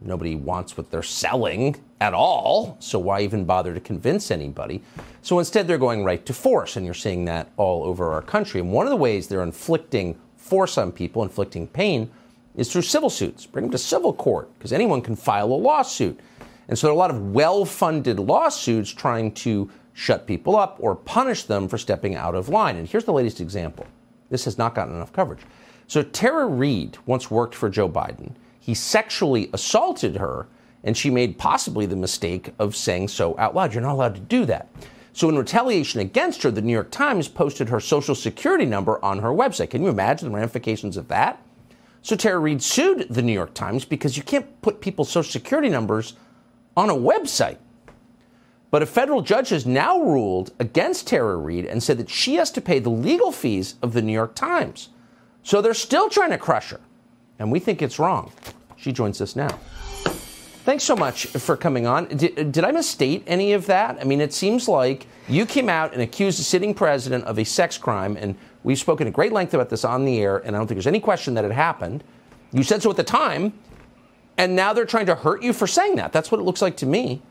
Nobody 0.00 0.34
wants 0.34 0.76
what 0.76 0.90
they're 0.90 1.04
selling 1.04 1.76
at 2.00 2.14
all, 2.14 2.76
so 2.80 2.98
why 2.98 3.20
even 3.20 3.44
bother 3.44 3.72
to 3.72 3.78
convince 3.78 4.32
anybody? 4.32 4.82
So 5.22 5.38
instead, 5.38 5.68
they're 5.68 5.78
going 5.78 6.02
right 6.02 6.26
to 6.26 6.34
force, 6.34 6.74
and 6.74 6.84
you're 6.84 6.94
seeing 6.94 7.26
that 7.26 7.52
all 7.56 7.84
over 7.84 8.10
our 8.10 8.22
country. 8.22 8.60
And 8.60 8.72
one 8.72 8.86
of 8.86 8.90
the 8.90 8.96
ways 8.96 9.28
they're 9.28 9.44
inflicting 9.44 10.18
force 10.36 10.78
on 10.78 10.90
people, 10.90 11.22
inflicting 11.22 11.68
pain, 11.68 12.10
is 12.56 12.72
through 12.72 12.82
civil 12.82 13.08
suits. 13.08 13.46
Bring 13.46 13.66
them 13.66 13.70
to 13.70 13.78
civil 13.78 14.12
court, 14.12 14.52
because 14.54 14.72
anyone 14.72 15.00
can 15.00 15.14
file 15.14 15.52
a 15.52 15.54
lawsuit. 15.54 16.18
And 16.66 16.76
so 16.76 16.88
there 16.88 16.92
are 16.92 16.96
a 16.96 16.98
lot 16.98 17.12
of 17.12 17.30
well 17.30 17.64
funded 17.64 18.18
lawsuits 18.18 18.90
trying 18.90 19.30
to 19.34 19.70
shut 19.92 20.26
people 20.26 20.56
up 20.56 20.78
or 20.80 20.96
punish 20.96 21.44
them 21.44 21.68
for 21.68 21.78
stepping 21.78 22.16
out 22.16 22.34
of 22.34 22.48
line. 22.48 22.74
And 22.74 22.88
here's 22.88 23.04
the 23.04 23.12
latest 23.12 23.40
example. 23.40 23.86
This 24.30 24.44
has 24.44 24.58
not 24.58 24.74
gotten 24.74 24.94
enough 24.94 25.12
coverage. 25.12 25.40
So 25.86 26.02
Tara 26.02 26.46
Reade 26.46 26.98
once 27.06 27.30
worked 27.30 27.54
for 27.54 27.68
Joe 27.68 27.88
Biden. 27.88 28.32
He 28.58 28.74
sexually 28.74 29.48
assaulted 29.52 30.16
her, 30.16 30.48
and 30.82 30.96
she 30.96 31.10
made 31.10 31.38
possibly 31.38 31.86
the 31.86 31.96
mistake 31.96 32.52
of 32.58 32.74
saying 32.74 33.08
so 33.08 33.38
out 33.38 33.54
loud. 33.54 33.72
You're 33.72 33.82
not 33.82 33.92
allowed 33.92 34.16
to 34.16 34.20
do 34.20 34.44
that. 34.46 34.68
So, 35.12 35.30
in 35.30 35.38
retaliation 35.38 36.00
against 36.00 36.42
her, 36.42 36.50
the 36.50 36.60
New 36.60 36.72
York 36.72 36.90
Times 36.90 37.26
posted 37.26 37.70
her 37.70 37.80
social 37.80 38.14
security 38.14 38.66
number 38.66 39.02
on 39.02 39.20
her 39.20 39.30
website. 39.30 39.70
Can 39.70 39.82
you 39.82 39.88
imagine 39.88 40.28
the 40.28 40.34
ramifications 40.34 40.98
of 40.98 41.08
that? 41.08 41.42
So, 42.02 42.16
Tara 42.16 42.38
Reade 42.38 42.62
sued 42.62 43.06
the 43.08 43.22
New 43.22 43.32
York 43.32 43.54
Times 43.54 43.86
because 43.86 44.18
you 44.18 44.22
can't 44.22 44.60
put 44.60 44.82
people's 44.82 45.08
social 45.08 45.32
security 45.32 45.70
numbers 45.70 46.14
on 46.76 46.90
a 46.90 46.94
website. 46.94 47.56
But 48.70 48.82
a 48.82 48.86
federal 48.86 49.22
judge 49.22 49.50
has 49.50 49.64
now 49.64 50.00
ruled 50.00 50.52
against 50.58 51.06
Tara 51.06 51.36
Reade 51.36 51.66
and 51.66 51.82
said 51.82 51.98
that 51.98 52.10
she 52.10 52.34
has 52.34 52.50
to 52.52 52.60
pay 52.60 52.78
the 52.78 52.90
legal 52.90 53.32
fees 53.32 53.76
of 53.82 53.92
the 53.92 54.02
New 54.02 54.12
York 54.12 54.34
Times. 54.34 54.88
So 55.42 55.62
they're 55.62 55.74
still 55.74 56.10
trying 56.10 56.30
to 56.30 56.38
crush 56.38 56.70
her. 56.70 56.80
And 57.38 57.52
we 57.52 57.60
think 57.60 57.80
it's 57.80 57.98
wrong. 57.98 58.32
She 58.76 58.92
joins 58.92 59.20
us 59.20 59.36
now. 59.36 59.58
Thanks 60.64 60.82
so 60.82 60.96
much 60.96 61.26
for 61.26 61.56
coming 61.56 61.86
on. 61.86 62.06
Did, 62.08 62.50
did, 62.50 62.64
I 62.64 62.72
misstate 62.72 63.22
any 63.28 63.52
of 63.52 63.66
that? 63.66 63.98
I 64.00 64.04
mean, 64.04 64.20
it 64.20 64.32
seems 64.32 64.66
like 64.66 65.06
you 65.28 65.46
came 65.46 65.68
out 65.68 65.92
and 65.92 66.02
accused 66.02 66.40
the 66.40 66.42
sitting 66.42 66.74
president 66.74 67.22
of 67.24 67.38
a 67.38 67.44
sex 67.44 67.78
crime, 67.78 68.16
and 68.16 68.34
we've 68.64 68.78
spoken 68.78 69.06
at 69.06 69.12
great 69.12 69.30
length 69.30 69.54
about 69.54 69.70
this 69.70 69.84
on 69.84 70.04
the 70.04 70.18
air, 70.18 70.38
and 70.38 70.56
I 70.56 70.58
don't 70.58 70.66
think 70.66 70.76
there's 70.76 70.88
any 70.88 70.98
question 70.98 71.34
that 71.34 71.44
it 71.44 71.52
happened. 71.52 72.02
You 72.50 72.64
said 72.64 72.82
so 72.82 72.90
at 72.90 72.96
the 72.96 73.04
time, 73.04 73.52
and 74.38 74.56
now 74.56 74.72
they're 74.72 74.86
trying 74.86 75.06
to 75.06 75.14
hurt 75.14 75.40
you 75.40 75.52
for 75.52 75.68
saying 75.68 75.94
that. 75.96 76.12
That's 76.12 76.32
what 76.32 76.40
it 76.40 76.44
looks 76.44 76.62
like 76.62 76.76
to 76.78 76.86
me. 76.86 77.22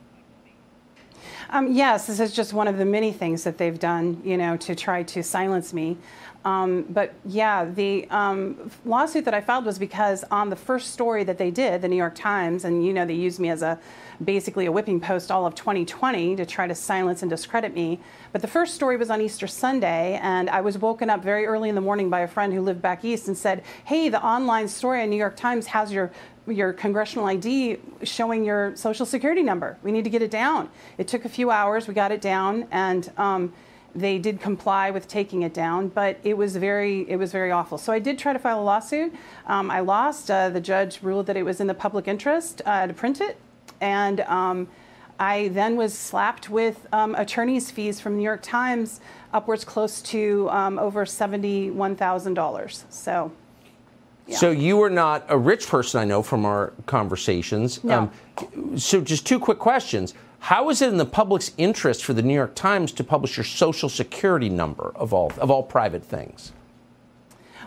Um, 1.49 1.71
yes, 1.73 2.07
this 2.07 2.19
is 2.19 2.31
just 2.31 2.53
one 2.53 2.67
of 2.67 2.77
the 2.77 2.85
many 2.85 3.11
things 3.11 3.43
that 3.43 3.57
they've 3.57 3.79
done, 3.79 4.21
you 4.23 4.37
know, 4.37 4.57
to 4.57 4.75
try 4.75 5.03
to 5.03 5.23
silence 5.23 5.73
me. 5.73 5.97
Um, 6.45 6.83
but 6.89 7.15
yeah, 7.25 7.65
the 7.65 8.07
um, 8.11 8.69
lawsuit 8.85 9.25
that 9.25 9.33
I 9.33 9.41
filed 9.41 9.65
was 9.65 9.79
because 9.79 10.23
on 10.29 10.51
the 10.51 10.55
first 10.55 10.91
story 10.91 11.23
that 11.23 11.39
they 11.39 11.49
did, 11.49 11.81
the 11.81 11.87
New 11.87 11.95
York 11.95 12.13
Times, 12.13 12.65
and 12.65 12.85
you 12.85 12.93
know, 12.93 13.03
they 13.03 13.15
used 13.15 13.39
me 13.39 13.49
as 13.49 13.63
a 13.63 13.79
basically 14.23 14.67
a 14.67 14.71
whipping 14.71 14.99
post 14.99 15.31
all 15.31 15.45
of 15.45 15.55
2020 15.55 16.35
to 16.35 16.45
try 16.45 16.67
to 16.67 16.75
silence 16.75 17.23
and 17.23 17.29
discredit 17.29 17.73
me. 17.73 17.99
But 18.31 18.41
the 18.41 18.47
first 18.47 18.75
story 18.75 18.95
was 18.95 19.09
on 19.09 19.21
Easter 19.21 19.47
Sunday, 19.47 20.19
and 20.21 20.49
I 20.49 20.61
was 20.61 20.77
woken 20.77 21.09
up 21.09 21.23
very 21.23 21.47
early 21.47 21.67
in 21.67 21.75
the 21.75 21.81
morning 21.81 22.11
by 22.11 22.21
a 22.21 22.27
friend 22.27 22.53
who 22.53 22.61
lived 22.61 22.81
back 22.81 23.03
east 23.03 23.27
and 23.27 23.35
said, 23.35 23.63
Hey, 23.83 24.09
the 24.09 24.23
online 24.23 24.67
story 24.67 25.01
on 25.01 25.09
New 25.09 25.17
York 25.17 25.35
Times 25.35 25.65
has 25.67 25.91
your 25.91 26.11
your 26.47 26.73
congressional 26.73 27.25
ID 27.25 27.77
showing 28.03 28.43
your 28.43 28.75
social 28.75 29.05
security 29.05 29.43
number. 29.43 29.77
We 29.83 29.91
need 29.91 30.03
to 30.03 30.09
get 30.09 30.21
it 30.21 30.31
down. 30.31 30.69
It 30.97 31.07
took 31.07 31.25
a 31.25 31.29
few 31.29 31.51
hours. 31.51 31.87
We 31.87 31.93
got 31.93 32.11
it 32.11 32.21
down, 32.21 32.67
and 32.71 33.11
um, 33.17 33.53
they 33.95 34.19
did 34.19 34.39
comply 34.39 34.91
with 34.91 35.07
taking 35.07 35.41
it 35.43 35.53
down. 35.53 35.87
But 35.87 36.19
it 36.23 36.37
was 36.37 36.55
very, 36.55 37.09
it 37.09 37.15
was 37.15 37.31
very 37.31 37.51
awful. 37.51 37.77
So 37.77 37.93
I 37.93 37.99
did 37.99 38.19
try 38.19 38.33
to 38.33 38.39
file 38.39 38.61
a 38.61 38.63
lawsuit. 38.63 39.13
Um, 39.47 39.71
I 39.71 39.79
lost. 39.79 40.29
Uh, 40.29 40.49
the 40.49 40.61
judge 40.61 41.01
ruled 41.01 41.25
that 41.27 41.37
it 41.37 41.43
was 41.43 41.59
in 41.59 41.67
the 41.67 41.73
public 41.73 42.07
interest 42.07 42.61
uh, 42.65 42.87
to 42.87 42.93
print 42.93 43.21
it, 43.21 43.37
and 43.81 44.21
um, 44.21 44.67
I 45.17 45.47
then 45.49 45.77
was 45.77 45.97
slapped 45.97 46.49
with 46.49 46.87
um, 46.91 47.15
attorney's 47.15 47.71
fees 47.71 48.01
from 48.01 48.17
New 48.17 48.23
York 48.23 48.41
Times, 48.43 48.99
upwards 49.31 49.63
close 49.63 50.01
to 50.03 50.49
um, 50.51 50.77
over 50.77 51.05
seventy-one 51.05 51.95
thousand 51.95 52.35
So 54.31 54.49
you 54.49 54.81
are 54.81 54.89
not 54.89 55.25
a 55.29 55.37
rich 55.37 55.67
person, 55.67 55.99
I 55.99 56.05
know 56.05 56.23
from 56.23 56.45
our 56.45 56.73
conversations. 56.87 57.83
No. 57.83 58.11
Um, 58.37 58.77
so 58.77 59.01
just 59.01 59.25
two 59.25 59.39
quick 59.39 59.59
questions. 59.59 60.13
How 60.39 60.69
is 60.69 60.81
it 60.81 60.89
in 60.89 60.97
the 60.97 61.05
public's 61.05 61.51
interest 61.57 62.03
for 62.03 62.13
the 62.13 62.21
New 62.21 62.33
York 62.33 62.55
Times 62.55 62.91
to 62.93 63.03
publish 63.03 63.37
your 63.37 63.43
social 63.43 63.89
security 63.89 64.49
number 64.49 64.91
of 64.95 65.13
all 65.13 65.31
of 65.37 65.49
all 65.49 65.63
private 65.63 66.03
things? 66.03 66.51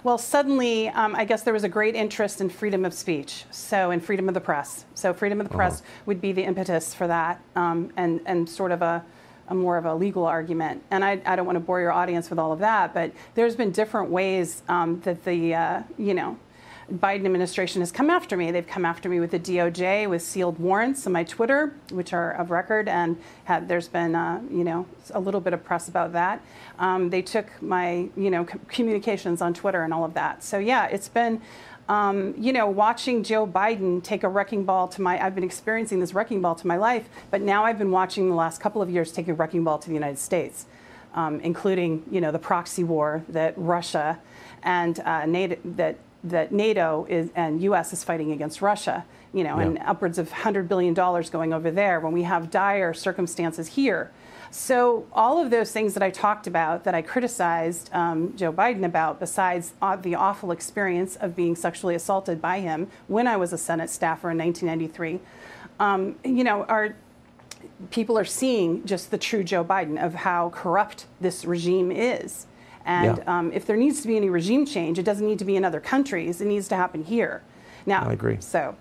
Well, 0.05 0.19
suddenly, 0.19 0.89
um, 0.91 1.17
I 1.17 1.25
guess 1.25 1.43
there 1.43 1.53
was 1.53 1.65
a 1.65 1.69
great 1.69 1.97
interest 1.97 2.41
in 2.41 2.49
freedom 2.49 2.85
of 2.85 2.95
speech, 2.95 3.45
so 3.51 3.91
in 3.91 4.01
freedom 4.01 4.29
of 4.29 4.35
the 4.35 4.41
press. 4.41 4.85
So 4.95 5.13
freedom 5.13 5.41
of 5.41 5.49
the 5.49 5.55
press 5.55 5.81
uh-huh. 5.81 6.03
would 6.07 6.21
be 6.21 6.33
the 6.33 6.43
impetus 6.43 6.95
for 6.95 7.07
that, 7.09 7.41
um, 7.57 7.93
and 7.97 8.21
and 8.27 8.49
sort 8.49 8.71
of 8.71 8.83
a, 8.83 9.05
a, 9.49 9.55
more 9.55 9.77
of 9.77 9.85
a 9.85 9.95
legal 9.95 10.25
argument. 10.25 10.85
And 10.91 11.05
I, 11.05 11.21
I, 11.27 11.35
don't 11.35 11.47
want 11.47 11.57
to 11.57 11.61
bore 11.61 11.81
your 11.81 11.93
audience 11.93 12.31
with 12.31 12.39
all 12.39 12.53
of 12.53 12.61
that, 12.61 12.95
but 12.95 13.13
there's 13.35 13.57
been 13.57 13.73
different 13.73 14.11
ways 14.11 14.63
um, 14.69 15.01
that 15.01 15.25
the 15.25 15.55
uh, 15.55 15.83
you 15.99 16.15
know 16.15 16.39
Biden 16.93 17.26
administration 17.26 17.82
has 17.82 17.93
come 17.93 18.09
after 18.09 18.36
me. 18.36 18.51
They've 18.51 18.66
come 18.66 18.86
after 18.86 19.11
me 19.11 19.20
with 19.20 19.30
the 19.30 19.39
DOJ 19.39 20.09
with 20.09 20.22
sealed 20.22 20.59
warrants 20.59 21.07
on 21.07 21.12
my 21.12 21.22
Twitter, 21.22 21.74
which 21.91 22.14
are 22.14 22.32
of 22.32 22.51
record, 22.51 22.89
and 22.89 23.18
have, 23.45 23.68
there's 23.68 23.89
been 23.89 24.14
uh, 24.14 24.41
you 24.51 24.64
know 24.64 24.86
a 25.11 25.20
little 25.20 25.41
bit 25.41 25.53
of 25.53 25.62
press 25.62 25.89
about 25.89 26.12
that. 26.12 26.43
Um, 26.78 27.11
they 27.11 27.20
took 27.20 27.61
my 27.61 28.09
you 28.16 28.30
know 28.30 28.45
communications 28.45 29.43
on 29.43 29.53
Twitter 29.53 29.82
and 29.82 29.93
all 29.93 30.05
of 30.05 30.14
that. 30.14 30.43
So 30.43 30.59
yeah, 30.59 30.86
it's 30.86 31.09
been. 31.09 31.43
Um, 31.91 32.34
you 32.36 32.53
know, 32.53 32.66
watching 32.66 33.22
Joe 33.22 33.47
Biden 33.47 34.03
take 34.05 34.22
a 34.22 34.28
wrecking 34.28 34.64
ball 34.66 34.89
to 34.89 35.01
my, 35.01 35.24
I've 35.24 35.34
been 35.34 35.43
experiencing 35.43 36.01
this 36.01 36.12
wrecking 36.12 36.43
ball 36.43 36.55
to 36.57 36.66
my 36.66 36.76
life, 36.76 37.09
but 37.30 37.41
now 37.41 37.64
I've 37.64 37.78
been 37.78 37.91
watching 37.91 38.28
the 38.28 38.34
last 38.34 38.61
couple 38.61 38.82
of 38.82 38.91
years 38.91 39.11
take 39.11 39.26
a 39.26 39.32
wrecking 39.32 39.64
ball 39.64 39.78
to 39.78 39.89
the 39.89 39.95
United 39.95 40.18
States, 40.18 40.66
um, 41.14 41.41
including, 41.41 42.05
you 42.11 42.20
know, 42.20 42.30
the 42.30 42.39
proxy 42.39 42.84
war 42.84 43.24
that 43.30 43.55
Russia 43.57 44.18
and 44.62 45.01
uh, 45.01 45.24
NATO, 45.24 45.57
that 45.64 45.97
that 46.25 46.53
NATO 46.53 47.07
is, 47.09 47.31
and 47.35 47.62
U.S. 47.62 47.93
is 47.93 48.03
fighting 48.03 48.33
against 48.33 48.61
Russia, 48.61 49.05
you 49.33 49.45
know, 49.45 49.59
yeah. 49.59 49.66
and 49.66 49.79
upwards 49.79 50.19
of 50.19 50.31
$100 50.31 50.69
billion 50.69 50.95
going 50.95 51.53
over 51.53 51.71
there 51.71 52.01
when 52.01 52.12
we 52.12 52.25
have 52.25 52.51
dire 52.51 52.93
circumstances 52.93 53.69
here. 53.69 54.11
So 54.51 55.07
all 55.12 55.43
of 55.43 55.51
those 55.51 55.73
things 55.73 55.95
that 55.95 56.03
I 56.03 56.11
talked 56.11 56.47
about, 56.47 56.85
that 56.85 56.95
I 56.95 57.03
criticized 57.03 57.91
um, 57.93 58.35
Joe 58.35 58.53
Biden 58.53 58.85
about, 58.85 59.21
besides 59.21 59.75
uh, 59.83 59.97
the 59.97 60.14
awful 60.14 60.51
experience 60.51 61.16
of 61.16 61.37
being 61.37 61.55
sexually 61.55 61.95
assaulted 61.95 62.41
by 62.41 62.61
him 62.61 62.89
when 63.09 63.27
I 63.27 63.37
was 63.37 63.53
a 63.53 63.59
Senate 63.59 63.91
staffer 63.91 64.31
in 64.31 64.39
1993, 64.39 65.21
um, 65.81 66.16
you 66.25 66.45
know, 66.45 66.64
are 66.64 66.97
people 67.91 68.19
are 68.19 68.25
seeing 68.25 68.85
just 68.87 69.11
the 69.11 69.19
true 69.19 69.45
Joe 69.45 69.64
Biden 69.64 70.03
of 70.03 70.14
how 70.14 70.51
corrupt 70.51 71.07
this 71.21 71.45
regime 71.45 71.93
is 71.93 72.47
And 72.89 73.18
Yeah. 73.18 73.39
um, 73.39 73.53
if 73.53 73.66
there 73.66 73.76
needs 73.76 74.01
to 74.01 74.09
be 74.09 74.16
any 74.16 74.30
regime 74.30 74.64
change, 74.64 74.99
it 74.99 75.05
doesn't 75.05 75.26
need 75.26 75.39
to 75.39 75.45
be 75.45 75.57
in 75.57 75.64
other 75.64 75.78
countries. 75.78 76.41
It 76.41 76.47
needs 76.47 76.68
to 76.68 76.76
happen 76.76 77.05
here. 77.05 77.43
Now, 77.84 78.07
I 78.09 78.12
agree. 78.14 78.39
So, 78.41 78.74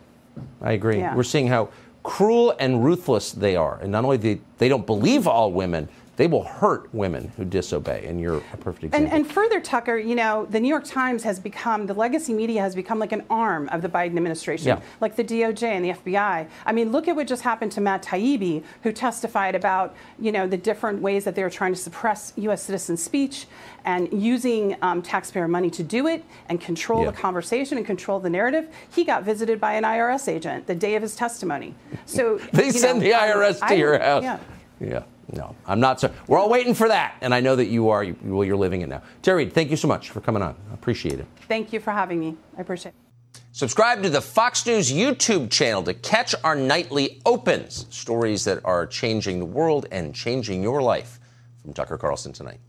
I 0.61 0.71
agree. 0.71 0.99
Yeah. 0.99 1.13
We're 1.13 1.23
seeing 1.23 1.47
how 1.47 1.69
cruel 2.03 2.55
and 2.57 2.85
ruthless 2.85 3.33
they 3.33 3.57
are. 3.57 3.77
And 3.81 3.91
not 3.91 4.05
only 4.05 4.15
they, 4.15 4.39
they 4.59 4.69
don't 4.69 4.85
believe 4.85 5.27
all 5.27 5.51
women, 5.51 5.89
they 6.17 6.27
will 6.27 6.43
hurt 6.43 6.93
women 6.93 7.31
who 7.37 7.45
disobey. 7.45 8.05
And 8.07 8.19
you're 8.19 8.37
a 8.37 8.57
perfect 8.57 8.85
example. 8.85 9.09
And, 9.11 9.25
and 9.25 9.31
further, 9.31 9.59
Tucker, 9.61 9.97
you 9.97 10.15
know, 10.15 10.45
the 10.49 10.59
New 10.59 10.67
York 10.67 10.83
Times 10.83 11.23
has 11.23 11.39
become, 11.39 11.85
the 11.85 11.93
legacy 11.93 12.33
media 12.33 12.59
has 12.61 12.73
become 12.75 12.97
like 12.99 13.11
an 13.11 13.23
arm 13.29 13.69
of 13.69 13.81
the 13.83 13.87
Biden 13.89 14.17
administration, 14.17 14.67
Yeah. 14.67 14.81
like 14.99 15.15
the 15.15 15.23
DOJ 15.23 15.63
and 15.63 15.85
the 15.85 15.89
FBI. 15.93 16.47
I 16.65 16.71
mean, 16.71 16.91
look 16.91 17.07
at 17.07 17.15
what 17.15 17.27
just 17.27 17.43
happened 17.43 17.71
to 17.73 17.81
Matt 17.81 18.01
Taibbi, 18.03 18.63
who 18.83 18.91
testified 18.91 19.53
about, 19.55 19.95
you 20.19 20.31
know, 20.31 20.47
the 20.47 20.57
different 20.57 21.01
ways 21.03 21.23
that 21.23 21.35
they 21.35 21.43
were 21.43 21.49
trying 21.51 21.73
to 21.73 21.79
suppress 21.79 22.33
U.S. 22.37 22.63
citizen 22.63 22.97
speech 22.97 23.45
and 23.85 24.11
using 24.11 24.75
um, 24.81 25.03
taxpayer 25.03 25.47
money 25.47 25.69
to 25.69 25.83
do 25.83 26.07
it 26.07 26.25
and 26.49 26.59
control 26.59 27.03
Yeah. 27.03 27.11
the 27.11 27.17
conversation 27.17 27.77
and 27.77 27.85
control 27.85 28.19
the 28.19 28.29
narrative. 28.29 28.67
He 28.89 29.03
got 29.03 29.23
visited 29.23 29.61
by 29.61 29.73
an 29.73 29.83
IRS 29.83 30.27
agent 30.27 30.65
the 30.65 30.75
day 30.75 30.95
of 30.95 31.03
his 31.03 31.15
testimony. 31.15 31.75
So 32.07 32.37
they 32.53 32.71
send 32.71 32.99
know, 32.99 33.05
the 33.05 33.13
I- 33.13 33.27
IRS 33.29 33.59
to 33.59 33.65
I- 33.65 33.73
your 33.73 33.99
house. 33.99 34.23
Yeah. 34.23 34.39
Yeah. 34.81 35.03
No, 35.33 35.55
I'm 35.65 35.79
not. 35.79 35.99
So 35.99 36.13
we're 36.27 36.37
all 36.37 36.49
waiting 36.49 36.73
for 36.73 36.87
that, 36.87 37.15
and 37.21 37.33
I 37.33 37.41
know 37.41 37.55
that 37.55 37.65
you 37.65 37.89
are. 37.89 38.03
You, 38.03 38.15
well, 38.23 38.45
you're 38.45 38.55
living 38.55 38.81
it 38.81 38.87
now. 38.87 39.01
Tara, 39.21 39.45
thank 39.45 39.69
you 39.69 39.77
so 39.77 39.87
much 39.87 40.09
for 40.09 40.21
coming 40.21 40.41
on. 40.41 40.55
I 40.71 40.73
appreciate 40.73 41.19
it. 41.19 41.25
Thank 41.47 41.73
you 41.73 41.79
for 41.79 41.91
having 41.91 42.19
me. 42.19 42.37
I 42.57 42.61
appreciate 42.61 42.91
it. 42.91 43.41
Subscribe 43.51 44.03
to 44.03 44.09
the 44.09 44.21
Fox 44.21 44.65
News 44.65 44.91
YouTube 44.91 45.49
channel 45.49 45.83
to 45.83 45.93
catch 45.93 46.35
our 46.43 46.55
nightly 46.55 47.21
opens, 47.25 47.87
stories 47.89 48.45
that 48.45 48.63
are 48.63 48.85
changing 48.85 49.39
the 49.39 49.45
world 49.45 49.87
and 49.91 50.13
changing 50.13 50.61
your 50.61 50.81
life. 50.81 51.19
From 51.61 51.73
Tucker 51.73 51.97
Carlson 51.97 52.31
tonight. 52.31 52.59